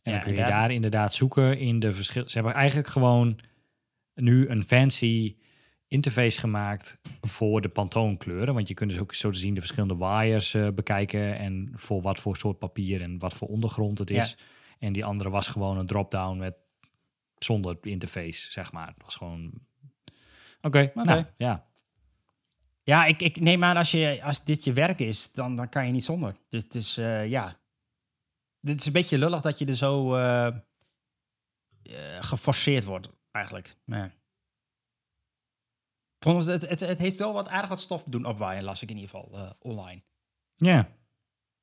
Ja, 0.01 0.11
dan 0.11 0.19
kun 0.21 0.31
je 0.31 0.37
daar- 0.37 0.49
daar 0.49 0.71
inderdaad 0.71 1.13
zoeken 1.13 1.57
in 1.59 1.79
de 1.79 1.93
verschillen. 1.93 2.29
Ze 2.29 2.37
hebben 2.37 2.53
eigenlijk 2.53 2.87
gewoon 2.87 3.39
nu 4.13 4.47
een 4.49 4.63
fancy 4.63 5.35
interface 5.87 6.39
gemaakt 6.39 7.01
voor 7.21 7.61
de 7.61 7.69
Pantone 7.69 8.17
kleuren. 8.17 8.53
Want 8.53 8.67
je 8.67 8.73
kunt 8.73 8.91
dus 8.91 8.99
ook 8.99 9.13
zo 9.13 9.29
te 9.31 9.39
zien 9.39 9.53
de 9.53 9.59
verschillende 9.59 9.97
wires 9.97 10.53
eh, 10.53 10.67
bekijken. 10.69 11.37
En 11.37 11.71
voor 11.75 12.01
wat 12.01 12.19
voor 12.19 12.37
soort 12.37 12.59
papier 12.59 13.01
en 13.01 13.17
wat 13.19 13.33
voor 13.33 13.47
ondergrond 13.47 13.97
het 13.97 14.09
is. 14.09 14.37
En 14.79 14.93
die 14.93 15.05
andere 15.05 15.29
was 15.29 15.47
gewoon 15.47 15.77
een 15.77 15.85
drop-down 15.85 16.37
met 16.37 16.55
zonder 17.37 17.77
interface, 17.81 18.51
zeg 18.51 18.71
maar. 18.71 18.87
Het 18.87 19.03
was 19.03 19.15
gewoon... 19.15 19.51
Oké, 20.61 20.91
nou, 20.93 21.23
ja. 21.37 21.67
Ja, 22.83 23.05
ik, 23.05 23.21
ik 23.21 23.39
neem 23.39 23.63
aan 23.63 23.77
als, 23.77 23.91
je, 23.91 24.23
als 24.23 24.43
dit 24.43 24.63
je 24.63 24.73
werk 24.73 24.99
is, 24.99 25.31
dan, 25.31 25.55
dan 25.55 25.69
kan 25.69 25.85
je 25.85 25.91
niet 25.91 26.05
zonder. 26.05 26.35
Dus 26.49 26.63
het 26.63 26.75
is, 26.75 26.97
eh, 26.97 27.27
ja. 27.27 27.59
Dit 28.59 28.79
is 28.79 28.85
een 28.85 28.91
beetje 28.91 29.17
lullig 29.17 29.41
dat 29.41 29.59
je 29.59 29.65
er 29.65 29.75
zo 29.75 30.15
eh, 30.15 30.47
eh, 30.47 30.53
geforceerd 32.19 32.83
wordt, 32.83 33.09
eigenlijk. 33.31 33.75
Maar. 33.83 34.17
Volgens 36.19 36.45
het, 36.45 36.69
het, 36.69 36.79
het 36.79 36.99
heeft 36.99 37.17
wel 37.17 37.33
wat 37.33 37.47
aardig 37.47 37.69
wat 37.69 37.79
stof 37.79 38.03
doen 38.03 38.25
opwaaien, 38.25 38.63
las 38.63 38.81
ik 38.81 38.89
in 38.89 38.97
ieder 38.97 39.09
geval 39.09 39.55
online. 39.59 40.01
Ja, 40.55 40.89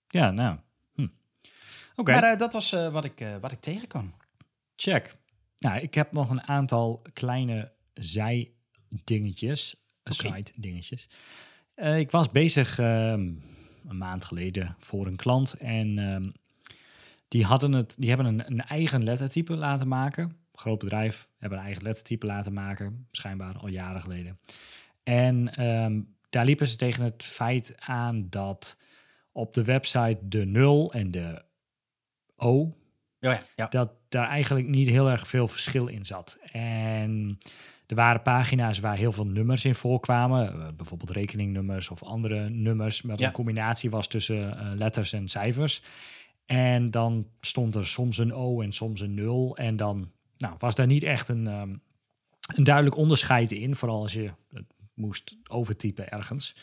ja 0.08 0.30
nou. 0.30 0.58
Hm. 0.94 1.08
Oké, 1.96 2.12
Maar 2.12 2.38
dat 2.38 2.52
was 2.52 2.70
wat, 2.70 3.04
ik, 3.04 3.26
wat 3.40 3.52
ik 3.52 3.60
tegenkwam. 3.60 4.14
check. 4.76 5.16
Nou, 5.58 5.80
ik 5.80 5.94
heb 5.94 6.12
nog 6.12 6.30
een 6.30 6.42
aantal 6.42 7.02
kleine 7.12 7.72
zijdingetjes. 7.94 9.85
Side 10.14 10.50
dingetjes. 10.56 11.08
Eh, 11.74 11.98
ik 11.98 12.10
was 12.10 12.30
bezig 12.30 12.78
ehm, 12.78 13.32
een 13.88 13.98
maand 13.98 14.24
geleden 14.24 14.76
voor 14.78 15.06
een 15.06 15.16
klant 15.16 15.52
en 15.52 15.98
ehm, 15.98 16.30
die, 17.28 17.44
hadden 17.44 17.72
het, 17.72 17.94
die 17.98 18.08
hebben 18.08 18.26
een, 18.26 18.46
een 18.46 18.62
eigen 18.62 19.04
lettertype 19.04 19.56
laten 19.56 19.88
maken. 19.88 20.36
Groot 20.52 20.78
bedrijf 20.78 21.28
hebben 21.38 21.58
een 21.58 21.64
eigen 21.64 21.82
lettertype 21.82 22.26
laten 22.26 22.52
maken, 22.52 23.06
schijnbaar 23.10 23.58
al 23.58 23.70
jaren 23.70 24.00
geleden. 24.00 24.38
En 25.02 25.54
ehm, 25.54 26.00
daar 26.30 26.44
liepen 26.44 26.66
ze 26.66 26.76
tegen 26.76 27.04
het 27.04 27.22
feit 27.22 27.74
aan 27.80 28.26
dat 28.28 28.78
op 29.32 29.54
de 29.54 29.64
website 29.64 30.18
de 30.22 30.44
0 30.44 30.92
en 30.92 31.10
de 31.10 31.44
O 32.36 32.76
Oh 33.20 33.32
ja, 33.32 33.42
ja. 33.56 33.66
dat 33.66 33.90
daar 34.08 34.28
eigenlijk 34.28 34.66
niet 34.66 34.88
heel 34.88 35.10
erg 35.10 35.28
veel 35.28 35.48
verschil 35.48 35.86
in 35.86 36.04
zat. 36.04 36.38
En 36.52 37.38
er 37.86 37.94
waren 37.96 38.22
pagina's 38.22 38.78
waar 38.78 38.96
heel 38.96 39.12
veel 39.12 39.26
nummers 39.26 39.64
in 39.64 39.74
voorkwamen, 39.74 40.52
eh, 40.52 40.66
bijvoorbeeld 40.76 41.10
rekeningnummers 41.10 41.88
of 41.88 42.02
andere 42.02 42.50
nummers, 42.50 43.02
met 43.02 43.18
Ja. 43.18 43.26
een 43.26 43.32
combinatie 43.32 43.90
was 43.90 44.06
tussen 44.06 44.58
eh, 44.58 44.66
letters 44.74 45.12
en 45.12 45.28
cijfers. 45.28 45.82
En 46.46 46.90
dan 46.90 47.26
stond 47.40 47.74
er 47.74 47.86
soms 47.86 48.18
een 48.18 48.32
O 48.34 48.60
en 48.60 48.72
soms 48.72 49.00
een 49.00 49.14
0. 49.14 49.56
En 49.56 49.76
dan 49.76 50.10
nou, 50.36 50.54
was 50.58 50.74
daar 50.74 50.86
niet 50.86 51.02
echt 51.02 51.28
een, 51.28 51.46
ehm, 51.46 51.74
een 52.54 52.64
duidelijk 52.64 52.96
onderscheid 52.96 53.52
in, 53.52 53.76
vooral 53.76 54.02
als 54.02 54.12
je 54.12 54.30
het 54.52 54.64
moest 54.94 55.36
overtypen 55.48 56.08
ergens. 56.10 56.56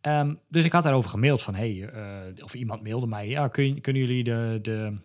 Ehm, 0.00 0.34
dus 0.48 0.64
ik 0.64 0.72
had 0.72 0.82
daarover 0.82 1.10
gemaild 1.10 1.42
van, 1.42 1.54
hey, 1.54 1.88
eh, 1.88 2.44
of 2.44 2.54
iemand 2.54 2.82
mailde 2.82 3.06
mij, 3.06 3.28
ja, 3.28 3.48
kun, 3.48 3.80
kunnen 3.80 4.02
jullie 4.02 4.24
de, 4.24 4.58
de, 4.62 4.98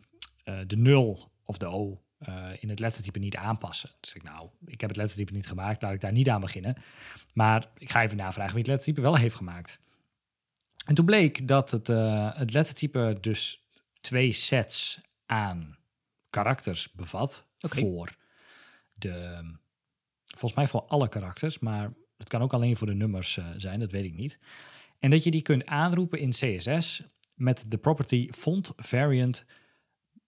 eh, 0.43 0.57
de 0.67 0.77
0 0.77 1.31
of 1.45 1.57
de 1.57 1.65
O 1.65 2.01
eh, 2.25 2.49
in 2.59 2.69
het 2.69 2.79
lettertype 2.79 3.19
niet 3.19 3.35
aanpassen? 3.35 3.89
Dus 3.99 4.13
ik, 4.13 4.23
nou, 4.23 4.49
ik 4.65 4.81
heb 4.81 4.89
het 4.89 4.99
lettertype 4.99 5.33
niet 5.33 5.47
gemaakt, 5.47 5.81
laat 5.81 5.93
ik 5.93 6.01
daar 6.01 6.11
niet 6.11 6.29
aan 6.29 6.41
beginnen. 6.41 6.75
Maar 7.33 7.69
ik 7.77 7.91
ga 7.91 8.03
even 8.03 8.17
navragen 8.17 8.53
wie 8.53 8.61
het 8.61 8.71
lettertype 8.71 9.01
wel 9.01 9.17
heeft 9.17 9.35
gemaakt. 9.35 9.79
En 10.85 10.95
toen 10.95 11.05
bleek 11.05 11.47
dat 11.47 11.71
het, 11.71 11.89
eh, 11.89 12.37
het 12.37 12.53
lettertype 12.53 13.17
dus 13.21 13.63
twee 14.01 14.31
sets 14.31 15.01
aan 15.25 15.77
karakters 16.29 16.91
bevat 16.91 17.47
voor 17.59 18.15
de, 18.93 19.41
volgens 20.25 20.53
mij 20.53 20.67
voor 20.67 20.83
alle 20.83 21.09
karakters, 21.09 21.59
maar 21.59 21.93
het 22.17 22.29
kan 22.29 22.41
ook 22.41 22.53
alleen 22.53 22.75
voor 22.75 22.87
de 22.87 22.93
nummers 22.93 23.37
eh, 23.37 23.45
zijn, 23.57 23.79
dat 23.79 23.91
weet 23.91 24.05
ik 24.05 24.13
niet. 24.13 24.37
En 24.99 25.09
dat 25.09 25.23
je 25.23 25.31
die 25.31 25.41
kunt 25.41 25.65
aanroepen 25.65 26.19
in 26.19 26.29
CSS 26.29 27.03
met 27.35 27.65
de 27.67 27.77
property 27.77 28.29
font 28.31 28.73
variant 28.75 29.45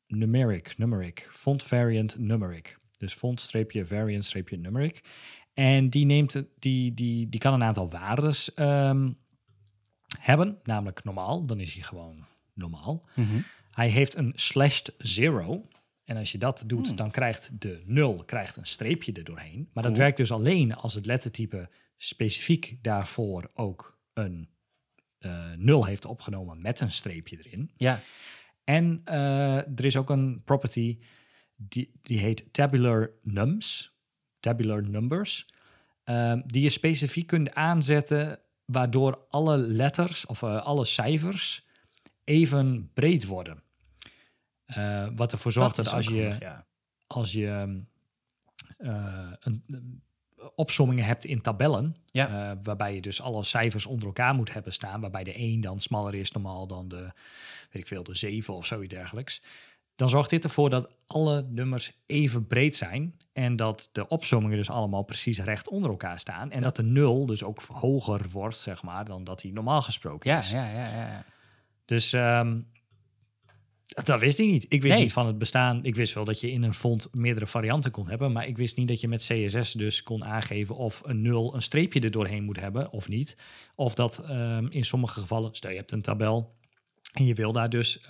numeric, 0.07 0.77
numeric, 0.77 1.27
font 1.31 1.63
variant 1.63 2.17
numeric. 2.17 2.79
Dus 2.97 3.13
font 3.13 3.39
streepje 3.41 3.85
variant 3.85 4.25
streepje 4.25 4.57
numeric. 4.57 5.03
En 5.53 5.89
die 5.89 6.05
neemt 6.05 6.43
die, 6.59 6.93
die, 6.93 7.29
die 7.29 7.39
kan 7.39 7.53
een 7.53 7.63
aantal 7.63 7.89
waardes 7.89 8.53
ehm, 8.53 9.11
hebben, 10.19 10.59
namelijk 10.63 11.03
normaal, 11.03 11.45
dan 11.45 11.59
is 11.59 11.73
hij 11.73 11.83
gewoon 11.83 12.25
normaal. 12.53 13.07
Hij 13.71 13.89
heeft 13.89 14.15
een 14.15 14.31
slashed 14.35 14.93
zero. 14.97 15.67
En 16.03 16.17
als 16.17 16.31
je 16.31 16.37
dat 16.37 16.63
doet, 16.67 16.87
Hmm. 16.87 16.95
dan 16.95 17.11
krijgt 17.11 17.61
de 17.61 17.81
0 17.85 18.23
krijgt 18.25 18.55
een 18.55 18.65
streepje 18.65 19.11
er 19.13 19.23
doorheen. 19.23 19.69
Maar 19.73 19.83
dat 19.83 19.97
werkt 19.97 20.17
dus 20.17 20.31
alleen 20.31 20.75
als 20.75 20.93
het 20.93 21.05
lettertype 21.05 21.69
specifiek 21.97 22.77
daarvoor 22.81 23.51
ook 23.53 23.99
een 24.13 24.49
eh 25.19 25.51
0 25.55 25.85
heeft 25.85 26.05
opgenomen 26.05 26.61
met 26.61 26.79
een 26.79 26.91
streepje 26.91 27.37
erin. 27.43 27.71
Ja, 27.77 28.01
En 28.65 29.01
eh, 29.03 29.57
er 29.57 29.85
is 29.85 29.97
ook 29.97 30.09
een 30.09 30.41
property 30.43 30.99
die, 31.55 31.91
die 32.01 32.19
heet 32.19 32.53
tabular 32.53 33.11
nums, 33.21 33.93
tabular 34.39 34.83
numbers, 34.83 35.47
ehm, 36.03 36.41
die 36.45 36.61
je 36.61 36.69
specifiek 36.69 37.27
kunt 37.27 37.53
aanzetten 37.53 38.39
waardoor 38.65 39.25
alle 39.29 39.57
letters 39.57 40.25
of 40.25 40.43
eh, 40.43 40.61
alle 40.61 40.85
cijfers 40.85 41.65
even 42.23 42.89
breed 42.93 43.25
worden. 43.25 43.63
Eh, 44.65 45.07
wat 45.15 45.31
ervoor 45.31 45.51
zorgt 45.51 45.75
dat, 45.75 45.87
als 45.87 46.07
je 46.07 46.35
ja. 46.39 46.65
als 47.07 47.31
je 47.31 47.47
eh, 48.77 49.31
een, 49.39 49.63
een- 49.67 50.03
opsommingen 50.55 51.05
hebt 51.05 51.25
in 51.25 51.41
tabellen, 51.41 51.95
Ja. 52.11 52.27
eh, 52.51 52.57
waarbij 52.63 52.93
je 52.95 53.01
dus 53.01 53.21
alle 53.21 53.43
cijfers 53.43 53.85
onder 53.85 54.05
elkaar 54.07 54.33
moet 54.35 54.53
hebben 54.53 54.73
staan, 54.73 55.01
waarbij 55.01 55.23
de 55.23 55.39
1 55.39 55.61
dan 55.61 55.79
smaller 55.79 56.15
is 56.15 56.31
normaal 56.31 56.67
dan 56.67 56.87
de, 56.87 57.01
weet 57.71 57.81
ik 57.81 57.87
veel, 57.87 58.03
de 58.03 58.15
7 58.15 58.53
of 58.53 58.65
zoiets 58.65 58.93
dergelijks. 58.93 59.41
Dan 59.95 60.09
zorgt 60.09 60.29
dit 60.29 60.43
ervoor 60.43 60.69
dat 60.69 60.89
alle 61.07 61.45
nummers 61.49 61.91
even 62.05 62.47
breed 62.47 62.75
zijn 62.75 63.15
en 63.33 63.55
dat 63.55 63.89
de 63.91 64.07
opsommingen 64.07 64.57
dus 64.57 64.69
allemaal 64.69 65.03
precies 65.03 65.39
recht 65.39 65.69
onder 65.69 65.89
elkaar 65.89 66.19
staan 66.19 66.51
en 66.51 66.61
dat 66.61 66.75
de 66.75 66.83
0 66.83 67.25
dus 67.25 67.43
ook 67.43 67.61
hoger 67.61 68.29
wordt, 68.31 68.57
zeg 68.57 68.83
maar, 68.83 69.05
dan 69.05 69.23
dat 69.23 69.41
hij 69.41 69.51
normaal 69.51 69.81
gesproken 69.81 70.29
Ja, 70.31 70.37
is. 70.37 70.49
ja, 70.49 70.65
ja, 70.69 70.87
ja, 70.87 71.07
ja. 71.07 71.23
Dus 71.85 72.13
ehm, 72.13 72.59
dat 74.03 74.19
wist 74.19 74.39
ik 74.39 74.47
niet. 74.47 74.65
Ik 74.69 74.81
wist 74.81 74.93
Nee. 74.93 75.03
niet 75.03 75.13
van 75.13 75.27
het 75.27 75.37
bestaan. 75.37 75.83
Ik 75.83 75.95
wist 75.95 76.13
wel 76.13 76.23
dat 76.23 76.39
je 76.41 76.51
in 76.51 76.63
een 76.63 76.73
font 76.73 77.07
meerdere 77.11 77.47
varianten 77.47 77.91
kon 77.91 78.07
hebben. 78.07 78.31
Maar 78.31 78.47
ik 78.47 78.57
wist 78.57 78.77
niet 78.77 78.87
dat 78.87 79.01
je 79.01 79.07
met 79.07 79.25
CSS 79.25 79.71
dus 79.71 80.03
kon 80.03 80.25
aangeven 80.25 80.75
of 80.75 81.01
een 81.05 81.21
nul 81.21 81.55
een 81.55 81.61
streepje 81.61 81.99
er 81.99 82.11
doorheen 82.11 82.43
moet 82.43 82.59
hebben 82.59 82.91
of 82.91 83.07
niet. 83.07 83.37
Of 83.75 83.95
dat 83.95 84.17
ehm, 84.17 84.67
in 84.69 84.85
sommige 84.85 85.19
gevallen, 85.19 85.55
stel 85.55 85.71
je 85.71 85.77
hebt 85.77 85.91
een 85.91 86.01
tabel 86.01 86.55
en 87.13 87.25
je 87.25 87.33
wil 87.33 87.51
daar 87.51 87.69
dus, 87.69 88.01
eh, 88.01 88.07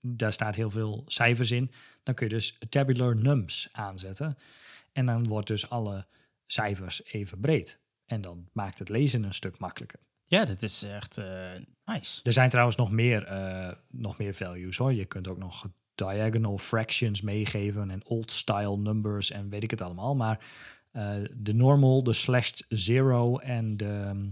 daar 0.00 0.32
staat 0.32 0.54
heel 0.54 0.70
veel 0.70 1.02
cijfers 1.06 1.50
in. 1.50 1.70
Dan 2.02 2.14
kun 2.14 2.28
je 2.28 2.34
dus 2.34 2.58
tabular 2.68 3.16
nums 3.16 3.68
aanzetten. 3.72 4.36
En 4.92 5.06
dan 5.06 5.26
wordt 5.26 5.46
dus 5.46 5.70
alle 5.70 6.06
cijfers 6.46 7.04
even 7.04 7.40
breed. 7.40 7.80
En 8.06 8.20
dan 8.20 8.48
maakt 8.52 8.78
het 8.78 8.88
lezen 8.88 9.22
een 9.22 9.34
stuk 9.34 9.58
makkelijker. 9.58 10.00
Ja, 10.28 10.44
dat 10.44 10.62
is 10.62 10.82
echt 10.82 11.16
eh, 11.16 11.50
nice. 11.84 12.20
Er 12.22 12.32
zijn 12.32 12.50
trouwens 12.50 12.76
nog 12.76 12.90
meer, 12.90 13.24
eh, 13.24 13.72
nog 13.90 14.18
meer 14.18 14.34
values 14.34 14.76
hoor. 14.76 14.92
Je 14.92 15.04
kunt 15.04 15.28
ook 15.28 15.38
nog 15.38 15.68
diagonal 15.94 16.58
fractions 16.58 17.22
meegeven 17.22 17.90
en 17.90 18.06
old 18.06 18.32
style 18.32 18.76
numbers 18.76 19.30
en 19.30 19.48
weet 19.48 19.62
ik 19.62 19.70
het 19.70 19.80
allemaal. 19.80 20.16
Maar 20.16 20.38
eh, 20.90 21.14
de 21.36 21.54
normal, 21.54 22.02
de 22.02 22.12
slashed 22.12 22.64
zero 22.68 23.38
en 23.38 23.76
de 23.76 24.02
ehm, 24.04 24.26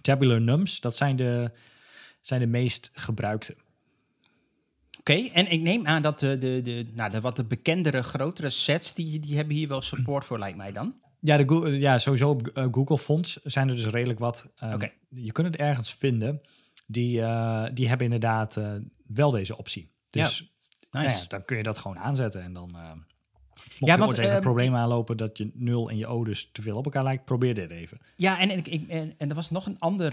tabular 0.00 0.40
nums, 0.40 0.80
dat 0.80 0.96
zijn 0.96 1.16
de, 1.16 1.50
zijn 2.20 2.40
de 2.40 2.46
meest 2.46 2.90
gebruikte. 2.92 3.56
Oké, 4.98 5.12
en 5.12 5.50
ik 5.50 5.60
neem 5.60 5.86
aan 5.86 6.02
dat 6.02 6.18
de, 6.18 6.38
de, 6.38 6.60
de, 6.62 6.86
nou, 6.94 7.10
de 7.10 7.20
wat 7.20 7.36
de 7.36 7.44
bekendere, 7.44 8.02
grotere 8.02 8.50
sets, 8.50 8.94
die, 8.94 9.20
die 9.20 9.36
hebben 9.36 9.54
hier 9.54 9.68
wel 9.68 9.82
support 9.82 10.24
voor, 10.24 10.38
lijkt 10.38 10.56
mij 10.56 10.72
dan. 10.72 11.00
Ja, 11.26 11.36
de 11.36 11.78
ja 11.78 11.98
sowieso 11.98 12.30
op 12.30 12.46
eh, 12.48 12.66
Google 12.70 12.98
Fonts 12.98 13.38
zijn 13.42 13.68
er 13.68 13.74
dus 13.74 13.86
redelijk 13.86 14.18
wat. 14.18 14.52
ehm. 14.56 14.86
Je 15.08 15.32
kunt 15.32 15.46
het 15.46 15.56
ergens 15.56 15.94
vinden. 15.94 16.40
Die, 16.86 17.22
eh, 17.22 17.64
die 17.74 17.88
hebben 17.88 18.04
inderdaad 18.06 18.56
eh, 18.56 18.72
wel 19.06 19.30
deze 19.30 19.56
optie. 19.56 19.90
Dus 20.10 20.50
nou 20.90 21.04
Nice. 21.04 21.18
ja, 21.20 21.24
dan 21.28 21.44
kun 21.44 21.56
je 21.56 21.62
dat 21.62 21.78
gewoon 21.78 21.98
aanzetten. 21.98 22.42
En 22.42 22.52
dan, 22.52 22.70
eh 22.74 22.92
mocht 22.92 23.76
Ja, 23.78 23.92
je 23.92 23.98
want, 23.98 24.02
ooit 24.02 24.10
tegen 24.14 24.24
een 24.30 24.36
ehm, 24.36 24.42
probleem 24.42 24.74
aanlopen 24.74 25.16
dat 25.16 25.38
je 25.38 25.50
0 25.54 25.90
en 25.90 25.96
je 25.96 26.06
O 26.06 26.24
dus 26.24 26.48
te 26.52 26.62
veel 26.62 26.76
op 26.76 26.84
elkaar 26.84 27.02
lijkt, 27.02 27.24
probeer 27.24 27.54
dit 27.54 27.70
even. 27.70 27.98
Ja, 28.16 28.38
en, 28.40 28.50
en, 28.50 28.58
ik- 28.64 28.88
en, 28.88 29.14
en 29.18 29.28
er 29.28 29.34
was 29.34 29.50
nog 29.50 29.66
een 29.66 29.78
ander 29.78 30.12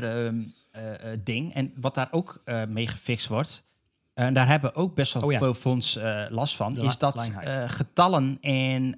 ding. 1.23 1.53
En 1.53 1.73
wat 1.75 1.95
daar 1.95 2.07
ook 2.11 2.43
mee 2.67 2.87
gefixt 2.87 3.27
wordt. 3.27 3.63
En 4.13 4.33
daar 4.33 4.47
hebben 4.47 4.75
ook 4.75 4.95
best 4.95 5.13
wel 5.13 5.23
Oh 5.23 5.31
ja. 5.31 5.37
veel 5.37 5.53
fonds 5.53 5.99
last 6.29 6.55
van. 6.55 6.73
De 6.73 6.81
is 6.81 6.97
dat 6.97 7.31
getallen 7.67 8.37
en 8.41 8.95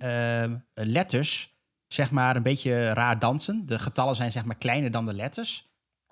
letters. 0.74 1.55
Zeg 1.96 2.12
maar 2.12 2.36
een 2.36 2.43
beetje 2.43 2.93
raar 2.93 3.20
dansen. 3.20 3.66
De 3.66 3.80
getallen 3.80 4.16
zijn 4.16 4.32
zeg 4.32 4.46
maar 4.46 4.58
kleiner 4.58 4.91
dan 4.91 5.06
de 5.06 5.14
letters. 5.14 5.68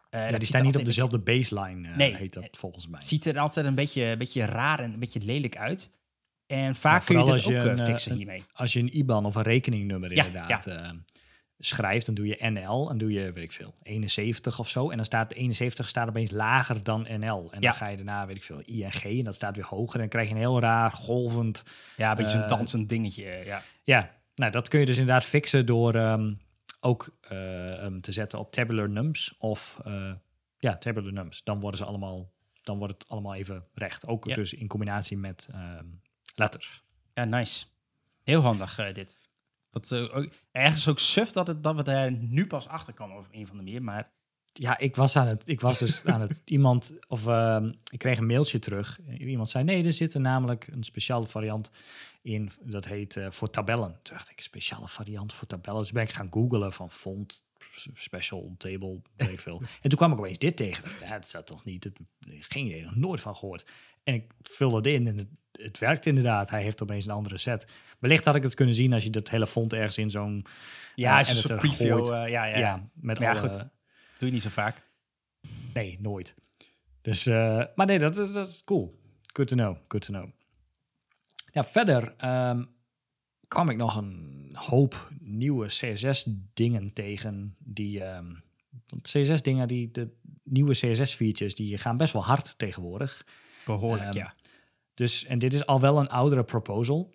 Eh, 0.10 0.30
ja, 0.30 0.38
die 0.38 0.48
staan 0.48 0.64
niet 0.64 0.74
op 0.74 0.80
een 0.80 0.86
dezelfde 0.86 1.20
baseline, 1.20 1.96
Nee. 1.96 2.16
heet 2.16 2.34
dat 2.34 2.48
volgens 2.52 2.84
mij. 2.88 3.00
beetje- 3.00 3.08
ziet 3.16 3.26
er 3.26 3.40
altijd 3.40 3.66
een 3.66 3.76
beetje, 3.76 4.04
een 4.04 4.18
beetje 4.18 4.46
raar 4.46 4.80
en 4.80 4.94
een 4.94 5.00
beetje 5.00 5.20
lelijk 5.20 5.58
uit. 5.58 5.92
En 6.48 6.76
vaak 6.76 7.06
kun 7.06 7.20
je 7.20 7.26
dat 7.26 7.44
je 7.44 7.58
ook 7.58 7.64
eh, 7.64 7.70
een, 7.72 7.78
fixen 7.86 8.12
een- 8.12 8.18
hiermee. 8.18 8.44
Als 8.54 8.74
je 8.74 8.80
een 8.80 8.98
IBAN 8.98 9.26
of 9.26 9.36
een 9.36 9.42
rekeningnummer 9.44 10.16
Ja, 10.16 10.26
inderdaad 10.26 10.68
schrijft, 11.60 12.06
dan 12.06 12.16
doe 12.16 12.28
je 12.28 12.38
NL 12.50 12.90
en 12.90 12.98
doe 12.98 13.12
je, 13.12 13.32
weet 13.32 13.44
ik 13.44 13.52
veel, 13.52 13.74
71 13.84 14.60
of 14.60 14.70
zo. 14.70 14.90
En 14.90 14.96
dan 14.96 15.06
staat 15.06 15.30
de 15.30 15.36
71 15.36 15.88
staat 15.90 16.08
opeens 16.08 16.32
lager 16.32 16.84
dan 16.84 17.02
NL. 17.20 17.48
En 17.52 17.62
dan 17.62 17.74
ga 17.74 17.88
je 17.88 17.96
daarna, 17.96 18.26
weet 18.26 18.36
ik 18.36 18.44
veel, 18.44 18.62
ING 18.66 19.04
en 19.04 19.24
dat 19.24 19.36
staat 19.36 19.56
weer 19.56 19.66
hoger. 19.66 19.94
En 19.94 20.00
dan 20.00 20.10
krijg 20.10 20.28
je 20.28 20.34
een 20.34 20.40
heel 20.40 20.60
raar 20.60 20.92
golvend... 20.92 21.64
Ja, 21.98 22.12
een 22.12 22.18
beetje 22.18 22.38
zo'n 22.40 22.48
dansend 22.48 22.90
dingetje. 22.90 23.42
Ja. 23.46 23.62
Ja, 23.84 24.12
nou 24.36 24.52
dat 24.52 24.68
kun 24.68 24.80
je 24.80 24.86
dus 24.86 24.98
inderdaad 24.98 25.26
fixen 25.26 25.66
door 25.66 25.96
ehm, 25.96 26.34
ook 26.80 27.18
eh, 27.22 27.38
hem 27.80 28.02
te 28.02 28.12
zetten 28.12 28.40
op 28.40 28.52
tabular 28.52 28.90
nums 28.90 29.36
of... 29.38 29.80
eh, 29.84 30.14
ja, 30.58 30.78
tabular 30.78 31.14
nums. 31.14 31.44
Dan 31.44 31.60
worden 31.60 31.80
ze 31.80 31.86
allemaal... 31.86 32.32
Dan 32.64 32.78
wordt 32.78 32.94
het 32.94 33.08
allemaal 33.08 33.34
even 33.34 33.66
recht. 33.74 34.08
Ook 34.08 34.26
Ja. 34.26 34.36
dus 34.36 34.54
in 34.54 34.68
combinatie 34.68 35.18
met 35.18 35.48
ehm, 35.52 35.86
letters. 36.36 36.84
Ja, 37.14 37.26
nice. 37.26 37.66
Heel 38.24 38.42
handig 38.42 38.78
eh, 38.78 38.94
dit. 38.94 39.18
Eh, 39.72 40.16
ook, 40.16 40.30
ergens 40.52 40.88
ook 40.88 41.00
suf 41.00 41.32
dat, 41.32 41.48
het, 41.48 41.64
dat 41.64 41.76
we 41.76 41.84
daar 41.84 42.12
nu 42.12 42.48
pas 42.48 42.68
achter 42.68 42.94
komen 42.94 43.18
op 43.18 43.28
een 43.32 43.48
van 43.48 43.58
de 43.58 43.64
meer. 43.64 43.84
Maar 43.84 44.12
Ja, 44.54 44.78
ik 44.78 44.95
was 44.95 45.16
aan 45.16 45.28
het, 45.28 45.43
ik 45.45 45.62
was 45.62 45.80
dus 45.80 46.06
aan 46.06 46.22
het 46.22 46.41
iemand, 46.56 46.93
of 47.08 47.28
ehm, 47.28 47.72
ik 47.91 47.99
kreeg 47.99 48.18
een 48.18 48.26
mailtje 48.26 48.60
terug. 48.60 48.99
Iemand 49.20 49.49
zei: 49.49 49.64
nee, 49.64 49.86
er 49.86 49.93
zit 49.93 50.14
er 50.14 50.22
namelijk 50.22 50.68
een 50.68 50.84
speciale 50.84 51.28
variant 51.28 51.72
in. 52.22 52.51
Dat 52.62 52.86
heet 52.86 53.18
eh, 53.18 53.32
voor 53.32 53.49
tabellen. 53.49 53.99
Toen 54.01 54.16
dacht 54.16 54.32
ik: 54.32 54.41
speciale 54.41 54.88
variant 54.88 55.34
voor 55.34 55.47
tabellen. 55.47 55.82
Dus 55.82 55.91
ben 55.91 56.04
ik 56.04 56.12
gaan 56.12 56.28
googlen 56.32 56.74
van 56.74 56.91
font, 56.91 57.43
special 57.93 58.56
table, 58.58 59.01
weet 59.16 59.41
veel. 59.41 59.62
en 59.82 59.89
toen 59.89 59.97
kwam 59.97 60.12
ik 60.12 60.20
opeens 60.20 60.38
dit 60.38 60.58
tegen. 60.58 60.91
Ja, 61.01 61.14
dat 61.14 61.28
staat 61.28 61.47
toch 61.47 61.64
niet? 61.64 61.84
Het, 61.84 61.99
geen 62.39 62.66
idee, 62.66 62.84
nog 62.84 62.95
nooit 62.95 63.22
van 63.22 63.36
gehoord. 63.36 63.66
En 64.04 64.14
ik 64.14 64.32
vulde 64.41 64.76
het 64.76 64.88
in 64.88 65.08
en 65.08 65.18
het, 65.18 65.28
het 65.51 65.80
werkt 65.80 66.06
inderdaad. 66.06 66.49
Hij 66.49 66.64
heeft 66.64 66.82
opeens 66.82 67.06
een 67.06 67.12
andere 67.12 67.38
set. 67.38 67.68
Wellicht 67.99 68.26
had 68.26 68.36
ik 68.36 68.43
het 68.43 68.54
kunnen 68.54 68.76
zien 68.76 68.93
als 68.93 69.04
je 69.04 69.10
dat 69.10 69.30
hele 69.30 69.47
font 69.47 69.74
ergens 69.74 69.97
in 69.97 70.10
zo'n 70.10 70.45
ja, 70.95 71.24
preview... 71.58 71.97
gooit. 71.97 72.10
eh, 72.10 72.30
ja, 72.30 72.45
ja, 72.45 72.58
ja, 72.58 72.89
met 72.93 73.20
Maar 73.20 73.34
ja, 73.34 73.39
alle, 73.39 73.49
goed. 73.49 73.68
Doe 74.24 74.32
je 74.32 74.38
niet 74.38 74.54
zo 74.54 74.62
vaak. 74.62 74.82
Nee, 75.74 75.98
nooit. 76.02 76.36
Dus, 77.02 77.26
eh, 77.26 77.64
maar 77.76 77.86
nee, 77.86 78.00
dat 78.00 78.18
is, 78.18 78.32
dat 78.32 78.48
is 78.48 78.64
cool. 78.64 79.02
Good 79.34 79.48
to 79.48 79.56
know, 79.56 79.78
good 79.88 80.06
to 80.06 80.14
know. 80.14 80.30
Ja, 81.52 81.64
verder 81.64 82.14
ehm, 82.18 82.64
kwam 83.48 83.70
ik 83.70 83.78
nog 83.78 83.96
een 83.96 84.50
hoop 84.54 85.12
nieuwe 85.20 85.68
CSS-dingen 85.68 86.94
tegen. 86.94 87.56
Die, 87.60 88.04
ehm, 88.04 88.34
want 88.88 89.02
CSS-dingen, 89.02 89.68
die, 89.68 89.92
de 89.92 90.16
nieuwe 90.44 90.74
CSS-features, 90.74 91.56
die 91.56 91.78
gaan 91.78 91.98
best 91.98 92.14
wel 92.14 92.26
hard 92.26 92.58
tegenwoordig. 92.58 93.26
Behoorlijk, 93.66 94.08
Ehm, 94.08 94.18
ja. 94.18 94.34
Dus, 94.94 95.26
en 95.26 95.40
dit 95.40 95.54
is 95.54 95.66
al 95.66 95.80
wel 95.80 96.00
een 96.00 96.10
oudere 96.10 96.44
proposal. 96.44 97.14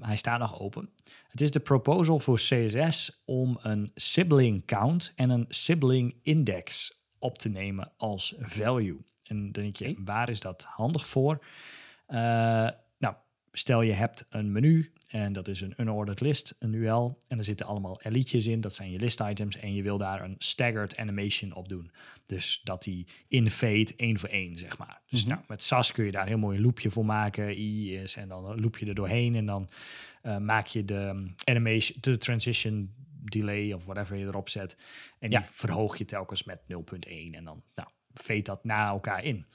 Hij 0.00 0.16
staat 0.16 0.38
nog 0.38 0.60
open. 0.60 0.90
Het 1.28 1.40
is 1.40 1.50
de 1.50 1.60
proposal 1.60 2.18
voor 2.18 2.36
CSS 2.36 3.22
om 3.24 3.58
een 3.62 3.90
sibling 3.94 4.64
count 4.66 5.12
en 5.16 5.30
een 5.30 5.44
sibling 5.48 6.14
index 6.22 7.00
op 7.18 7.38
te 7.38 7.48
nemen 7.48 7.92
als 7.96 8.34
value. 8.38 8.98
En 9.24 9.42
dan 9.42 9.62
denk 9.62 9.76
je, 9.76 9.94
waar 10.04 10.28
is 10.28 10.40
dat 10.40 10.62
handig 10.68 11.06
voor? 11.06 11.44
Eh, 12.06 12.18
nou, 12.98 13.14
stel 13.52 13.82
je 13.82 13.92
hebt 13.92 14.26
een 14.30 14.52
menu 14.52 14.92
en 15.08 15.32
dat 15.32 15.48
is 15.48 15.60
een 15.60 15.74
unordered 15.76 16.20
list, 16.20 16.54
een 16.58 16.72
UL. 16.72 17.18
En 17.28 17.38
er 17.38 17.44
zitten 17.44 17.66
allemaal 17.66 18.02
elitjes 18.02 18.46
in, 18.46 18.60
dat 18.60 18.74
zijn 18.74 18.90
je 18.90 18.98
list 18.98 19.20
items. 19.20 19.56
En 19.56 19.74
je 19.74 19.82
wil 19.82 19.98
daar 19.98 20.24
een 20.24 20.34
staggered 20.38 20.96
animation 20.96 21.52
op 21.54 21.68
doen. 21.68 21.90
Dus 22.26 22.60
dat 22.64 22.82
die 22.82 23.06
in 23.28 23.50
fade 23.50 23.92
één 23.96 24.18
voor 24.18 24.28
één, 24.28 24.56
zeg 24.56 24.78
maar. 24.78 25.00
Dus 25.08 25.20
Mhm. 25.20 25.28
nou, 25.30 25.42
met 25.48 25.62
SAS 25.62 25.92
kun 25.92 26.04
je 26.04 26.10
daar 26.10 26.22
een 26.22 26.28
heel 26.28 26.38
mooi 26.38 26.56
een 26.56 26.62
loopje 26.64 26.90
voor 26.90 27.04
maken. 27.06 27.58
I 27.60 27.94
is 27.94 28.16
en 28.16 28.28
dan 28.28 28.60
loop 28.60 28.78
je 28.78 28.86
er 28.86 28.94
doorheen 28.94 29.34
en 29.34 29.46
dan 29.46 29.68
eh, 30.22 30.36
maak 30.38 30.66
je 30.66 30.84
de 30.84 30.94
um, 30.94 31.34
animation, 31.44 31.96
de 32.00 32.18
transition 32.18 32.94
delay 33.22 33.72
of 33.72 33.84
whatever 33.84 34.16
je 34.16 34.26
erop 34.26 34.48
zet. 34.48 34.76
En 35.18 35.30
Ja. 35.30 35.38
die 35.38 35.48
verhoog 35.50 35.96
je 35.98 36.04
telkens 36.04 36.44
met 36.44 36.60
0.1 36.66 37.34
en 37.34 37.44
dan 37.44 37.62
nou, 37.74 37.88
fade 38.14 38.42
dat 38.42 38.64
na 38.64 38.88
elkaar 38.88 39.24
in. 39.24 39.46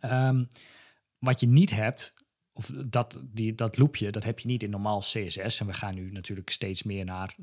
Ehm, 0.00 0.44
wat 1.18 1.40
je 1.40 1.46
niet 1.46 1.70
hebt, 1.70 2.16
of 2.52 2.70
dat, 2.86 3.20
die, 3.24 3.54
dat 3.54 3.78
loopje, 3.78 4.10
dat 4.10 4.24
heb 4.24 4.38
je 4.38 4.46
niet 4.48 4.62
in 4.62 4.70
normaal 4.70 5.00
CSS. 5.00 5.60
En 5.60 5.66
we 5.66 5.72
gaan 5.72 5.94
nu 5.94 6.10
natuurlijk 6.12 6.50
steeds 6.50 6.82
meer 6.82 7.04
naar 7.04 7.36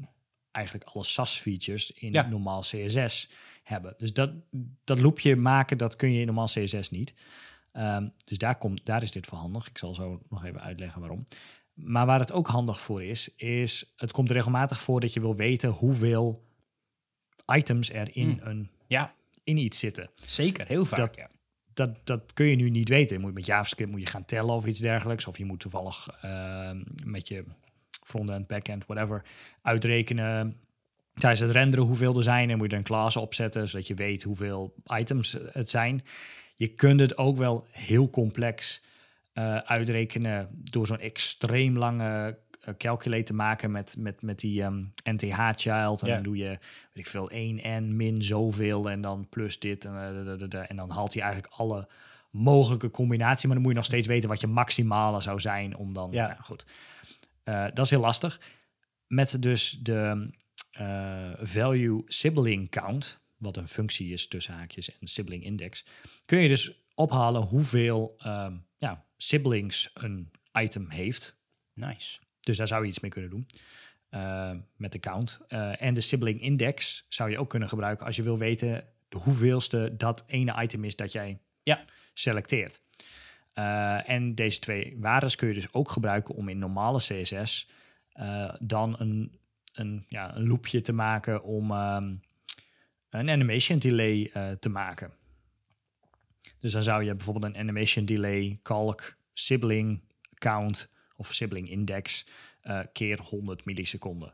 eigenlijk 0.52 0.86
alle 0.90 1.04
SAS-features 1.04 1.92
in 1.92 2.12
Ja. 2.12 2.28
normaal 2.28 2.62
CSS 2.62 3.30
hebben. 3.64 3.94
Dus 3.98 4.14
dat, 4.14 4.32
dat 4.84 5.00
loopje 5.00 5.36
maken, 5.36 5.78
dat 5.78 5.96
kun 5.96 6.12
je 6.12 6.20
in 6.20 6.26
normaal 6.26 6.46
CSS 6.46 6.90
niet. 6.90 7.14
Ehm, 7.72 8.08
dus 8.26 8.38
daar, 8.38 8.58
komt, 8.58 8.86
daar 8.86 9.04
is 9.04 9.12
dit 9.12 9.26
voor 9.26 9.38
handig. 9.38 9.68
Ik 9.68 9.78
zal 9.78 9.96
zo 9.96 10.22
nog 10.30 10.46
even 10.46 10.62
uitleggen 10.62 11.00
waarom. 11.00 11.26
Maar 11.78 12.06
waar 12.06 12.20
het 12.20 12.32
ook 12.32 12.48
handig 12.48 12.82
voor 12.82 13.04
is, 13.04 13.30
is 13.36 13.94
het 13.96 14.12
komt 14.12 14.32
regelmatig 14.32 14.82
voor 14.82 15.00
dat 15.00 15.14
je 15.14 15.20
wil 15.20 15.36
weten 15.36 15.70
hoeveel 15.70 16.44
items 17.56 17.92
er 17.94 18.16
in, 18.16 18.30
Hmm. 18.30 18.48
een, 18.48 18.70
Ja, 18.88 19.14
in 19.44 19.58
iets 19.58 19.80
zitten 19.80 20.10
zeker. 20.26 20.68
Heel 20.68 20.86
vaak, 20.86 20.98
Dat- 21.00 21.16
ja. 21.16 21.30
dat, 21.74 22.06
dat 22.06 22.34
kun 22.34 22.46
je 22.46 22.56
nu 22.56 22.70
niet 22.70 22.90
weten. 22.90 23.16
Je 23.18 23.22
moet 23.24 23.34
met 23.34 23.46
JavaScript 23.46 23.92
moet 23.92 24.00
je 24.00 24.06
gaan 24.08 24.26
tellen 24.26 24.54
of 24.54 24.66
iets 24.66 24.80
dergelijks. 24.80 25.28
Of 25.28 25.38
je 25.38 25.46
moet 25.46 25.60
toevallig 25.60 26.08
ehm, 26.22 26.84
met 27.04 27.28
je 27.28 27.44
frontend, 28.04 28.48
backend, 28.48 28.86
whatever, 28.86 29.24
uitrekenen 29.62 30.60
tijdens 31.14 31.42
het 31.42 31.52
renderen 31.52 31.86
hoeveel 31.86 32.18
er 32.18 32.24
zijn. 32.24 32.50
En 32.50 32.58
moet 32.58 32.66
je 32.68 32.72
er 32.72 32.78
een 32.78 32.84
class 32.84 33.16
opzetten, 33.18 33.70
zodat 33.70 33.88
je 33.88 33.94
weet 33.94 34.24
hoeveel 34.24 34.74
items 34.86 35.38
het 35.52 35.70
zijn. 35.70 36.04
Je 36.56 36.68
kunt 36.68 37.00
het 37.00 37.18
ook 37.18 37.38
wel 37.38 37.66
heel 37.72 38.10
complex 38.10 38.82
eh, 39.38 39.58
uitrekenen 39.58 40.50
door 40.52 40.88
zo'n 40.88 41.00
extreem 41.00 41.78
lange 41.78 42.38
eh, 42.62 42.74
calculate 42.78 43.24
te 43.24 43.34
maken 43.34 43.72
met, 43.72 43.96
met, 43.98 44.22
met 44.22 44.40
die 44.40 44.64
ehm, 44.64 44.84
NTH-child. 45.04 46.02
En 46.02 46.08
Ja. 46.08 46.14
dan 46.14 46.24
doe 46.24 46.38
je, 46.38 46.48
weet 46.48 46.60
ik 46.94 47.08
veel, 47.08 47.32
1n 47.32 47.84
min 47.84 48.24
zoveel 48.24 48.90
en 48.90 49.02
dan 49.02 49.28
plus 49.30 49.60
dit. 49.60 49.86
En, 49.86 49.94
eh, 50.52 50.70
en 50.70 50.76
dan 50.76 50.90
haalt 50.90 51.14
hij 51.14 51.24
eigenlijk 51.24 51.54
alle 51.54 51.88
mogelijke 52.32 52.90
combinaties. 52.90 53.44
Maar 53.44 53.54
dan 53.54 53.62
moet 53.62 53.72
je 53.72 53.78
nog 53.78 53.86
steeds 53.86 54.08
weten 54.08 54.30
wat 54.30 54.42
je 54.42 54.48
maximale 54.48 55.22
zou 55.22 55.40
zijn 55.40 55.76
om 55.76 55.94
dan... 55.94 56.12
Ja. 56.12 56.28
Nou, 56.28 56.42
goed. 56.42 56.66
Dat 57.44 57.80
is 57.80 57.90
heel 57.90 58.00
lastig. 58.00 58.42
Met 59.08 59.42
dus 59.42 59.80
de 59.82 60.30
value 61.42 62.04
sibling 62.06 62.70
count, 62.70 63.20
wat 63.38 63.58
een 63.58 63.68
functie 63.68 64.14
is 64.14 64.28
tussen 64.28 64.54
haakjes 64.54 65.00
en 65.00 65.08
sibling 65.08 65.44
index, 65.44 65.86
kun 66.26 66.40
je 66.40 66.48
dus 66.48 66.84
ophalen 66.96 67.42
hoeveel 67.42 68.16
ehm, 68.18 68.54
siblings 69.18 69.92
een 69.94 70.32
item 70.54 70.90
heeft. 70.90 71.36
Nice. 71.74 72.20
Dus 72.40 72.58
daar 72.58 72.68
zou 72.68 72.84
je 72.84 72.90
iets 72.90 73.00
mee 73.00 73.12
kunnen 73.12 73.30
doen 73.30 73.48
eh, 74.10 74.52
met 74.76 74.92
de 74.92 75.00
count. 75.00 75.40
Eh, 75.48 75.82
en 75.82 75.94
de 75.94 76.02
sibling 76.02 76.42
index 76.42 77.06
zou 77.10 77.30
je 77.30 77.38
ook 77.38 77.50
kunnen 77.50 77.70
gebruiken 77.70 78.06
als 78.06 78.16
je 78.16 78.24
wil 78.24 78.38
weten 78.38 78.84
de 79.10 79.18
hoeveelste 79.18 79.94
dat 79.98 80.24
ene 80.28 80.62
item 80.62 80.84
is 80.84 80.96
dat 80.96 81.12
jij 81.12 81.40
Ja. 81.64 81.86
selecteert. 82.14 82.82
Eh, 83.54 84.10
en 84.10 84.36
deze 84.36 84.60
twee 84.60 84.98
waardes 85.00 85.36
kun 85.36 85.48
je 85.48 85.54
dus 85.54 85.74
ook 85.74 85.90
gebruiken 85.90 86.36
om 86.36 86.50
in 86.50 86.60
normale 86.60 86.98
CSS 87.00 87.70
dan 88.60 88.96
een, 89.00 89.40
een, 89.74 90.06
ja, 90.08 90.36
een 90.36 90.48
loopje 90.48 90.82
te 90.82 90.94
maken 90.94 91.44
om 91.44 91.72
ehm, 91.72 92.16
een 93.10 93.30
animation 93.30 93.80
delay 93.80 94.32
te 94.60 94.70
maken. 94.70 95.12
Dus 96.60 96.72
dan 96.72 96.84
zou 96.84 97.04
je 97.04 97.16
bijvoorbeeld 97.16 97.46
een 97.54 97.60
animation 97.62 98.06
delay 98.06 98.60
calc 98.64 99.18
sibling 99.34 100.02
count 100.34 100.90
of 101.16 101.34
sibling 101.34 101.70
index 101.70 102.26
eh, 102.62 102.80
keer 102.94 103.20
100 103.22 103.66
milliseconden 103.66 104.34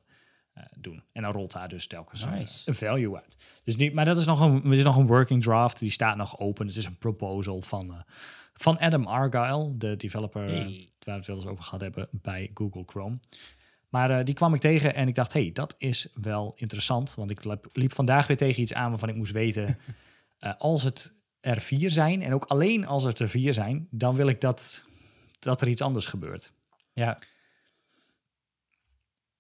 eh, 0.54 0.64
doen. 0.80 1.04
En 1.12 1.22
dan 1.24 1.32
rolt 1.32 1.52
daar 1.52 1.70
dus 1.70 1.88
telkens 1.88 2.22
een- 2.22 2.30
Nice. 2.32 2.70
een 2.70 2.76
value 2.76 3.16
uit. 3.16 3.38
Dus 3.64 3.76
niet, 3.76 3.94
maar 3.94 4.06
dat 4.06 4.18
is 4.18 4.26
nog 4.26 4.40
een, 4.42 4.72
is 4.74 4.84
nog 4.84 4.96
een 4.98 5.08
working 5.08 5.44
draft, 5.44 5.80
die 5.80 5.90
staat 5.92 6.18
nog 6.18 6.40
open. 6.40 6.68
Het 6.68 6.76
is 6.76 6.86
een 6.86 6.98
proposal 6.98 7.62
van, 7.62 7.94
eh, 7.94 8.00
van 8.54 8.78
Adam 8.80 9.06
Argyle, 9.08 9.78
de 9.78 9.96
developer 9.96 10.46
eh, 10.46 10.50
Hey. 10.56 10.90
waar 11.00 11.06
we 11.06 11.12
het 11.12 11.28
wel 11.28 11.36
eens 11.36 11.46
over 11.46 11.64
gehad 11.64 11.82
hebben 11.82 12.08
bij 12.12 12.52
Google 12.54 12.84
Chrome. 12.86 13.20
Maar 13.90 14.10
eh, 14.20 14.26
die 14.26 14.34
kwam 14.34 14.54
ik 14.54 14.62
tegen 14.62 14.96
en 14.96 15.08
ik 15.08 15.16
dacht, 15.16 15.34
hey, 15.34 15.50
dat 15.52 15.76
is 15.78 16.08
wel 16.14 16.54
interessant. 16.56 17.16
Want 17.16 17.30
ik 17.30 17.44
liep, 17.74 17.94
vandaag 17.94 18.28
weer 18.28 18.38
tegen 18.38 18.62
iets 18.62 18.74
aan 18.74 18.90
waarvan 18.90 19.10
ik 19.10 19.16
moest 19.16 19.32
weten, 19.32 19.78
eh, 20.40 20.54
als 20.58 20.84
het 20.84 21.14
er 21.44 21.62
vier 21.62 21.90
zijn, 21.90 22.22
en 22.22 22.34
ook 22.34 22.46
alleen 22.46 22.86
als 22.86 23.04
het 23.04 23.20
er 23.20 23.30
vier 23.30 23.54
zijn, 23.54 23.88
dan 23.92 24.16
wil 24.16 24.28
ik 24.28 24.42
dat, 24.42 24.86
dat 25.40 25.62
er 25.62 25.68
iets 25.68 25.82
anders 25.82 26.06
gebeurt. 26.06 26.52
Ja. 26.94 27.18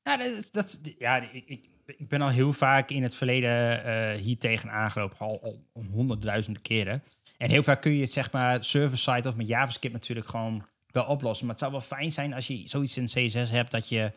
Ja, 0.01 0.17
dat, 0.17 0.49
dat, 0.51 0.79
ja 0.97 1.31
ik, 1.31 1.43
ik, 1.45 1.69
ik 1.85 2.07
ben 2.07 2.21
al 2.21 2.29
heel 2.29 2.53
vaak 2.53 2.89
in 2.89 3.03
het 3.03 3.15
verleden 3.15 3.83
eh, 3.83 4.21
hier 4.21 4.37
tegen 4.37 4.71
aangelopen, 4.71 5.17
al, 5.17 5.41
al 5.43 5.67
om 5.73 5.87
honderdduizenden 5.87 6.61
keren. 6.61 7.03
En 7.37 7.49
heel 7.49 7.63
vaak 7.63 7.81
kun 7.81 7.93
je 7.93 8.01
het 8.01 8.11
zeg 8.11 8.31
maar 8.31 8.63
server-side 8.63 9.29
of 9.29 9.35
met 9.35 9.47
JavaScript 9.47 9.93
natuurlijk 9.93 10.27
gewoon 10.27 10.65
wel 10.91 11.05
oplossen. 11.05 11.45
Maar 11.45 11.55
het 11.55 11.63
zou 11.63 11.71
wel 11.71 11.81
fijn 11.81 12.11
zijn 12.11 12.33
als 12.33 12.47
je 12.47 12.67
zoiets 12.67 12.97
in 12.97 13.05
CSS 13.05 13.49
hebt 13.49 13.71
dat 13.71 13.89
je 13.89 14.11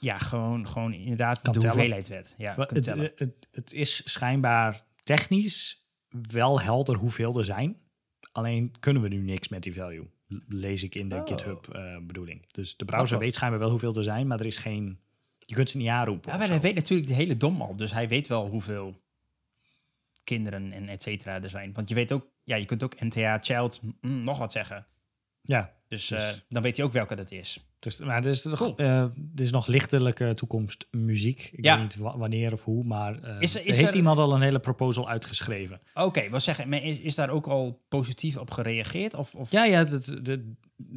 ja, 0.00 0.18
gewoon, 0.18 0.68
gewoon 0.68 0.92
inderdaad 0.92 1.42
Kan 1.42 1.52
de 1.52 1.58
tellen. 1.58 1.74
hoeveelheid 1.74 2.08
weet. 2.08 2.34
Ja, 2.38 2.54
het, 2.56 2.86
het, 3.16 3.46
het 3.50 3.72
is 3.72 4.12
schijnbaar 4.12 4.84
technisch 5.02 5.86
wel 6.10 6.60
helder 6.60 6.96
hoeveel 6.96 7.38
er 7.38 7.44
zijn. 7.44 7.76
Alleen 8.32 8.74
kunnen 8.80 9.02
we 9.02 9.08
nu 9.08 9.16
niks 9.16 9.48
met 9.48 9.62
die 9.62 9.72
value. 9.72 10.10
Lees 10.48 10.82
ik 10.82 10.94
in 10.94 11.08
de 11.08 11.16
Oh. 11.16 11.26
GitHub 11.26 11.68
eh, 11.68 11.96
bedoeling. 12.02 12.46
Dus 12.52 12.76
de 12.76 12.84
browser 12.84 13.18
weet 13.18 13.34
schijnbaar 13.34 13.60
wel 13.60 13.70
hoeveel 13.70 13.94
er 13.94 14.02
zijn, 14.02 14.26
maar 14.26 14.40
er 14.40 14.46
is 14.46 14.56
geen. 14.56 14.98
Je 15.38 15.54
kunt 15.54 15.70
ze 15.70 15.76
niet 15.76 15.88
aanroepen. 15.88 16.32
Ja, 16.32 16.38
maar 16.38 16.48
hij 16.48 16.60
weet 16.60 16.74
natuurlijk 16.74 17.08
de 17.08 17.14
hele 17.14 17.36
dom 17.36 17.60
al. 17.60 17.76
Dus 17.76 17.92
hij 17.92 18.08
weet 18.08 18.26
wel 18.26 18.48
hoeveel 18.48 19.02
kinderen 20.24 20.72
en 20.72 20.88
et 20.88 21.02
cetera 21.02 21.42
er 21.42 21.50
zijn. 21.50 21.72
Want 21.72 21.88
je 21.88 21.94
weet 21.94 22.12
ook, 22.12 22.26
ja, 22.42 22.56
je 22.56 22.64
kunt 22.64 22.82
ook 22.82 23.00
NTA 23.00 23.38
child 23.40 23.80
mm, 24.00 24.24
nog 24.24 24.38
wat 24.38 24.52
zeggen. 24.52 24.86
Ja, 25.42 25.74
Dus, 25.88 26.06
Dus- 26.06 26.22
eh, 26.22 26.38
dan 26.48 26.62
weet 26.62 26.76
hij 26.76 26.86
ook 26.86 26.92
welke 26.92 27.14
dat 27.14 27.30
is. 27.30 27.64
dus, 27.78 27.98
maar 27.98 28.16
er 28.24 28.26
is, 28.30 28.42
Cool. 28.42 28.76
eh, 28.76 29.00
er 29.02 29.12
is 29.34 29.50
nog 29.50 29.66
lichtelijke 29.66 30.32
toekomst 30.34 30.86
muziek. 30.90 31.50
Ik 31.52 31.64
Ja. 31.64 31.74
weet 31.74 31.82
niet 31.84 31.96
wa- 31.96 32.16
wanneer 32.18 32.52
of 32.52 32.64
hoe, 32.64 32.84
maar 32.84 33.22
eh, 33.22 33.40
Is 33.40 33.54
er- 33.54 33.66
is 33.66 33.76
heeft 33.76 33.88
er- 33.90 33.96
iemand 33.96 34.18
al 34.18 34.34
een 34.34 34.40
hele 34.40 34.58
proposal 34.60 35.08
uitgeschreven. 35.08 35.80
Oké, 35.94 36.28
wat 36.28 36.42
zeggen, 36.42 36.68
maar 36.68 36.82
is, 36.82 36.98
is 36.98 37.14
daar 37.14 37.30
ook 37.30 37.46
al 37.46 37.84
positief 37.88 38.36
op 38.36 38.50
gereageerd? 38.50 39.14
Of, 39.14 39.34
of? 39.34 39.50
Ja, 39.50 39.64
ja, 39.64 39.84
dat, 39.84 40.18
dat- 40.22 40.40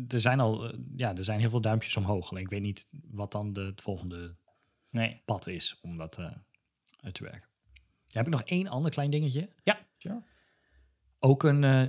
er 0.08 0.20
zijn 0.20 0.40
al 0.40 0.74
ja, 0.96 1.16
er 1.16 1.24
zijn 1.24 1.40
heel 1.40 1.50
veel 1.50 1.62
duimpjes 1.62 1.98
omhoog. 1.98 2.30
Alleen 2.32 2.44
ik 2.44 2.50
weet 2.50 2.62
niet 2.62 2.88
wat 3.12 3.32
dan 3.32 3.54
de, 3.54 3.62
het 3.66 3.82
volgende 3.82 4.36
Nee. 4.90 5.22
pad 5.26 5.48
is 5.48 5.80
om 5.82 5.98
dat 5.98 6.18
eh, 6.18 6.26
uit 7.00 7.14
te 7.14 7.24
werken. 7.24 7.50
Heb 8.12 8.26
ik 8.26 8.32
nog 8.32 8.44
één 8.44 8.68
ander 8.68 8.92
klein 8.92 9.10
dingetje. 9.10 9.50
Ja, 9.64 9.80
sure. 9.98 10.24
Ook 11.20 11.44
een 11.44 11.64
eh, 11.64 11.82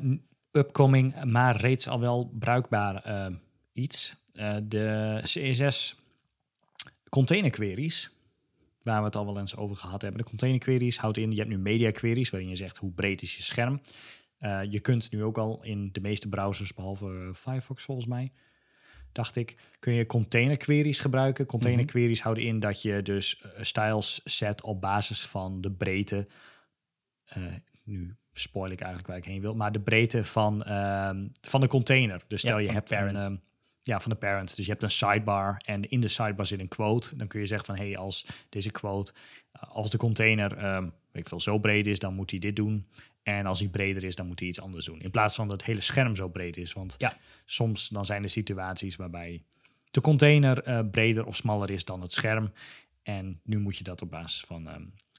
upcoming, 0.53 1.25
maar 1.25 1.57
reeds 1.57 1.89
al 1.89 2.01
wel 2.01 2.31
bruikbaar 2.39 3.05
eh, 3.05 3.35
iets. 3.73 4.15
Eh, 4.33 4.57
de 4.63 5.19
CSS 5.23 5.97
container 7.09 7.51
queries, 7.51 8.11
waar 8.83 8.99
we 8.99 9.05
het 9.05 9.17
al 9.17 9.25
wel 9.25 9.39
eens 9.39 9.57
over 9.57 9.77
gehad 9.77 10.03
hebben. 10.03 10.21
De 10.21 10.29
container 10.29 10.61
queries 10.61 10.99
houdt 10.99 11.17
in, 11.17 11.31
je 11.31 11.37
hebt 11.37 11.49
nu 11.49 11.59
media 11.59 11.91
queries, 11.91 12.31
waarin 12.31 12.49
je 12.49 12.57
zegt 12.57 12.77
hoe 12.77 12.93
breed 12.93 13.23
is 13.23 13.37
je 13.37 13.43
scherm. 13.43 13.81
Eh, 14.39 14.61
je 14.71 14.81
kunt 14.81 15.11
nu 15.11 15.25
ook 15.25 15.39
al 15.39 15.63
in 15.63 15.89
de 15.93 16.01
meeste 16.01 16.29
browsers, 16.29 16.75
behalve 16.75 17.31
Firefox 17.35 17.85
volgens 17.85 18.07
mij, 18.07 18.33
dacht 19.13 19.37
ik, 19.37 19.57
kun 19.79 19.93
je 19.93 20.07
container 20.07 20.57
queries 20.57 21.01
gebruiken. 21.01 21.47
Container 21.47 21.83
Mhm. 21.83 21.91
queries 21.93 22.23
houden 22.23 22.45
in 22.45 22.61
dat 22.61 22.83
je 22.83 23.03
dus 23.03 23.45
styles 23.61 24.21
zet 24.25 24.63
op 24.63 24.81
basis 24.81 25.27
van 25.27 25.61
de 25.61 25.71
breedte. 25.71 26.29
nu 27.85 28.17
spoil 28.33 28.71
ik 28.71 28.79
eigenlijk 28.81 29.09
waar 29.09 29.17
ik 29.19 29.25
heen 29.25 29.41
wil, 29.41 29.55
maar 29.55 29.73
de 29.73 29.81
breedte 29.81 30.25
van, 30.25 30.63
ehm, 30.63 31.27
van 31.41 31.61
de 31.61 31.67
container. 31.69 32.23
Dus 32.29 32.41
stel 32.41 32.59
Ja, 32.59 32.65
je 32.67 32.73
hebt 32.73 32.91
een, 32.91 33.17
ehm, 33.17 33.37
ja, 33.83 34.01
van 34.01 34.11
de 34.11 34.17
parent. 34.17 34.57
Dus 34.57 34.65
je 34.65 34.71
hebt 34.71 34.83
een 34.83 34.91
sidebar 34.91 35.63
en 35.65 35.89
in 35.91 36.01
de 36.01 36.09
sidebar 36.09 36.47
zit 36.47 36.61
een 36.61 36.69
quote. 36.69 37.17
Dan 37.17 37.27
kun 37.27 37.41
je 37.41 37.47
zeggen 37.47 37.67
van, 37.67 37.77
hey, 37.77 37.97
als 37.97 38.27
deze 38.49 38.71
quote, 38.71 39.13
eh, 39.53 39.63
als 39.63 39.91
de 39.91 39.99
container 39.99 40.57
ehm, 40.57 40.83
weet 40.83 41.23
ik 41.23 41.29
veel, 41.29 41.41
zo 41.41 41.59
breed 41.59 41.87
is, 41.87 41.99
dan 41.99 42.15
moet 42.15 42.31
hij 42.31 42.39
dit 42.41 42.57
doen. 42.57 42.87
En 43.23 43.47
als 43.47 43.59
hij 43.59 43.69
breder 43.69 44.05
is, 44.05 44.15
dan 44.15 44.27
moet 44.27 44.39
hij 44.39 44.49
iets 44.49 44.61
anders 44.61 44.85
doen. 44.87 45.01
In 45.01 45.11
plaats 45.11 45.35
van 45.35 45.49
dat 45.49 45.57
het 45.57 45.67
hele 45.67 45.81
scherm 45.81 46.17
zo 46.17 46.29
breed 46.29 46.57
is. 46.57 46.73
Want 46.73 46.95
Ja. 46.99 47.17
soms 47.45 47.89
dan 47.89 48.07
zijn 48.07 48.23
er 48.23 48.29
situaties 48.29 48.97
waarbij 48.97 49.43
de 49.91 50.01
container 50.01 50.63
eh, 50.63 50.81
breder 50.91 51.27
of 51.27 51.37
smaller 51.37 51.71
is 51.71 51.85
dan 51.85 52.01
het 52.01 52.13
scherm. 52.13 52.53
En 53.03 53.41
nu 53.45 53.59
moet 53.59 53.77
je 53.77 53.85
dat 53.85 54.03
op 54.03 54.11
basis 54.11 54.41
van 54.41 54.67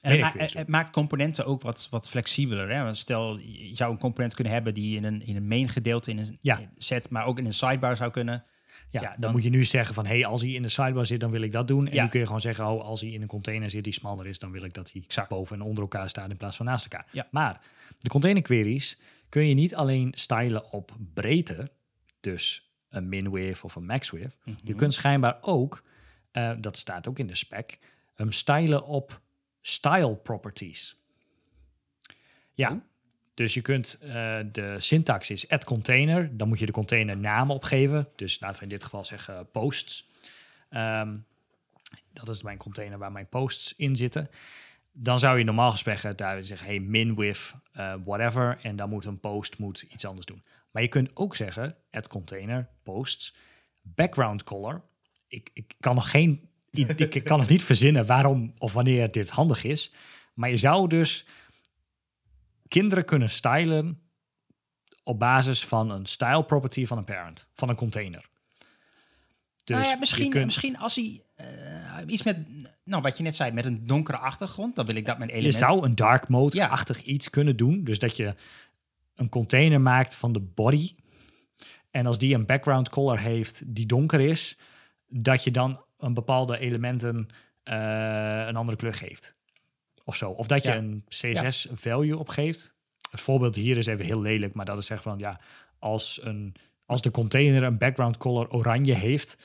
En 0.04 0.24
het, 0.24 0.54
ma- 0.54 0.62
maakt 0.66 0.90
componenten 0.90 1.46
ook 1.46 1.62
wat, 1.62 1.86
wat 1.90 2.08
flexibeler. 2.08 2.70
Hè? 2.70 2.82
Want 2.82 2.96
stel, 2.98 3.38
je 3.38 3.70
zou 3.76 3.92
een 3.92 3.98
component 3.98 4.34
kunnen 4.34 4.52
hebben 4.52 4.74
die 4.74 4.96
in 4.96 5.04
een, 5.04 5.26
in 5.26 5.36
een 5.36 5.48
main 5.48 5.68
gedeelte 5.68 6.10
in 6.10 6.18
een 6.18 6.38
Ja. 6.40 6.60
set, 6.76 7.10
maar 7.10 7.26
ook 7.26 7.38
in 7.38 7.46
een 7.46 7.52
sidebar 7.52 7.96
zou 7.96 8.10
kunnen. 8.10 8.42
Ja, 8.90 9.00
Ja, 9.00 9.08
dan, 9.10 9.20
dan- 9.20 9.32
moet 9.32 9.42
je 9.42 9.50
nu 9.50 9.64
zeggen 9.64 9.94
van, 9.94 10.06
hey, 10.06 10.26
als 10.26 10.40
hij 10.42 10.50
in 10.50 10.62
de 10.62 10.68
sidebar 10.68 11.06
zit, 11.06 11.20
dan 11.20 11.30
wil 11.30 11.40
ik 11.42 11.52
dat 11.52 11.68
doen. 11.68 11.88
En 11.88 11.94
Ja. 11.94 12.02
nu 12.02 12.08
kun 12.08 12.20
je 12.20 12.26
gewoon 12.26 12.40
zeggen, 12.40 12.66
oh, 12.66 12.84
als 12.84 13.00
hij 13.00 13.10
in 13.10 13.22
een 13.22 13.28
container 13.28 13.70
zit 13.70 13.84
die 13.84 13.92
smaller 13.92 14.26
is, 14.26 14.38
dan 14.38 14.50
wil 14.50 14.62
ik 14.62 14.74
dat 14.74 14.92
hij 14.92 15.02
Exact. 15.04 15.28
boven 15.28 15.56
en 15.56 15.62
onder 15.62 15.82
elkaar 15.82 16.08
staat 16.08 16.30
in 16.30 16.36
plaats 16.36 16.56
van 16.56 16.66
naast 16.66 16.84
elkaar. 16.84 17.06
Ja. 17.12 17.26
Maar 17.30 17.60
de 17.98 18.08
container 18.08 18.42
queries 18.42 18.98
kun 19.28 19.46
je 19.46 19.54
niet 19.54 19.74
alleen 19.74 20.12
stylen 20.16 20.72
op 20.72 20.92
breedte, 21.14 21.68
dus 22.20 22.72
een 22.88 23.08
min-width 23.08 23.62
of 23.64 23.74
een 23.76 23.86
max-width. 23.86 24.36
Mhm. 24.44 24.56
Je 24.62 24.74
kunt 24.74 24.94
schijnbaar 24.94 25.36
ook, 25.40 25.82
eh, 26.30 26.52
dat 26.60 26.76
staat 26.76 27.08
ook 27.08 27.18
in 27.18 27.26
de 27.26 27.34
spec, 27.34 27.78
hem 28.14 28.32
stylen 28.32 28.86
op 28.86 29.20
style 29.66 30.16
properties. 30.16 30.96
Ja, 32.54 32.70
Oh. 32.70 32.80
dus 33.34 33.54
je 33.54 33.60
kunt, 33.60 33.98
eh, 34.00 34.38
de 34.52 34.74
syntax 34.80 35.30
is 35.30 35.48
add 35.48 35.64
container, 35.64 36.36
dan 36.36 36.48
moet 36.48 36.58
je 36.58 36.66
de 36.66 36.72
container 36.72 37.16
naam 37.16 37.50
opgeven. 37.50 38.08
Dus 38.16 38.40
laten 38.40 38.56
we 38.56 38.62
in 38.62 38.68
dit 38.68 38.84
geval 38.84 39.04
zeggen 39.04 39.50
posts. 39.50 40.08
Ehm, 40.68 41.16
dat 42.12 42.28
is 42.28 42.42
mijn 42.42 42.58
container 42.58 42.98
waar 42.98 43.12
mijn 43.12 43.28
posts 43.28 43.74
in 43.76 43.96
zitten. 43.96 44.28
Dan 44.92 45.18
zou 45.18 45.38
je 45.38 45.44
normaal 45.44 45.70
gesproken 45.70 46.16
daar 46.16 46.42
zeggen, 46.42 46.66
hey, 46.66 46.80
min 46.80 47.14
with 47.14 47.52
eh, 47.72 47.94
whatever. 48.04 48.58
En 48.62 48.76
dan 48.76 48.88
moet 48.88 49.04
een 49.04 49.20
post 49.20 49.58
moet 49.58 49.82
iets 49.82 50.04
anders 50.04 50.26
doen. 50.26 50.44
Maar 50.70 50.82
je 50.82 50.88
kunt 50.88 51.10
ook 51.16 51.36
zeggen, 51.36 51.76
add 51.90 52.08
container, 52.08 52.68
posts, 52.82 53.34
background 53.82 54.44
color. 54.44 54.82
Ik, 55.28 55.50
ik 55.52 55.74
kan 55.80 55.94
nog 55.94 56.10
geen, 56.10 56.48
ik, 56.78 57.24
kan 57.24 57.38
nog 57.38 57.48
niet 57.48 57.62
verzinnen 57.62 58.06
waarom 58.06 58.52
of 58.58 58.72
wanneer 58.72 59.10
dit 59.10 59.30
handig 59.30 59.64
is. 59.64 59.92
Maar 60.34 60.50
je 60.50 60.56
zou 60.56 60.88
dus 60.88 61.26
kinderen 62.68 63.04
kunnen 63.04 63.30
stylen 63.30 64.00
op 65.02 65.18
basis 65.18 65.64
van 65.64 65.90
een 65.90 66.06
style 66.06 66.44
property 66.44 66.86
van 66.86 66.98
een 66.98 67.04
parent, 67.04 67.48
van 67.54 67.68
een 67.68 67.76
container. 67.76 68.28
Dus 69.64 69.76
nou 69.76 69.82
ja, 69.88 69.92
je 69.92 69.98
misschien, 69.98 70.30
kunt- 70.30 70.44
misschien 70.44 70.78
als 70.78 70.94
hij 70.94 71.22
eh, 71.34 71.46
iets 72.06 72.22
met, 72.22 72.36
nou 72.84 73.02
wat 73.02 73.16
je 73.16 73.22
net 73.22 73.36
zei, 73.36 73.52
met 73.52 73.64
een 73.64 73.86
donkere 73.86 74.18
achtergrond, 74.18 74.76
dan 74.76 74.86
wil 74.86 74.96
ik 74.96 75.06
dat 75.06 75.18
mijn 75.18 75.30
Je 75.30 75.36
element. 75.36 75.54
zou 75.58 75.84
een 75.84 75.94
dark 75.94 76.28
mode-achtig 76.28 77.02
iets 77.02 77.30
kunnen 77.30 77.56
doen. 77.56 77.84
Dus 77.84 77.98
dat 77.98 78.16
je 78.16 78.34
een 79.14 79.28
container 79.28 79.80
maakt 79.80 80.14
van 80.16 80.32
de 80.32 80.40
body. 80.40 80.94
En 81.90 82.06
als 82.06 82.18
die 82.18 82.34
een 82.34 82.46
background 82.46 82.88
color 82.88 83.18
heeft 83.18 83.62
die 83.74 83.86
donker 83.86 84.20
is, 84.20 84.56
dat 85.08 85.44
je 85.44 85.50
dan 85.50 85.84
een 86.04 86.14
bepaalde 86.14 86.58
elementen 86.58 87.28
eh, 87.62 88.44
een 88.46 88.56
andere 88.56 88.76
kleur 88.76 88.94
geeft. 88.94 89.34
Of 90.04 90.16
zo. 90.16 90.30
Of 90.30 90.46
dat 90.46 90.64
je 90.64 90.70
Ja. 90.70 90.76
een 90.76 91.04
CSS 91.08 91.68
value 91.72 92.18
opgeeft. 92.18 92.74
Het 93.10 93.20
voorbeeld 93.20 93.54
hier 93.54 93.76
is 93.76 93.86
even 93.86 94.04
heel 94.04 94.20
lelijk, 94.20 94.54
maar 94.54 94.64
dat 94.64 94.78
is 94.78 94.86
zeggen 94.86 95.10
van 95.10 95.18
ja, 95.18 95.40
als, 95.78 96.20
een, 96.22 96.54
als 96.86 97.02
de 97.02 97.10
container 97.10 97.62
een 97.62 97.78
background 97.78 98.16
color 98.16 98.50
oranje 98.50 98.94
heeft, 98.94 99.36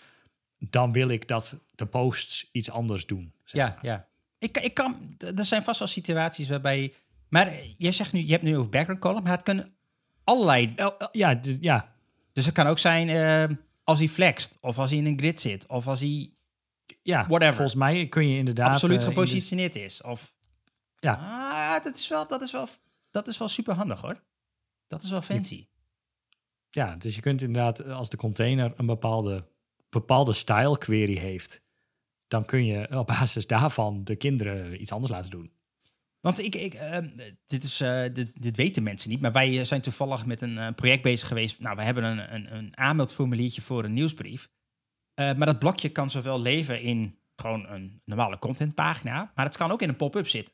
dan 0.60 0.92
wil 0.92 1.10
ik 1.10 1.28
dat 1.28 1.56
de 1.76 1.86
posts 1.86 2.50
iets 2.52 2.70
anders 2.72 3.06
doen. 3.06 3.34
zeg 3.44 3.62
Ja, 3.62 3.68
maar. 3.68 3.80
ja. 3.86 4.08
Ik, 4.38 4.58
ik 4.58 4.74
kan, 4.74 5.16
er 5.36 5.46
zijn 5.46 5.64
vast 5.64 5.80
wel 5.80 5.88
situaties 5.88 6.50
waarbij. 6.50 6.94
Maar 7.30 7.48
eh, 7.48 7.74
jij 7.78 7.92
zegt 7.92 8.14
nu, 8.14 8.20
je 8.20 8.32
hebt 8.32 8.44
nu 8.44 8.58
over 8.58 8.70
background 8.70 9.02
color, 9.02 9.22
maar 9.24 9.32
het 9.32 9.44
kunnen 9.44 9.74
allerlei. 10.24 10.74
Ja, 11.12 11.40
ja, 11.62 11.92
Dus 12.34 12.46
het 12.46 12.54
kan 12.54 12.68
ook 12.68 12.80
zijn 12.80 13.10
eh, 13.10 13.56
als 13.84 14.00
hij 14.00 14.08
flext, 14.08 14.58
of 14.62 14.78
als 14.78 14.90
hij 14.90 15.00
in 15.00 15.06
een 15.06 15.18
grid 15.18 15.40
zit, 15.40 15.68
of 15.68 15.88
als 15.88 16.00
hij 16.00 16.30
Ja, 17.10 17.26
Whatever. 17.28 17.56
volgens 17.56 17.76
mij 17.76 18.08
kun 18.08 18.28
je 18.28 18.38
inderdaad... 18.38 18.74
absoluut 18.74 19.00
eh, 19.02 19.08
gepositioneerd 19.08 19.76
is. 19.76 20.02
Of, 20.02 20.34
Ja. 20.96 21.14
Ah, 21.14 21.84
dat 21.84 21.98
is 21.98 22.08
wel, 22.08 22.28
dat 22.28 22.42
is 22.42 22.52
wel, 22.52 22.68
dat 23.12 23.28
is 23.28 23.38
wel 23.38 23.48
super 23.48 23.74
handig 23.74 24.02
hoor. 24.02 24.24
Dat 24.88 25.04
is 25.04 25.10
wel 25.10 25.22
fancy. 25.22 25.68
ja, 26.70 26.96
dus 26.96 27.16
je 27.16 27.22
kunt 27.22 27.42
inderdaad, 27.42 27.80
eh, 27.80 27.96
als 27.96 28.10
de 28.10 28.18
container 28.18 28.74
een 28.78 28.86
bepaalde, 28.86 29.48
bepaalde 29.90 30.34
style 30.34 30.78
query 30.78 31.18
heeft, 31.18 31.62
dan 32.28 32.46
kun 32.46 32.66
je 32.66 32.98
op 32.98 33.08
basis 33.08 33.48
daarvan 33.48 34.04
de 34.04 34.16
kinderen 34.16 34.82
iets 34.82 34.92
anders 34.92 35.12
laten 35.12 35.30
doen. 35.30 35.52
Want 36.20 36.40
ik, 36.40 36.56
ik 36.56 36.74
ehm, 36.74 37.10
dit, 37.46 37.64
is, 37.64 37.82
eh, 37.82 38.04
dit, 38.14 38.42
dit 38.42 38.56
weten 38.56 38.84
mensen 38.84 39.10
niet, 39.10 39.22
maar 39.22 39.32
wij 39.32 39.66
zijn 39.66 39.82
toevallig 39.82 40.26
met 40.26 40.42
een 40.42 40.76
project 40.76 41.02
bezig 41.04 41.28
geweest. 41.28 41.60
Nou, 41.60 41.76
we 41.76 41.82
hebben 41.82 42.04
een, 42.04 42.34
een, 42.34 42.56
een 42.56 42.78
aanmeldformuliertje 42.78 43.62
voor 43.62 43.84
een 43.84 43.94
nieuwsbrief. 43.94 44.50
Eh, 45.20 45.34
maar 45.36 45.46
dat 45.48 45.60
blokje 45.60 45.90
kan 45.90 46.10
zowel 46.10 46.42
leven 46.42 46.82
in 46.82 47.18
gewoon 47.36 47.68
een 47.70 48.02
normale 48.06 48.40
contentpagina, 48.40 49.32
maar 49.36 49.46
het 49.46 49.58
kan 49.58 49.72
ook 49.72 49.82
in 49.82 49.90
een 49.90 49.96
pop-up 49.96 50.28
zitten. 50.28 50.54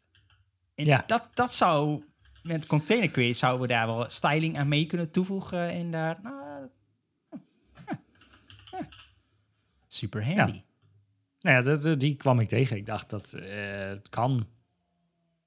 En 0.76 0.86
Ja. 0.86 1.04
dat, 1.08 1.30
dat 1.34 1.54
zou 1.54 2.04
met 2.44 2.66
container 2.66 3.10
query 3.10 3.34
zouden 3.34 3.62
we 3.62 3.68
daar 3.68 3.88
wel 3.88 4.10
styling 4.10 4.58
aan 4.58 4.68
mee 4.68 4.86
kunnen 4.86 5.12
toevoegen. 5.12 5.70
En 5.70 5.92
daar, 5.92 6.18
nou, 6.22 6.68
eh, 7.32 7.40
eh, 8.80 8.86
super 9.88 10.26
handy. 10.36 10.62
Nou 11.40 11.56
ja, 11.56 11.62
dat, 11.76 12.00
die 12.00 12.16
kwam 12.16 12.40
ik 12.40 12.48
tegen. 12.48 12.78
Ik 12.78 12.86
dacht 12.86 13.10
dat 13.10 13.32
het 13.32 14.10
kan, 14.10 14.48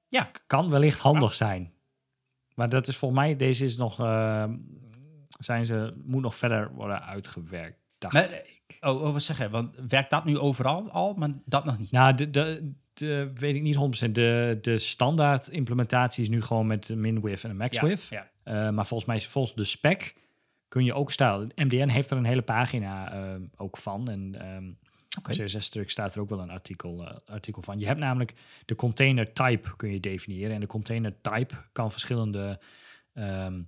Ja. 0.09 0.31
kan 0.47 0.71
wellicht 0.71 0.99
handig 0.99 1.35
zijn. 1.35 1.73
Maar 2.55 2.69
dat 2.69 2.89
is 2.89 2.97
volgens 2.97 3.21
mij, 3.21 3.37
deze 3.37 3.65
is 3.65 3.77
nog, 3.77 3.97
zijn 5.39 5.67
ze, 5.67 5.95
moet 6.05 6.23
nog 6.23 6.35
verder 6.37 6.75
worden 6.75 7.03
uitgewerkt, 7.05 7.79
dacht 7.99 8.15
Maar, 8.15 8.25
ik. 8.35 8.58
Oh, 8.81 9.03
oh, 9.03 9.13
wat 9.13 9.23
zeggen? 9.23 9.51
Want 9.51 9.75
werkt 9.89 10.11
dat 10.11 10.25
nu 10.25 10.39
overal 10.39 10.91
al, 10.91 11.15
maar 11.15 11.31
dat 11.45 11.65
nog 11.65 11.79
niet? 11.79 11.91
Nou, 11.91 12.15
de, 12.15 12.31
de, 12.31 12.73
de, 12.93 13.31
weet 13.35 13.55
ik 13.55 13.63
niet 13.63 14.07
100%. 14.07 14.11
De, 14.11 14.59
de 14.61 14.79
standaard 14.79 15.49
implementatie 15.49 16.23
is 16.23 16.29
nu 16.29 16.43
gewoon 16.43 16.67
met 16.67 16.89
een 16.89 17.01
min-width 17.01 17.45
en 17.45 17.51
een 17.51 17.57
max-width. 17.57 18.09
Ja, 18.09 18.31
Eh, 18.43 18.71
maar 18.71 18.87
volgens 18.87 19.05
mij, 19.09 19.17
is 19.17 19.27
volgens 19.27 19.55
de 19.55 19.65
spec, 19.65 20.15
kun 20.69 20.85
je 20.85 20.95
ook 20.95 21.13
stijlen. 21.13 21.51
MDN 21.55 21.89
heeft 21.89 22.11
er 22.11 22.17
een 22.17 22.25
hele 22.25 22.43
pagina 22.43 23.13
eh, 23.13 23.35
ook 23.57 23.77
van. 23.77 24.09
En 24.09 24.35
ehm 24.41 24.71
Oké. 25.19 25.45
CSS-stuk 25.45 25.91
staat 25.91 26.15
er 26.15 26.21
ook 26.21 26.29
wel 26.29 26.41
een 26.41 26.51
artikel, 26.51 27.07
eh, 27.07 27.17
artikel 27.27 27.63
van. 27.63 27.79
Je 27.79 27.87
hebt 27.87 27.99
namelijk 27.99 28.35
de 28.65 28.75
container 28.75 29.33
type 29.33 29.77
kun 29.77 29.93
je 29.93 30.01
definiëren. 30.01 30.55
En 30.55 30.61
de 30.61 30.67
container 30.67 31.21
type 31.21 31.55
kan 31.73 31.91
verschillende, 31.91 32.61
ehm, 33.15 33.63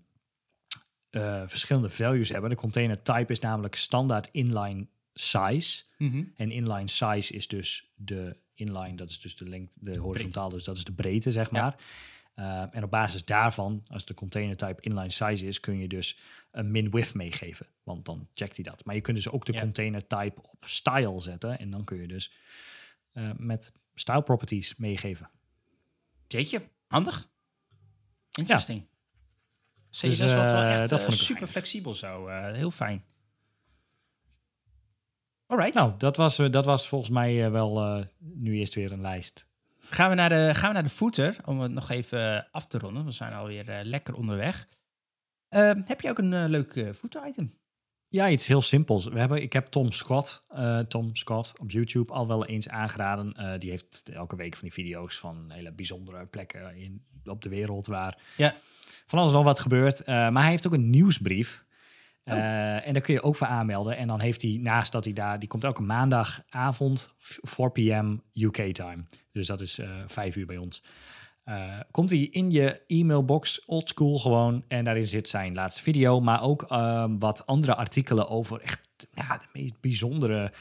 eh, 1.10 1.42
verschillende 1.46 1.90
values 1.90 2.28
hebben. 2.28 2.50
De 2.50 2.56
container 2.56 3.02
type 3.02 3.32
is 3.32 3.38
namelijk 3.38 3.74
standaard 3.74 4.28
inline 4.32 4.86
size. 5.20 5.82
Mhm. 5.98 6.22
En 6.36 6.50
inline 6.50 6.88
size 6.88 7.34
is 7.34 7.48
dus 7.48 7.90
de 7.94 8.36
inline, 8.54 8.94
dat 8.94 9.10
is 9.10 9.20
dus 9.20 9.36
de 9.36 9.48
lengte, 9.48 9.76
de 9.80 9.98
horizontaal, 9.98 10.48
dus 10.48 10.64
dat 10.64 10.76
is 10.76 10.84
de 10.84 10.92
breedte, 10.92 11.32
zeg 11.32 11.50
Ja. 11.50 11.60
maar. 11.62 11.76
Eh, 12.34 12.74
en 12.76 12.84
op 12.84 12.90
basis 12.90 13.24
daarvan, 13.24 13.84
als 13.88 14.04
de 14.04 14.14
container 14.14 14.56
type 14.56 14.82
inline 14.82 15.10
size 15.10 15.46
is, 15.46 15.60
kun 15.60 15.78
je 15.78 15.88
dus 15.88 16.18
een 16.50 16.70
min-width 16.70 17.14
meegeven. 17.14 17.66
Want 17.82 18.04
dan 18.04 18.28
checkt 18.34 18.54
hij 18.56 18.64
dat. 18.64 18.84
Maar 18.84 18.94
je 18.94 19.00
kunt 19.00 19.16
dus 19.16 19.28
ook 19.28 19.44
de 19.44 19.52
Ja. 19.52 19.60
container 19.60 20.06
type 20.06 20.42
op 20.42 20.64
style 20.66 21.20
zetten. 21.20 21.58
En 21.58 21.70
dan 21.70 21.84
kun 21.84 22.00
je 22.00 22.06
dus 22.08 22.32
eh, 23.12 23.30
met 23.36 23.72
style 23.94 24.22
properties 24.22 24.76
meegeven. 24.76 25.30
Jeetje, 26.26 26.62
handig. 26.86 27.28
Interesting. 28.38 28.86
CSS 29.90 30.00
Dus, 30.00 30.18
was 30.20 30.30
wel 30.32 30.62
eh, 30.62 30.80
echt 30.80 30.90
dat 30.90 31.12
super 31.12 31.46
flexibel 31.46 31.94
zo. 31.94 32.26
heel 32.52 32.70
fijn. 32.70 33.04
Alright. 35.50 35.74
Nou, 35.74 35.92
dat 35.98 36.16
was, 36.16 36.38
eh, 36.38 36.50
dat 36.50 36.64
was 36.64 36.88
volgens 36.88 37.10
mij 37.10 37.44
eh, 37.44 37.50
wel 37.50 37.80
eh, 37.80 38.04
nu 38.18 38.54
eerst 38.58 38.74
weer 38.74 38.92
een 38.92 39.00
lijst. 39.00 39.46
Gaan, 39.78 40.08
we 40.08 40.14
naar 40.14 40.28
de, 40.28 40.50
gaan 40.54 40.68
we 40.68 40.74
naar 40.74 40.82
de 40.82 40.88
footer, 40.88 41.36
om 41.44 41.60
het 41.60 41.72
nog 41.72 41.90
even 41.90 42.48
af 42.50 42.66
te 42.66 42.78
ronden. 42.78 43.04
We 43.04 43.10
zijn 43.12 43.32
alweer 43.32 43.80
lekker 43.82 44.14
onderweg. 44.14 44.68
Ehm, 45.48 45.82
heb 45.84 46.00
je 46.00 46.10
ook 46.10 46.18
een 46.18 46.48
leuk 46.48 46.92
footer 46.96 47.26
item? 47.26 47.58
Ja, 48.08 48.28
iets 48.28 48.46
heel 48.46 48.62
simpels. 48.62 49.06
We 49.06 49.18
hebben, 49.18 49.42
ik 49.42 49.52
heb 49.52 49.66
Tom 49.66 49.92
Scott, 49.92 50.44
Tom 50.88 51.16
Scott 51.16 51.52
op 51.58 51.70
YouTube 51.70 52.12
al 52.12 52.26
wel 52.26 52.46
eens 52.46 52.68
aangeraden. 52.68 53.58
Die 53.60 53.70
heeft 53.70 54.08
elke 54.12 54.36
week 54.36 54.52
van 54.54 54.62
die 54.62 54.72
video's 54.72 55.18
van 55.18 55.44
hele 55.48 55.72
bijzondere 55.72 56.26
plekken 56.26 56.76
in, 56.76 57.04
op 57.24 57.42
de 57.42 57.48
wereld 57.48 57.86
waar 57.86 58.18
Ja. 58.36 58.54
van 59.06 59.18
alles 59.18 59.32
nog 59.32 59.44
wat 59.44 59.60
gebeurt. 59.60 60.06
Maar 60.06 60.42
hij 60.42 60.50
heeft 60.50 60.66
ook 60.66 60.72
een 60.72 60.90
nieuwsbrief. 60.90 61.64
Oh. 62.24 62.34
Eh, 62.34 62.86
en 62.86 62.92
daar 62.92 63.02
kun 63.02 63.14
je 63.14 63.22
ook 63.22 63.36
voor 63.36 63.46
aanmelden. 63.46 63.96
En 63.96 64.08
dan 64.08 64.20
heeft 64.20 64.42
hij 64.42 64.58
naast 64.62 64.92
dat 64.92 65.04
hij 65.04 65.12
daar, 65.12 65.38
die 65.38 65.48
komt 65.48 65.64
elke 65.64 65.82
maandagavond, 65.82 67.14
4 67.18 67.70
p.m. 67.70 68.16
UK 68.34 68.74
time. 68.74 69.04
Dus 69.32 69.46
dat 69.46 69.60
is 69.60 69.78
eh 69.78 69.88
5 70.06 70.36
uur 70.36 70.46
bij 70.46 70.56
ons. 70.56 70.82
Eh, 71.44 71.80
komt 71.90 72.10
hij 72.10 72.18
in 72.18 72.50
je 72.50 72.82
e-mailbox, 72.86 73.64
oldschool 73.64 74.18
gewoon. 74.18 74.64
En 74.68 74.84
daarin 74.84 75.06
zit 75.06 75.28
zijn 75.28 75.54
laatste 75.54 75.82
video, 75.82 76.20
maar 76.20 76.42
ook 76.42 76.62
ehm, 76.62 77.18
wat 77.18 77.46
andere 77.46 77.74
artikelen 77.74 78.28
over 78.28 78.60
echt 78.60 78.80
ja, 79.14 79.38
de 79.38 79.46
meest 79.52 79.80
bijzondere 79.80 80.52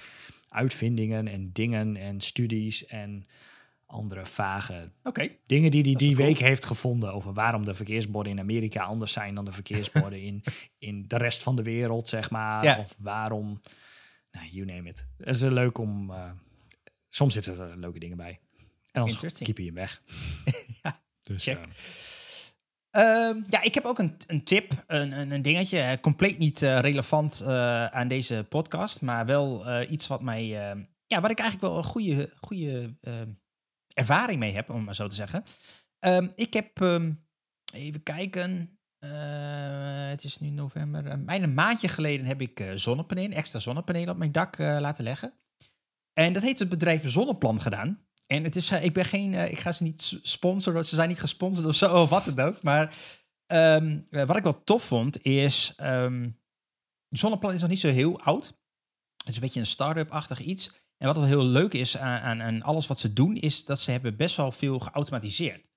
uitvindingen 0.50 1.28
en 1.28 1.52
dingen 1.52 1.98
en 1.98 2.22
studies 2.22 2.86
en 2.86 3.26
andere 3.90 4.26
vage 4.26 4.92
dingen 5.46 5.72
die 5.72 5.82
hij 5.84 5.94
die 5.94 6.16
wel 6.16 6.26
week 6.26 6.36
cool. 6.36 6.48
heeft 6.48 6.66
gevonden 6.66 7.14
over 7.14 7.34
waarom 7.34 7.66
de 7.66 7.74
verkeersborden 7.74 8.32
in 8.32 8.40
Amerika 8.40 8.84
anders 8.84 9.12
zijn 9.14 9.36
dan 9.36 9.46
de 9.46 9.52
verkeersborden 9.52 10.22
in, 10.22 10.44
in 10.90 11.08
de 11.08 11.18
rest 11.18 11.44
van 11.44 11.56
de 11.56 11.64
wereld, 11.64 12.08
zeg 12.08 12.30
maar. 12.30 12.64
Ja. 12.64 12.80
Of 12.80 12.96
waarom, 13.00 13.62
nou, 14.32 14.48
you 14.52 14.66
name 14.66 14.90
it. 14.90 15.06
Het 15.18 15.36
is 15.36 15.42
eh, 15.42 15.52
leuk 15.52 15.78
om, 15.78 16.12
eh, 16.12 16.32
soms 17.08 17.34
zitten 17.34 17.60
er 17.60 17.78
leuke 17.78 18.00
dingen 18.00 18.18
bij. 18.18 18.40
En 18.92 19.02
dan 19.02 19.10
keep 19.46 19.58
je 19.58 19.66
hem 19.66 19.74
weg. 19.76 20.02
Ja, 20.84 21.02
dus, 21.22 21.44
check. 21.44 21.58
eh, 21.58 21.72
Ehm, 22.92 23.38
ja, 23.50 23.62
ik 23.62 23.74
heb 23.74 23.86
ook 23.86 24.00
een, 24.00 24.16
een 24.28 24.44
tip, 24.44 24.84
een, 24.88 25.12
een, 25.20 25.32
een 25.32 25.42
dingetje. 25.42 25.80
eh, 25.80 26.00
compleet 26.02 26.38
niet 26.38 26.62
eh, 26.62 26.80
relevant 26.80 27.42
eh, 27.42 27.86
aan 27.86 28.08
deze 28.08 28.46
podcast, 28.50 29.02
maar 29.02 29.26
wel 29.26 29.66
eh, 29.68 29.92
iets 29.92 30.08
wat 30.08 30.22
mij, 30.22 30.42
eh, 30.72 30.80
ja, 31.08 31.22
waar 31.22 31.32
ik 31.32 31.40
eigenlijk 31.40 31.70
wel 31.70 31.78
een 31.78 31.84
goede, 31.90 32.34
goede 32.42 32.96
eh, 33.02 33.14
ervaring 34.00 34.40
mee 34.40 34.54
heb, 34.54 34.70
om 34.70 34.76
het 34.76 34.86
maar 34.86 34.96
zo 34.96 35.08
te 35.08 35.16
zeggen. 35.16 35.44
Ehm, 36.00 36.28
ik 36.36 36.54
heb, 36.54 36.82
ehm, 36.82 37.12
even 37.74 38.04
kijken, 38.04 38.80
eh, 39.00 40.10
het 40.10 40.24
is 40.24 40.40
nu 40.40 40.50
november, 40.50 41.24
bijna 41.24 41.44
een 41.44 41.54
maandje 41.54 41.88
geleden 41.88 42.26
heb 42.26 42.42
ik 42.42 42.60
eh, 42.60 42.72
zonnepanelen, 42.76 43.32
extra 43.32 43.60
zonnepanelen 43.60 44.10
op 44.10 44.18
mijn 44.18 44.32
dak 44.32 44.56
eh, 44.56 44.78
laten 44.80 45.04
leggen. 45.04 45.34
En 46.14 46.34
dat 46.34 46.44
heeft 46.44 46.60
het 46.60 46.70
bedrijf 46.70 47.10
Zonneplan 47.10 47.62
gedaan. 47.62 48.08
En 48.28 48.44
het 48.44 48.56
is, 48.56 48.72
ik 48.72 48.94
ben 48.94 49.06
geen, 49.06 49.34
ik 49.34 49.60
ga 49.60 49.72
ze 49.72 49.84
niet 49.84 50.20
sponsoren, 50.22 50.86
ze 50.86 50.96
zijn 50.96 51.10
niet 51.10 51.20
gesponsord 51.20 51.68
of 51.68 51.76
zo, 51.76 51.94
of 52.02 52.10
wat 52.10 52.26
dan 52.26 52.40
ook. 52.40 52.62
Maar 52.62 52.96
ehm, 53.46 54.00
eh, 54.10 54.26
wat 54.26 54.38
ik 54.38 54.44
wel 54.44 54.64
tof 54.64 54.84
vond, 54.84 55.24
is, 55.24 55.74
Zonneplan 57.10 57.54
is 57.54 57.62
nog 57.62 57.70
niet 57.70 57.80
zo 57.80 57.90
heel 57.90 58.22
oud. 58.22 58.46
Het 59.18 59.28
is 59.28 59.36
een 59.36 59.42
beetje 59.42 59.60
een 59.60 59.66
start-up-achtig 59.66 60.40
iets. 60.40 60.72
En 61.00 61.08
wat 61.08 61.16
wel 61.16 61.26
heel 61.26 61.46
leuk 61.46 61.74
is 61.74 61.98
aan, 61.98 62.42
aan, 62.42 62.62
alles 62.62 62.88
wat 62.88 63.00
ze 63.00 63.14
doen, 63.14 63.36
is 63.36 63.66
dat 63.66 63.80
ze 63.80 63.92
hebben 63.92 64.16
best 64.16 64.36
wel 64.36 64.52
veel 64.52 64.80
geautomatiseerd. 64.80 65.70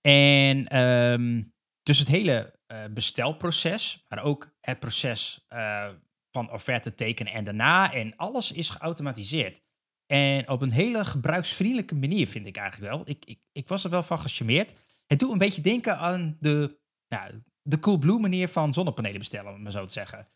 En 0.00 0.68
ehm, 0.68 1.42
dus 1.82 1.98
het 1.98 2.08
hele 2.08 2.58
eh, 2.66 2.84
bestelproces, 2.90 4.04
maar 4.08 4.22
ook 4.22 4.54
het 4.60 4.80
proces 4.80 5.44
eh, 5.48 5.88
van 6.30 6.50
offerte 6.50 6.94
tekenen 6.94 7.32
en 7.32 7.44
daarna. 7.44 7.92
En 7.92 8.16
alles 8.16 8.52
is 8.52 8.68
geautomatiseerd. 8.68 9.62
En 10.06 10.48
op 10.48 10.62
een 10.62 10.70
hele 10.70 11.04
gebruiksvriendelijke 11.04 11.94
manier, 11.94 12.26
vind 12.26 12.46
ik 12.46 12.56
eigenlijk 12.56 12.92
wel. 12.92 13.02
Ik, 13.04 13.24
ik, 13.24 13.40
ik 13.52 13.68
was 13.68 13.84
er 13.84 13.90
wel 13.90 14.02
van 14.02 14.18
gecharmeerd. 14.18 14.80
Het 15.06 15.18
doet 15.18 15.32
een 15.32 15.38
beetje 15.38 15.62
denken 15.62 15.98
aan 15.98 16.36
de, 16.40 16.78
nou, 17.08 17.42
de 17.62 17.78
Coolblue 17.78 18.18
manier 18.18 18.48
van 18.48 18.74
zonnepanelen 18.74 19.18
bestellen, 19.18 19.52
om 19.54 19.62
maar 19.62 19.72
zo 19.72 19.84
te 19.84 19.92
zeggen. 19.92 20.28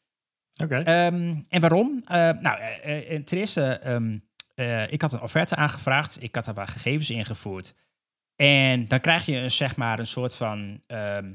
Ehm, 0.59 1.37
en 1.49 1.61
waarom? 1.61 2.03
Eh, 2.05 2.31
nou, 2.41 2.61
eh, 2.61 3.23
ten 3.23 3.39
eerste, 3.39 3.63
ehm, 3.63 4.19
eh, 4.55 4.93
ik 4.93 5.03
had 5.03 5.13
een 5.13 5.21
offerte 5.21 5.57
aangevraagd. 5.57 6.23
Ik 6.23 6.35
had 6.35 6.45
daar 6.45 6.55
wat 6.55 6.69
gegevens 6.69 7.11
ingevoerd. 7.11 7.75
En 8.37 8.89
dan 8.89 9.01
krijg 9.01 9.27
je 9.27 9.37
een, 9.37 9.51
zeg 9.51 9.77
maar 9.77 9.99
een 9.99 10.07
soort 10.07 10.35
van 10.35 10.83
ehm, 10.87 11.33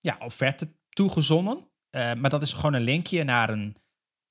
ja, 0.00 0.16
offerte 0.18 0.68
toegezonden. 0.88 1.68
Maar 1.90 2.30
dat 2.30 2.42
is 2.42 2.52
gewoon 2.52 2.72
een 2.72 2.82
linkje 2.82 3.24
naar 3.24 3.48
een, 3.48 3.76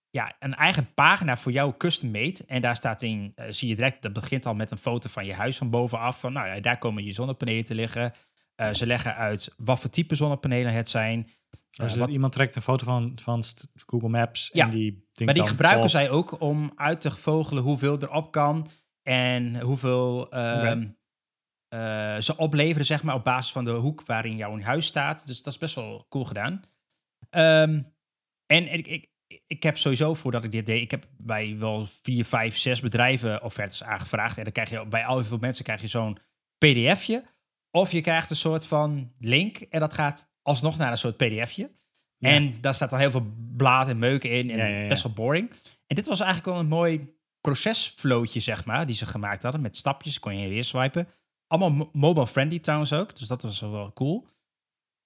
ja, 0.10 0.36
een 0.40 0.56
eigen 0.56 0.94
pagina 0.94 1.38
voor 1.38 1.52
jou 1.52 1.74
custom 1.78 2.12
made. 2.12 2.44
En 2.48 2.62
daar 2.62 2.76
staat 2.76 3.02
in, 3.02 3.34
zie 3.50 3.68
je 3.68 3.76
direct, 3.76 4.02
dat 4.02 4.14
begint 4.14 4.46
al 4.46 4.56
met 4.56 4.72
een 4.72 4.78
foto 4.78 5.10
van 5.10 5.26
je 5.26 5.34
huis 5.34 5.58
van 5.58 5.70
bovenaf. 5.70 6.20
Van, 6.20 6.34
nou 6.34 6.62
daar 6.62 6.78
komen 6.78 7.04
je 7.04 7.12
zonnepanelen 7.12 7.66
te 7.66 7.76
liggen. 7.76 8.14
Ze 8.72 8.86
leggen 8.86 9.16
uit 9.16 9.54
wat 9.58 9.80
voor 9.80 9.90
type 9.90 10.16
zonnepanelen 10.16 10.74
het 10.74 10.90
zijn. 10.90 11.30
Dus 11.72 11.96
wat- 11.96 12.10
iemand 12.10 12.34
trekt 12.34 12.56
een 12.56 12.62
foto 12.62 12.86
van, 12.86 13.12
van 13.22 13.44
Google 13.86 14.10
Maps 14.10 14.50
Ja, 14.54 14.64
en 14.66 14.70
die 14.70 14.92
denkt 14.92 15.26
Maar 15.26 15.34
die 15.34 15.48
gebruiken 15.48 15.90
zij 15.90 16.10
ook 16.10 16.42
om 16.42 16.72
uit 16.76 17.02
te 17.02 17.12
vogelen 17.12 17.64
hoeveel 17.64 18.02
erop 18.02 18.32
kan 18.32 18.68
en 19.02 19.60
hoeveel 19.62 20.32
ehm, 20.32 20.88
eh, 21.68 22.18
ze 22.18 22.38
opleveren, 22.38 22.86
zeg 22.86 23.04
maar, 23.04 23.16
op 23.16 23.24
basis 23.24 23.52
van 23.52 23.66
de 23.66 23.72
hoek 23.72 24.06
waarin 24.06 24.36
jouw 24.36 24.60
huis 24.60 24.86
staat. 24.86 25.28
Dus 25.28 25.42
dat 25.42 25.54
is 25.54 25.60
best 25.60 25.76
wel 25.76 26.06
cool 26.10 26.26
gedaan. 26.26 26.62
Ehm, 27.30 27.82
en 28.46 28.74
ik, 28.74 28.88
ik, 28.88 29.10
ik 29.48 29.64
heb 29.64 29.78
sowieso, 29.78 30.14
voordat 30.14 30.44
ik 30.44 30.52
dit 30.52 30.66
deed, 30.66 30.82
ik 30.82 30.92
heb 30.92 31.08
bij 31.18 31.58
wel 31.58 31.86
vier, 31.86 32.26
vijf, 32.26 32.58
zes 32.58 32.80
bedrijven 32.82 33.44
offertes 33.44 33.84
aangevraagd. 33.84 34.38
En 34.38 34.44
dan 34.44 34.54
krijg 34.54 34.70
je 34.70 34.88
bij 34.88 35.06
al 35.06 35.24
veel 35.24 35.38
mensen 35.38 35.64
krijg 35.64 35.82
je 35.82 35.88
zo'n 35.88 36.18
pdfje. 36.58 37.24
Of 37.72 37.92
je 37.92 38.02
krijgt 38.02 38.30
een 38.30 38.36
soort 38.36 38.68
van 38.68 39.14
link 39.20 39.58
en 39.58 39.80
dat 39.80 39.94
gaat 39.94 40.34
alsnog 40.46 40.78
naar 40.78 40.92
een 40.92 40.98
soort 40.98 41.18
pdfje. 41.18 41.72
Ja. 42.18 42.30
En 42.30 42.62
daar 42.62 42.74
staat 42.74 42.90
dan 42.90 43.00
heel 43.00 43.12
veel 43.12 43.26
blaad 43.56 43.88
en 43.90 44.00
meuken 44.00 44.30
in 44.32 44.50
en 44.50 44.58
Ja, 44.58 44.66
ja, 44.66 44.80
ja. 44.82 44.88
best 44.88 45.04
wel 45.04 45.14
boring. 45.14 45.50
En 45.88 45.96
dit 45.96 46.08
was 46.08 46.20
eigenlijk 46.20 46.50
wel 46.52 46.60
een 46.60 46.68
mooi 46.70 47.14
procesflowtje, 47.42 48.40
zeg 48.40 48.66
maar, 48.66 48.86
die 48.86 48.96
ze 48.96 49.06
gemaakt 49.06 49.44
hadden. 49.44 49.62
Met 49.62 49.78
stapjes, 49.78 50.20
kon 50.20 50.32
je 50.32 50.38
heen 50.38 50.48
en 50.48 50.54
weer 50.54 50.64
swipen. 50.64 51.08
Allemaal 51.48 51.70
mo- 51.72 51.90
mobile 51.94 52.28
friendly 52.28 52.60
trouwens 52.60 52.94
ook, 52.94 53.18
dus 53.18 53.28
dat 53.28 53.44
was 53.44 53.60
wel 53.60 53.94
cool. 53.94 54.28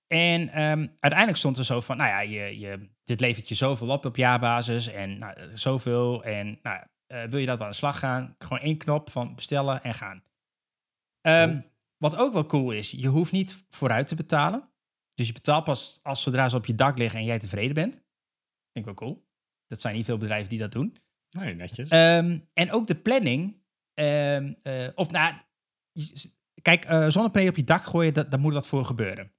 En 0.08 0.50
ehm, 0.50 0.88
uiteindelijk 1.00 1.38
stond 1.38 1.58
er 1.58 1.66
zo 1.66 1.80
van, 1.82 1.98
nou 1.98 2.10
ja, 2.10 2.20
je, 2.20 2.60
je, 2.60 2.90
dit 3.04 3.20
levert 3.20 3.50
je 3.50 3.56
zoveel 3.56 3.88
op 3.90 4.06
op 4.06 4.16
jaarbasis 4.16 4.88
en 4.88 5.18
nou, 5.20 5.34
eh, 5.34 5.44
zoveel. 5.54 6.24
En 6.24 6.60
nou, 6.64 6.84
eh, 7.08 7.24
wil 7.24 7.40
je 7.40 7.46
dat 7.46 7.56
wel 7.58 7.66
aan 7.66 7.72
de 7.72 7.78
slag 7.78 8.00
gaan? 8.00 8.36
Gewoon 8.40 8.60
één 8.60 8.78
knop 8.78 9.10
van 9.10 9.36
bestellen 9.36 9.84
en 9.84 9.94
gaan. 9.94 10.24
Ehm, 11.22 11.50
Cool. 11.50 11.64
wat 11.98 12.16
ook 12.18 12.34
wel 12.34 12.46
cool 12.46 12.72
is, 12.72 12.92
je 12.92 13.08
hoeft 13.08 13.32
niet 13.32 13.64
vooruit 13.70 14.08
te 14.08 14.16
betalen. 14.16 14.69
Dus 15.20 15.28
je 15.28 15.34
betaalt 15.34 15.64
pas 15.64 16.00
als 16.04 16.22
zodra 16.22 16.50
ze 16.50 16.56
op 16.56 16.66
je 16.66 16.76
dak 16.76 16.98
liggen 16.98 17.20
en 17.20 17.26
jij 17.26 17.40
tevreden 17.40 17.74
bent. 17.74 17.94
Vind 17.94 18.04
ik 18.74 18.86
wel 18.86 18.94
cool. 18.94 19.28
Dat 19.68 19.82
zijn 19.82 19.96
niet 19.96 20.06
veel 20.06 20.18
bedrijven 20.18 20.50
die 20.50 20.60
dat 20.60 20.72
doen. 20.72 20.98
Nee, 21.30 21.56
netjes. 21.56 21.90
Ehm, 21.90 22.40
en 22.54 22.72
ook 22.72 22.88
de 22.88 22.96
planning. 22.96 23.58
ehm, 23.94 24.54
eh, 24.64 24.88
of 24.96 25.12
nou, 25.12 25.34
kijk, 26.62 26.86
eh 26.86 27.06
zonnepanelen 27.08 27.52
op 27.52 27.60
je 27.60 27.64
dak 27.64 27.84
gooien, 27.84 28.14
dat, 28.14 28.32
daar 28.32 28.40
moet 28.40 28.54
wat 28.54 28.68
voor 28.68 28.86
gebeuren. 28.86 29.32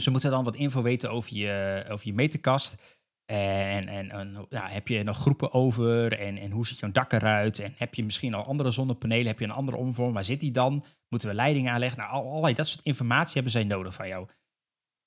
Ze 0.00 0.10
moeten 0.10 0.30
dan 0.30 0.44
wat 0.44 0.56
info 0.56 0.82
weten 0.82 1.10
over 1.10 1.36
je, 1.36 1.84
over 1.88 2.06
je 2.06 2.14
meterkast. 2.14 2.96
En, 3.24 3.88
en, 3.88 4.10
en 4.10 4.46
heb 4.50 4.88
je 4.88 5.02
nog 5.02 5.16
groepen 5.16 5.52
over? 5.52 6.18
En, 6.18 6.36
en 6.36 6.50
hoe 6.50 6.66
ziet 6.66 6.78
jouw 6.78 6.90
dak 6.90 7.12
eruit? 7.12 7.58
En 7.58 7.74
heb 7.76 7.94
je 7.94 8.04
misschien 8.04 8.34
al 8.34 8.44
andere 8.44 8.70
zonnepanelen? 8.70 9.26
Heb 9.26 9.38
je 9.38 9.44
een 9.44 9.50
andere 9.50 9.76
omvorm? 9.76 10.12
Waar 10.12 10.24
zit 10.24 10.40
die 10.40 10.50
dan? 10.50 10.84
Moeten 11.08 11.28
we 11.28 11.34
leidingen 11.34 11.72
aanleggen? 11.72 11.98
Nou, 11.98 12.12
allerlei 12.12 12.54
dat 12.54 12.66
soort 12.66 12.84
informatie 12.84 13.34
hebben 13.34 13.52
zij 13.52 13.64
nodig 13.64 13.94
van 13.94 14.08
jou. 14.08 14.28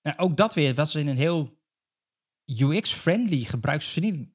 Nou, 0.02 0.18
ook 0.18 0.38
dat 0.38 0.54
weer, 0.54 0.76
was 0.76 0.95
in 0.95 1.08
een 1.08 1.18
heel 1.18 1.60
UX-friendly, 2.45 3.43
gebruiksvriendelijk 3.43 4.32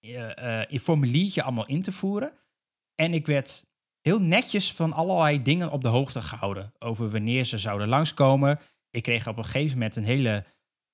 eh, 0.00 0.62
eh, 0.62 0.80
formuliertje 0.80 1.42
allemaal 1.42 1.66
in 1.66 1.82
te 1.82 1.92
voeren. 1.92 2.32
En 2.94 3.14
ik 3.14 3.26
werd 3.26 3.66
heel 4.00 4.20
netjes 4.20 4.72
van 4.72 4.92
allerlei 4.92 5.42
dingen 5.42 5.70
op 5.70 5.82
de 5.82 5.88
hoogte 5.88 6.22
gehouden. 6.22 6.72
Over 6.78 7.10
wanneer 7.10 7.44
ze 7.44 7.58
zouden 7.58 7.88
langskomen. 7.88 8.58
Ik 8.90 9.02
kreeg 9.02 9.28
op 9.28 9.36
een 9.36 9.44
gegeven 9.44 9.78
moment 9.78 9.96
een 9.96 10.04
hele 10.04 10.44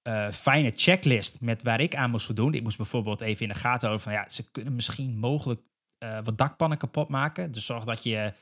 eh, 0.02 0.30
fijne 0.30 0.72
checklist 0.74 1.40
met 1.40 1.62
waar 1.62 1.80
ik 1.80 1.96
aan 1.96 2.10
moest 2.10 2.26
voldoen. 2.26 2.54
Ik 2.54 2.62
moest 2.62 2.76
bijvoorbeeld 2.76 3.20
even 3.20 3.42
in 3.42 3.52
de 3.52 3.58
gaten 3.58 3.88
houden 3.88 4.00
van 4.00 4.12
ja, 4.12 4.28
ze 4.28 4.50
kunnen 4.50 4.74
misschien 4.74 5.18
mogelijk 5.18 5.60
wat 6.24 6.38
dakpannen 6.38 6.78
kapot 6.78 7.08
maken. 7.08 7.52
Dus 7.52 7.66
zorg 7.66 7.84
dat 7.84 8.02
je 8.02 8.32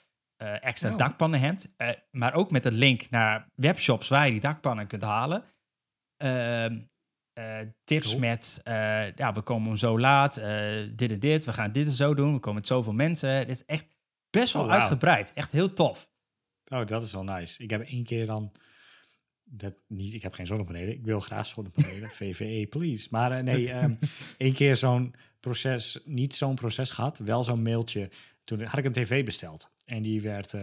extra 0.60 0.90
Oh. 0.90 0.96
dakpannen 0.96 1.40
hebt. 1.40 1.68
Maar 2.10 2.34
ook 2.34 2.50
met 2.50 2.64
een 2.64 2.72
link 2.72 3.10
naar 3.10 3.48
webshops 3.54 4.08
waar 4.08 4.26
je 4.26 4.32
die 4.32 4.40
dakpannen 4.40 4.86
kunt 4.86 5.02
halen. 5.02 5.44
Ehm, 6.22 6.80
eh, 7.32 7.58
tips 7.84 8.06
Cool. 8.08 8.18
met, 8.20 8.60
eh, 8.64 9.14
ja, 9.14 9.32
we 9.32 9.40
komen 9.40 9.78
zo 9.78 9.98
laat, 10.00 10.36
eh, 10.36 10.80
dit 10.94 11.10
en 11.12 11.18
dit, 11.18 11.44
we 11.44 11.52
gaan 11.52 11.72
dit 11.72 11.86
en 11.86 11.92
zo 11.92 12.14
doen, 12.14 12.32
we 12.32 12.38
komen 12.38 12.54
met 12.54 12.66
zoveel 12.66 12.92
mensen. 12.92 13.46
Dit 13.46 13.56
is 13.56 13.64
echt 13.64 13.86
best 14.30 14.52
wel 14.52 14.64
Oh, 14.64 14.70
uitgebreid, 14.70 15.32
echt 15.32 15.52
heel 15.52 15.72
tof. 15.72 16.10
Oh, 16.68 16.86
dat 16.86 17.02
is 17.02 17.12
wel 17.12 17.24
nice. 17.24 17.62
Ik 17.62 17.70
heb 17.70 17.82
één 17.82 18.04
keer 18.04 18.26
dan... 18.26 18.52
Dat 19.44 19.74
niet, 19.88 20.14
ik 20.14 20.22
heb 20.22 20.34
geen 20.34 20.46
zonnepanelen. 20.46 20.92
Ik 20.92 21.04
wil 21.04 21.20
graag 21.20 21.46
zonnepanelen. 21.46 22.08
VVE, 22.20 22.66
please. 22.70 23.08
Maar 23.10 23.42
nee, 23.42 23.70
ehm 23.72 23.94
één 24.36 24.54
keer 24.54 24.76
zo'n 24.76 25.14
proces, 25.40 25.98
niet 26.04 26.34
zo'n 26.34 26.54
proces 26.54 26.90
gehad, 26.90 27.18
wel 27.18 27.44
zo'n 27.44 27.62
mailtje. 27.62 28.10
Toen 28.44 28.62
had 28.62 28.78
ik 28.78 28.84
een 28.84 28.92
tv 28.92 29.24
besteld. 29.24 29.71
En 29.86 30.02
die 30.02 30.20
werd 30.22 30.54
eh, 30.54 30.62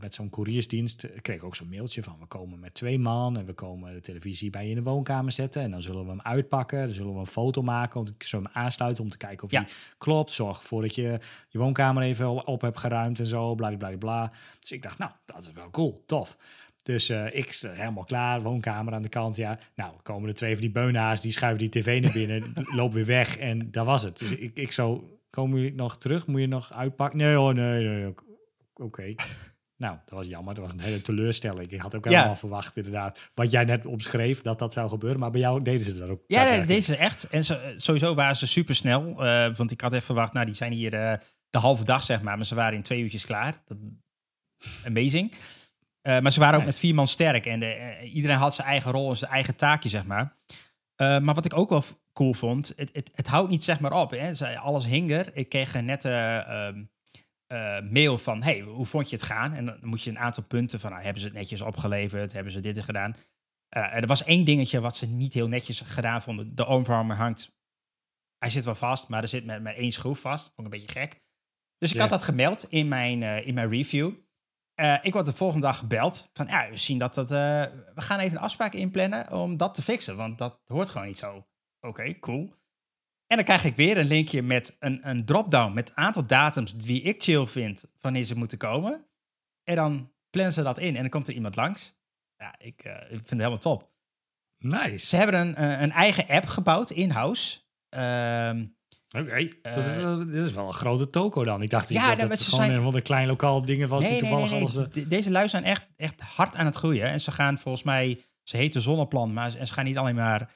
met 0.00 0.14
zo'n 0.14 0.30
couriersdienst, 0.30 1.04
eh, 1.04 1.20
kreeg 1.20 1.42
ook 1.42 1.56
zo'n 1.56 1.68
mailtje 1.68 2.02
van... 2.02 2.16
we 2.20 2.26
komen 2.26 2.60
met 2.60 2.74
twee 2.74 2.98
man 2.98 3.38
en 3.38 3.46
we 3.46 3.52
komen 3.52 3.92
de 3.94 4.00
televisie 4.00 4.50
bij 4.50 4.64
je 4.64 4.70
in 4.70 4.76
de 4.76 4.82
woonkamer 4.82 5.32
zetten... 5.32 5.62
en 5.62 5.70
dan 5.70 5.82
zullen 5.82 6.04
we 6.04 6.10
hem 6.10 6.20
uitpakken, 6.20 6.84
dan 6.84 6.94
zullen 6.94 7.12
we 7.14 7.18
een 7.18 7.26
foto 7.26 7.62
maken... 7.62 8.00
om 8.00 8.06
te, 8.06 8.14
zullen 8.18 8.44
we 8.44 8.50
hem 8.52 8.62
aansluiten 8.62 9.04
om 9.04 9.10
te 9.10 9.16
kijken 9.16 9.44
of 9.44 9.50
Ja. 9.50 9.60
hij 9.60 9.70
klopt. 9.98 10.30
Zorg 10.32 10.58
ervoor 10.58 10.82
dat 10.82 10.94
je 10.94 11.18
je 11.48 11.58
woonkamer 11.58 12.02
even 12.02 12.46
op 12.46 12.60
hebt 12.60 12.78
geruimd 12.78 13.18
en 13.18 13.26
zo, 13.26 13.54
bla 13.54 13.76
bla 13.76 13.96
bla. 13.96 14.32
Dus 14.60 14.72
ik 14.72 14.82
dacht, 14.82 14.98
nou, 14.98 15.10
dat 15.24 15.38
is 15.46 15.52
wel 15.52 15.70
cool, 15.70 16.02
tof. 16.06 16.36
Dus 16.82 17.08
eh, 17.08 17.34
ik 17.34 17.60
helemaal 17.66 18.04
klaar, 18.04 18.42
woonkamer 18.42 18.94
aan 18.94 19.02
de 19.02 19.08
kant, 19.08 19.36
ja. 19.36 19.58
Nou, 19.74 19.92
komen 20.02 20.28
er 20.28 20.34
twee 20.34 20.52
van 20.52 20.60
die 20.60 20.70
beunaars, 20.70 21.20
die 21.20 21.32
schuiven 21.32 21.58
die 21.70 21.82
tv 21.82 22.02
naar 22.02 22.12
binnen, 22.12 22.52
loop 22.78 22.92
weer 22.92 23.06
weg 23.06 23.38
en 23.38 23.70
daar 23.70 23.84
was 23.84 24.02
het. 24.02 24.18
Dus 24.18 24.36
ik, 24.36 24.56
ik 24.58 24.72
zo, 24.72 25.18
komen 25.30 25.58
jullie 25.60 25.74
nog 25.74 25.98
terug? 25.98 26.26
Moet 26.26 26.40
je 26.40 26.46
nog 26.46 26.72
uitpakken? 26.72 27.18
Nee 27.18 27.34
hoor, 27.34 27.54
nee, 27.54 27.84
nee, 27.84 28.14
oké. 28.74 29.14
Nou, 29.76 29.96
dat 30.04 30.18
was 30.18 30.26
jammer. 30.26 30.54
Dat 30.54 30.64
was 30.64 30.72
een 30.72 30.80
hele 30.80 31.00
teleurstelling. 31.10 31.70
Ik 31.70 31.80
had 31.80 31.94
ook 31.94 32.04
Ja. 32.04 32.10
helemaal 32.10 32.36
verwacht, 32.36 32.76
inderdaad, 32.76 33.30
wat 33.34 33.50
jij 33.50 33.64
net 33.64 33.86
omschreef, 33.86 34.40
dat 34.40 34.58
dat 34.58 34.72
zou 34.72 34.88
gebeuren. 34.88 35.20
Maar 35.20 35.30
bij 35.30 35.40
jou 35.40 35.62
deden 35.62 35.80
ze 35.86 35.98
dat 35.98 36.08
ook. 36.08 36.22
Ja, 36.26 36.36
nee, 36.38 36.46
daadwerkelijk. 36.46 36.68
deze 36.86 36.96
echt. 36.96 37.28
En 37.28 37.44
ze, 37.44 37.74
sowieso 37.76 38.14
waren 38.14 38.36
ze 38.36 38.46
super 38.46 38.74
snel. 38.74 39.14
want 39.56 39.70
ik 39.70 39.80
had 39.80 39.92
even 39.92 40.04
verwacht, 40.04 40.32
nou, 40.32 40.46
die 40.46 40.54
zijn 40.54 40.72
hier 40.72 40.94
eh, 40.94 41.18
de 41.50 41.58
halve 41.58 41.84
dag, 41.84 42.02
zeg 42.02 42.22
maar. 42.22 42.36
Maar 42.36 42.46
ze 42.46 42.54
waren 42.54 42.74
in 42.76 42.82
twee 42.82 43.00
uurtjes 43.02 43.24
klaar. 43.24 43.62
Dat, 43.64 43.76
amazing. 44.86 45.32
Eh, 46.00 46.18
maar 46.20 46.32
ze 46.32 46.40
waren 46.40 46.58
ook 46.58 46.64
met 46.64 46.78
vier 46.78 46.94
man 46.94 47.08
sterk. 47.08 47.46
En 47.46 47.60
de, 47.60 47.66
eh, 47.66 48.14
iedereen 48.14 48.36
had 48.36 48.54
zijn 48.54 48.68
eigen 48.68 48.90
rol 48.92 49.10
en 49.10 49.16
zijn 49.16 49.30
eigen 49.30 49.56
taakje, 49.56 49.88
zeg 49.88 50.04
maar. 50.04 50.36
Eh, 50.94 51.18
maar 51.18 51.34
wat 51.34 51.44
ik 51.44 51.56
ook 51.56 51.70
wel 51.70 51.84
cool 52.12 52.32
vond, 52.34 52.72
het, 52.76 52.90
het, 52.92 53.10
het 53.14 53.26
houdt 53.26 53.50
niet 53.50 53.64
zeg 53.64 53.80
maar 53.80 53.92
op. 53.92 54.10
Hè. 54.10 54.34
Ze- 54.34 54.58
Alles 54.58 54.86
hing 54.86 55.10
er. 55.10 55.30
Ik 55.36 55.48
kreeg 55.48 55.74
een 55.74 55.84
nette 55.84 56.08
eh, 57.54 57.90
mail 57.90 58.18
van, 58.18 58.42
hey, 58.42 58.60
hoe 58.60 58.86
vond 58.86 59.10
je 59.10 59.16
het 59.16 59.24
gaan? 59.24 59.52
En 59.52 59.64
dan 59.66 59.78
moet 59.82 60.02
je 60.02 60.10
een 60.10 60.18
aantal 60.18 60.42
punten 60.44 60.80
van, 60.80 60.90
nou, 60.90 61.02
hebben 61.02 61.20
ze 61.22 61.28
het 61.28 61.36
netjes 61.36 61.60
opgeleverd? 61.60 62.32
Hebben 62.32 62.52
ze 62.52 62.60
dit 62.60 62.76
en 62.76 62.82
gedaan? 62.84 63.14
Eh, 63.68 63.94
er 63.96 64.06
was 64.06 64.24
één 64.24 64.44
dingetje 64.44 64.80
wat 64.80 64.96
ze 64.96 65.06
niet 65.06 65.34
heel 65.34 65.48
netjes 65.48 65.80
gedaan 65.80 66.22
vonden. 66.22 66.54
De 66.54 66.64
armwarmer 66.64 67.16
hangt, 67.16 67.58
hij 68.38 68.50
zit 68.50 68.64
wel 68.64 68.74
vast, 68.74 69.08
maar 69.08 69.22
er 69.22 69.28
zit 69.28 69.44
met, 69.44 69.62
met 69.62 69.76
één 69.76 69.92
schroef 69.92 70.20
vast. 70.20 70.44
Vond 70.54 70.58
ik 70.68 70.74
een 70.74 70.80
beetje 70.80 71.00
gek. 71.00 71.22
Dus 71.78 71.90
ik 71.90 71.96
Ja. 71.96 72.00
had 72.02 72.10
dat 72.10 72.22
gemeld 72.22 72.66
in 72.68 72.88
mijn, 72.88 73.22
eh, 73.22 73.46
in 73.46 73.54
mijn 73.54 73.70
review. 73.70 74.12
Ik 75.02 75.12
word 75.12 75.26
de 75.26 75.32
volgende 75.32 75.66
dag 75.66 75.78
gebeld 75.78 76.30
van, 76.32 76.46
ja, 76.46 76.70
we 76.70 76.76
zien 76.76 76.98
dat 76.98 77.14
dat, 77.14 77.30
we 77.30 77.70
gaan 77.94 78.18
even 78.18 78.36
een 78.36 78.42
afspraak 78.42 78.72
inplannen 78.72 79.32
om 79.32 79.56
dat 79.56 79.74
te 79.74 79.82
fixen, 79.82 80.16
want 80.16 80.38
dat 80.38 80.60
hoort 80.66 80.88
gewoon 80.88 81.06
niet 81.06 81.18
zo. 81.18 81.46
Oké, 81.80 82.18
cool. 82.18 82.54
En 83.34 83.44
dan 83.44 83.54
krijg 83.56 83.64
ik 83.72 83.76
weer 83.76 83.98
een 83.98 84.06
linkje 84.06 84.42
met 84.42 84.76
een, 84.80 85.00
een 85.08 85.24
drop-down 85.24 85.72
met 85.74 85.88
een 85.90 85.96
aantal 85.96 86.26
datums 86.26 86.76
die 86.76 87.02
ik 87.02 87.22
chill 87.22 87.46
vind 87.46 87.84
wanneer 88.00 88.24
ze 88.24 88.36
moeten 88.36 88.58
komen. 88.58 89.04
En 89.64 89.76
dan 89.76 90.12
plannen 90.30 90.54
ze 90.54 90.62
dat 90.62 90.78
in 90.78 90.94
en 90.94 91.00
dan 91.00 91.10
komt 91.10 91.28
er 91.28 91.34
iemand 91.34 91.56
langs. 91.56 91.94
Ja, 92.36 92.54
ik, 92.58 92.84
eh, 92.84 92.92
ik 92.92 93.08
vind 93.08 93.20
het 93.30 93.38
helemaal 93.38 93.58
top. 93.58 93.90
Nice. 94.58 95.06
Ze 95.06 95.16
hebben 95.16 95.40
een, 95.40 95.54
eh, 95.54 95.80
een 95.80 95.90
eigen 95.92 96.26
app 96.26 96.46
gebouwd 96.46 96.90
in-house. 96.90 97.60
Ehm, 97.88 98.64
Oké, 99.18 99.48
dat, 99.62 99.86
is, 99.86 99.96
Eh, 99.96 100.02
wel- 100.02 100.18
dit 100.26 100.44
is 100.44 100.52
wel 100.52 100.66
een 100.66 100.72
grote 100.72 101.10
toko 101.10 101.44
dan. 101.44 101.62
Ik 101.62 101.70
dacht 101.70 101.88
Ja, 101.88 102.08
dat 102.08 102.16
nee, 102.16 102.26
het 102.28 102.42
gewoon 102.42 102.64
zijn- 102.66 102.82
een 102.84 102.90
de 102.90 103.00
klein 103.00 103.26
lokaal 103.26 103.64
dingen 103.64 103.88
was 103.88 104.00
die 104.00 104.10
nee, 104.10 104.20
toevallig 104.20 104.50
nee, 104.50 104.60
nee. 104.60 104.68
alles... 104.76 104.90
De- 104.92 105.06
Deze 105.06 105.30
lui 105.30 105.48
zijn 105.48 105.64
echt, 105.64 105.86
echt 105.96 106.20
hard 106.20 106.56
aan 106.56 106.66
het 106.66 106.74
groeien. 106.76 107.06
En 107.10 107.20
ze 107.20 107.30
gaan 107.32 107.58
volgens 107.58 107.84
mij, 107.84 108.20
ze 108.42 108.56
heten 108.56 108.80
Zonneplan, 108.80 109.32
maar 109.32 109.50
ze, 109.50 109.58
en 109.58 109.66
ze 109.66 109.72
gaan 109.72 109.84
niet 109.84 109.98
alleen 109.98 110.14
maar 110.14 110.50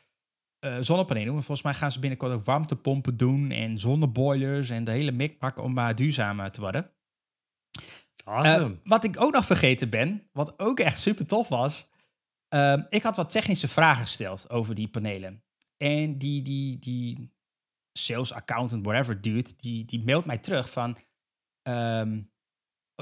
eh, 0.59 0.77
zonnepanelen 0.81 1.27
doen. 1.27 1.35
Maar 1.35 1.45
volgens 1.45 1.67
mij 1.67 1.77
gaan 1.77 1.93
ze 1.93 1.99
binnenkort 1.99 2.33
ook 2.33 2.45
warmtepompen 2.45 3.17
doen 3.17 3.51
en 3.51 3.79
zonneboilers 3.79 4.71
en 4.71 4.85
de 4.85 4.91
hele 4.91 5.13
mikmak 5.13 5.59
om 5.59 5.73
maar 5.73 5.95
duurzamer 5.95 6.51
te 6.51 6.61
worden. 6.61 6.91
awesome. 8.25 8.75
Eh, 8.75 8.81
wat 8.85 9.05
ik 9.05 9.21
ook 9.21 9.33
nog 9.33 9.47
vergeten 9.47 9.91
ben, 9.91 10.29
wat 10.33 10.59
ook 10.59 10.81
echt 10.81 11.01
super 11.01 11.27
tof 11.27 11.49
was. 11.49 11.89
ehm, 12.49 12.83
ik 12.89 13.03
had 13.03 13.17
wat 13.17 13.31
technische 13.31 13.69
vragen 13.69 14.05
gesteld 14.05 14.51
over 14.51 14.75
die 14.75 14.89
panelen. 14.89 15.43
En 15.77 16.19
die, 16.19 16.43
die, 16.43 16.79
die 16.79 17.33
sales 17.93 18.33
accountant, 18.33 18.85
whatever 18.85 19.21
dude, 19.21 19.51
die, 19.57 19.85
die 19.85 20.05
mailt 20.05 20.25
mij 20.25 20.39
terug 20.39 20.71
van... 20.71 20.99
ehm, 21.63 22.21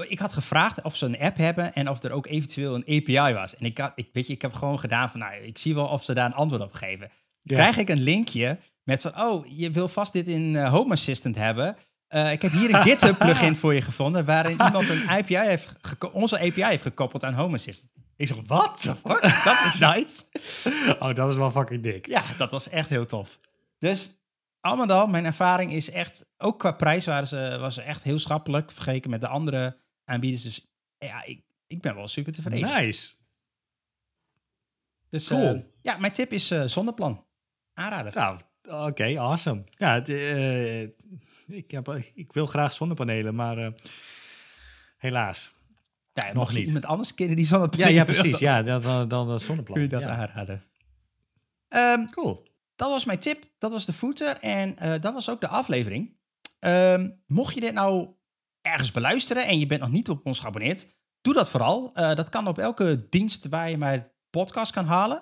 ik 0.07 0.19
had 0.19 0.33
gevraagd 0.33 0.81
of 0.83 0.95
ze 0.95 1.05
een 1.05 1.19
app 1.19 1.37
hebben 1.37 1.73
en 1.73 1.89
of 1.89 2.03
er 2.03 2.11
ook 2.11 2.25
eventueel 2.25 2.75
een 2.75 3.01
API 3.01 3.33
was. 3.33 3.55
En 3.55 3.65
ik, 3.65 3.77
had, 3.77 3.91
ik, 3.95 4.09
weet 4.11 4.27
je, 4.27 4.33
ik 4.33 4.41
heb 4.41 4.53
gewoon 4.53 4.79
gedaan 4.79 5.09
van, 5.09 5.19
nou, 5.19 5.33
ik 5.33 5.57
zie 5.57 5.75
wel 5.75 5.87
of 5.87 6.03
ze 6.03 6.13
daar 6.13 6.25
een 6.25 6.33
antwoord 6.33 6.61
op 6.61 6.73
geven. 6.73 7.11
Ja. 7.39 7.55
Krijg 7.55 7.77
ik 7.77 7.89
een 7.89 8.01
linkje 8.01 8.59
met 8.83 9.01
van, 9.01 9.21
oh, 9.21 9.45
je 9.57 9.71
wil 9.71 9.87
vast 9.87 10.13
dit 10.13 10.27
in 10.27 10.55
eh, 10.55 10.69
Home 10.71 10.93
Assistant 10.93 11.35
hebben. 11.35 11.75
Eh, 12.07 12.31
ik 12.31 12.41
heb 12.41 12.51
hier 12.51 12.73
een 12.73 12.83
GitHub 12.89 13.17
plugin 13.17 13.55
voor 13.55 13.73
je 13.73 13.81
gevonden, 13.81 14.25
waarin 14.25 14.51
iemand 14.51 14.89
een 14.89 15.07
API 15.09 15.37
heeft 15.37 15.67
onze 16.13 16.39
API 16.39 16.63
heeft 16.63 16.81
gekoppeld 16.81 17.23
aan 17.23 17.33
Home 17.33 17.53
Assistant. 17.53 17.91
Ik 18.15 18.27
zeg, 18.27 18.37
wat? 18.45 18.95
Dat 19.43 19.63
is 19.65 19.79
nice. 19.89 20.23
Oh, 20.99 21.13
dat 21.13 21.29
is 21.29 21.35
wel 21.35 21.51
fucking 21.51 21.83
dik. 21.83 22.07
Ja, 22.07 22.23
dat 22.37 22.51
was 22.51 22.69
echt 22.69 22.89
heel 22.89 23.05
tof. 23.05 23.39
Dus 23.77 24.17
al 24.59 24.75
met 24.75 24.89
al, 24.89 25.07
mijn 25.07 25.25
ervaring 25.25 25.73
is 25.73 25.89
echt, 25.91 26.25
ook 26.37 26.59
qua 26.59 26.71
prijs 26.71 27.05
waren 27.05 27.27
ze, 27.27 27.57
was 27.59 27.73
ze 27.73 27.81
echt 27.81 28.03
heel 28.03 28.19
schappelijk 28.19 28.71
vergeleken 28.71 29.09
met 29.09 29.21
de 29.21 29.27
andere 29.27 29.79
aanbieders. 30.03 30.43
Dus 30.43 30.67
ja, 30.97 31.23
ik, 31.23 31.43
ik 31.67 31.81
ben 31.81 31.95
wel 31.95 32.07
super 32.07 32.33
tevreden. 32.33 32.69
Nice. 32.69 33.15
Dus 35.09 35.27
Cool. 35.27 35.53
eh, 35.55 35.61
ja, 35.81 35.97
mijn 35.97 36.13
tip 36.13 36.31
is 36.31 36.51
eh 36.51 36.63
zonneplan. 36.65 37.25
Aanrader. 37.77 38.13
Nou, 38.15 38.39
oké, 38.89 39.19
awesome. 39.19 39.63
Ja, 39.69 39.93
het, 39.93 40.09
eh, 40.09 40.81
ik, 41.47 41.71
heb, 41.71 42.01
ik 42.13 42.33
wil 42.33 42.45
graag 42.45 42.73
zonnepanelen, 42.73 43.35
maar 43.35 43.57
eh, 43.57 43.71
helaas. 44.97 45.51
Ja, 46.13 46.25
nog 46.25 46.33
mocht 46.33 46.51
je 46.51 46.57
niet. 46.57 46.65
iemand 46.67 46.85
anders 46.85 47.13
kennen 47.13 47.35
die 47.35 47.45
Ja, 47.45 47.51
zonnepanelen 47.51 47.93
ja 47.93 48.05
wil, 48.05 48.15
precies. 48.15 48.39
Ja, 48.39 48.61
dan, 48.61 48.81
dan, 48.81 49.07
dan 49.07 49.27
dat 49.27 49.41
zonneplan. 49.41 49.73
kun 49.73 49.83
je 49.83 49.89
dat 49.89 50.01
ja. 50.01 50.07
aanraden. 50.07 50.63
Ehm, 51.67 52.05
Cool. 52.09 52.47
dat 52.75 52.89
was 52.89 53.05
mijn 53.05 53.19
tip. 53.19 53.43
Dat 53.57 53.71
was 53.71 53.85
de 53.85 53.93
footer. 53.93 54.37
En 54.37 54.77
eh, 54.77 55.01
dat 55.01 55.13
was 55.13 55.29
ook 55.29 55.41
de 55.41 55.47
aflevering. 55.47 56.15
Ehm, 56.59 57.09
mocht 57.27 57.53
je 57.53 57.61
dit 57.61 57.73
nou 57.73 58.07
ergens 58.61 58.91
beluisteren 58.91 59.45
en 59.47 59.59
je 59.59 59.65
bent 59.65 59.81
nog 59.81 59.91
niet 59.91 60.09
op 60.09 60.25
ons 60.25 60.39
geabonneerd, 60.39 60.87
doe 61.21 61.33
dat 61.33 61.49
vooral. 61.49 61.93
Dat 61.93 62.29
kan 62.29 62.47
op 62.47 62.57
elke 62.57 63.07
dienst 63.09 63.47
waar 63.49 63.69
je 63.69 63.77
maar 63.77 64.15
podcast 64.29 64.71
kan 64.71 64.85
halen. 64.85 65.21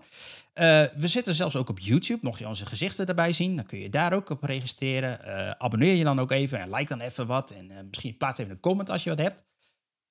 Eh, 0.55 0.83
we 0.97 1.07
zitten 1.07 1.35
zelfs 1.35 1.55
ook 1.55 1.69
op 1.69 1.79
YouTube. 1.79 2.19
Mocht 2.21 2.39
je 2.39 2.47
onze 2.47 2.65
gezichten 2.65 3.07
erbij 3.07 3.33
zien, 3.33 3.55
dan 3.55 3.65
kun 3.65 3.79
je 3.79 3.89
daar 3.89 4.13
ook 4.13 4.29
op 4.29 4.43
registreren. 4.43 5.23
Eh, 5.23 5.51
abonneer 5.57 5.93
je 5.93 6.03
dan 6.03 6.19
ook 6.19 6.31
even 6.31 6.59
en 6.59 6.69
like 6.69 6.89
dan 6.97 6.99
even 6.99 7.27
wat. 7.27 7.51
En 7.51 7.71
eh, 7.71 7.77
misschien 7.89 8.17
plaats 8.17 8.39
even 8.39 8.51
een 8.51 8.59
comment 8.59 8.89
als 8.89 9.03
je 9.03 9.09
wat 9.09 9.19
hebt. 9.19 9.43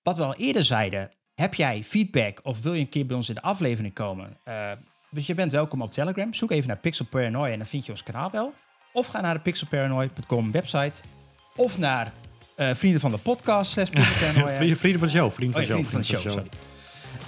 Wat 0.02 0.16
we 0.16 0.24
al 0.24 0.34
eerder 0.34 0.64
zeiden, 0.64 1.10
Heb 1.34 1.54
jij 1.54 1.84
feedback 1.84 2.40
of 2.42 2.62
wil 2.62 2.72
je 2.72 2.80
een 2.80 2.88
keer 2.88 3.06
bij 3.06 3.16
ons 3.16 3.28
in 3.28 3.34
de 3.34 3.42
aflevering 3.42 3.94
komen? 3.94 4.36
Dus 5.10 5.26
je 5.26 5.34
bent 5.34 5.52
welkom 5.52 5.82
op 5.82 5.90
Telegram. 5.90 6.34
Zoek 6.34 6.50
even 6.50 6.68
naar 6.68 6.76
Pixel 6.76 7.04
Paranoia 7.04 7.52
en 7.52 7.58
dan 7.58 7.66
vind 7.66 7.86
je 7.86 7.92
ons 7.92 8.02
kanaal 8.02 8.30
wel. 8.30 8.54
Of 8.92 9.06
ga 9.06 9.20
naar 9.20 9.34
de 9.34 9.40
pixelparanoia.com 9.40 10.52
website. 10.52 11.02
Of 11.56 11.78
naar 11.78 12.12
vrienden 12.56 13.00
van 13.00 13.10
de 13.10 13.18
podcast. 13.18 13.72
vrienden, 13.80 14.98
van 14.98 15.08
de 15.08 15.08
show. 15.08 15.32
Vrienden 15.32 15.62
van, 15.62 15.62
oh, 15.62 15.68
ja, 15.68 15.84
vrienden 15.84 15.90
van 15.90 16.00
de 16.00 16.06
show, 16.06 16.20
sorry. 16.20 16.48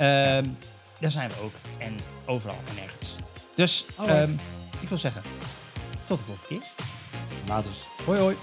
Uh, 0.00 0.52
daar 1.00 1.10
zijn 1.10 1.28
we 1.28 1.40
ook. 1.42 1.54
En 1.78 1.96
overal 2.24 2.58
en 2.68 2.74
nergens. 2.74 3.14
Dus 3.54 3.86
um, 4.08 4.36
ik 4.80 4.88
wil 4.88 4.98
zeggen, 4.98 5.22
tot 6.04 6.18
de 6.18 6.24
volgende 6.24 6.48
keer. 6.48 6.70
Later. 7.48 7.70
Hoi 8.04 8.18
hoi. 8.18 8.36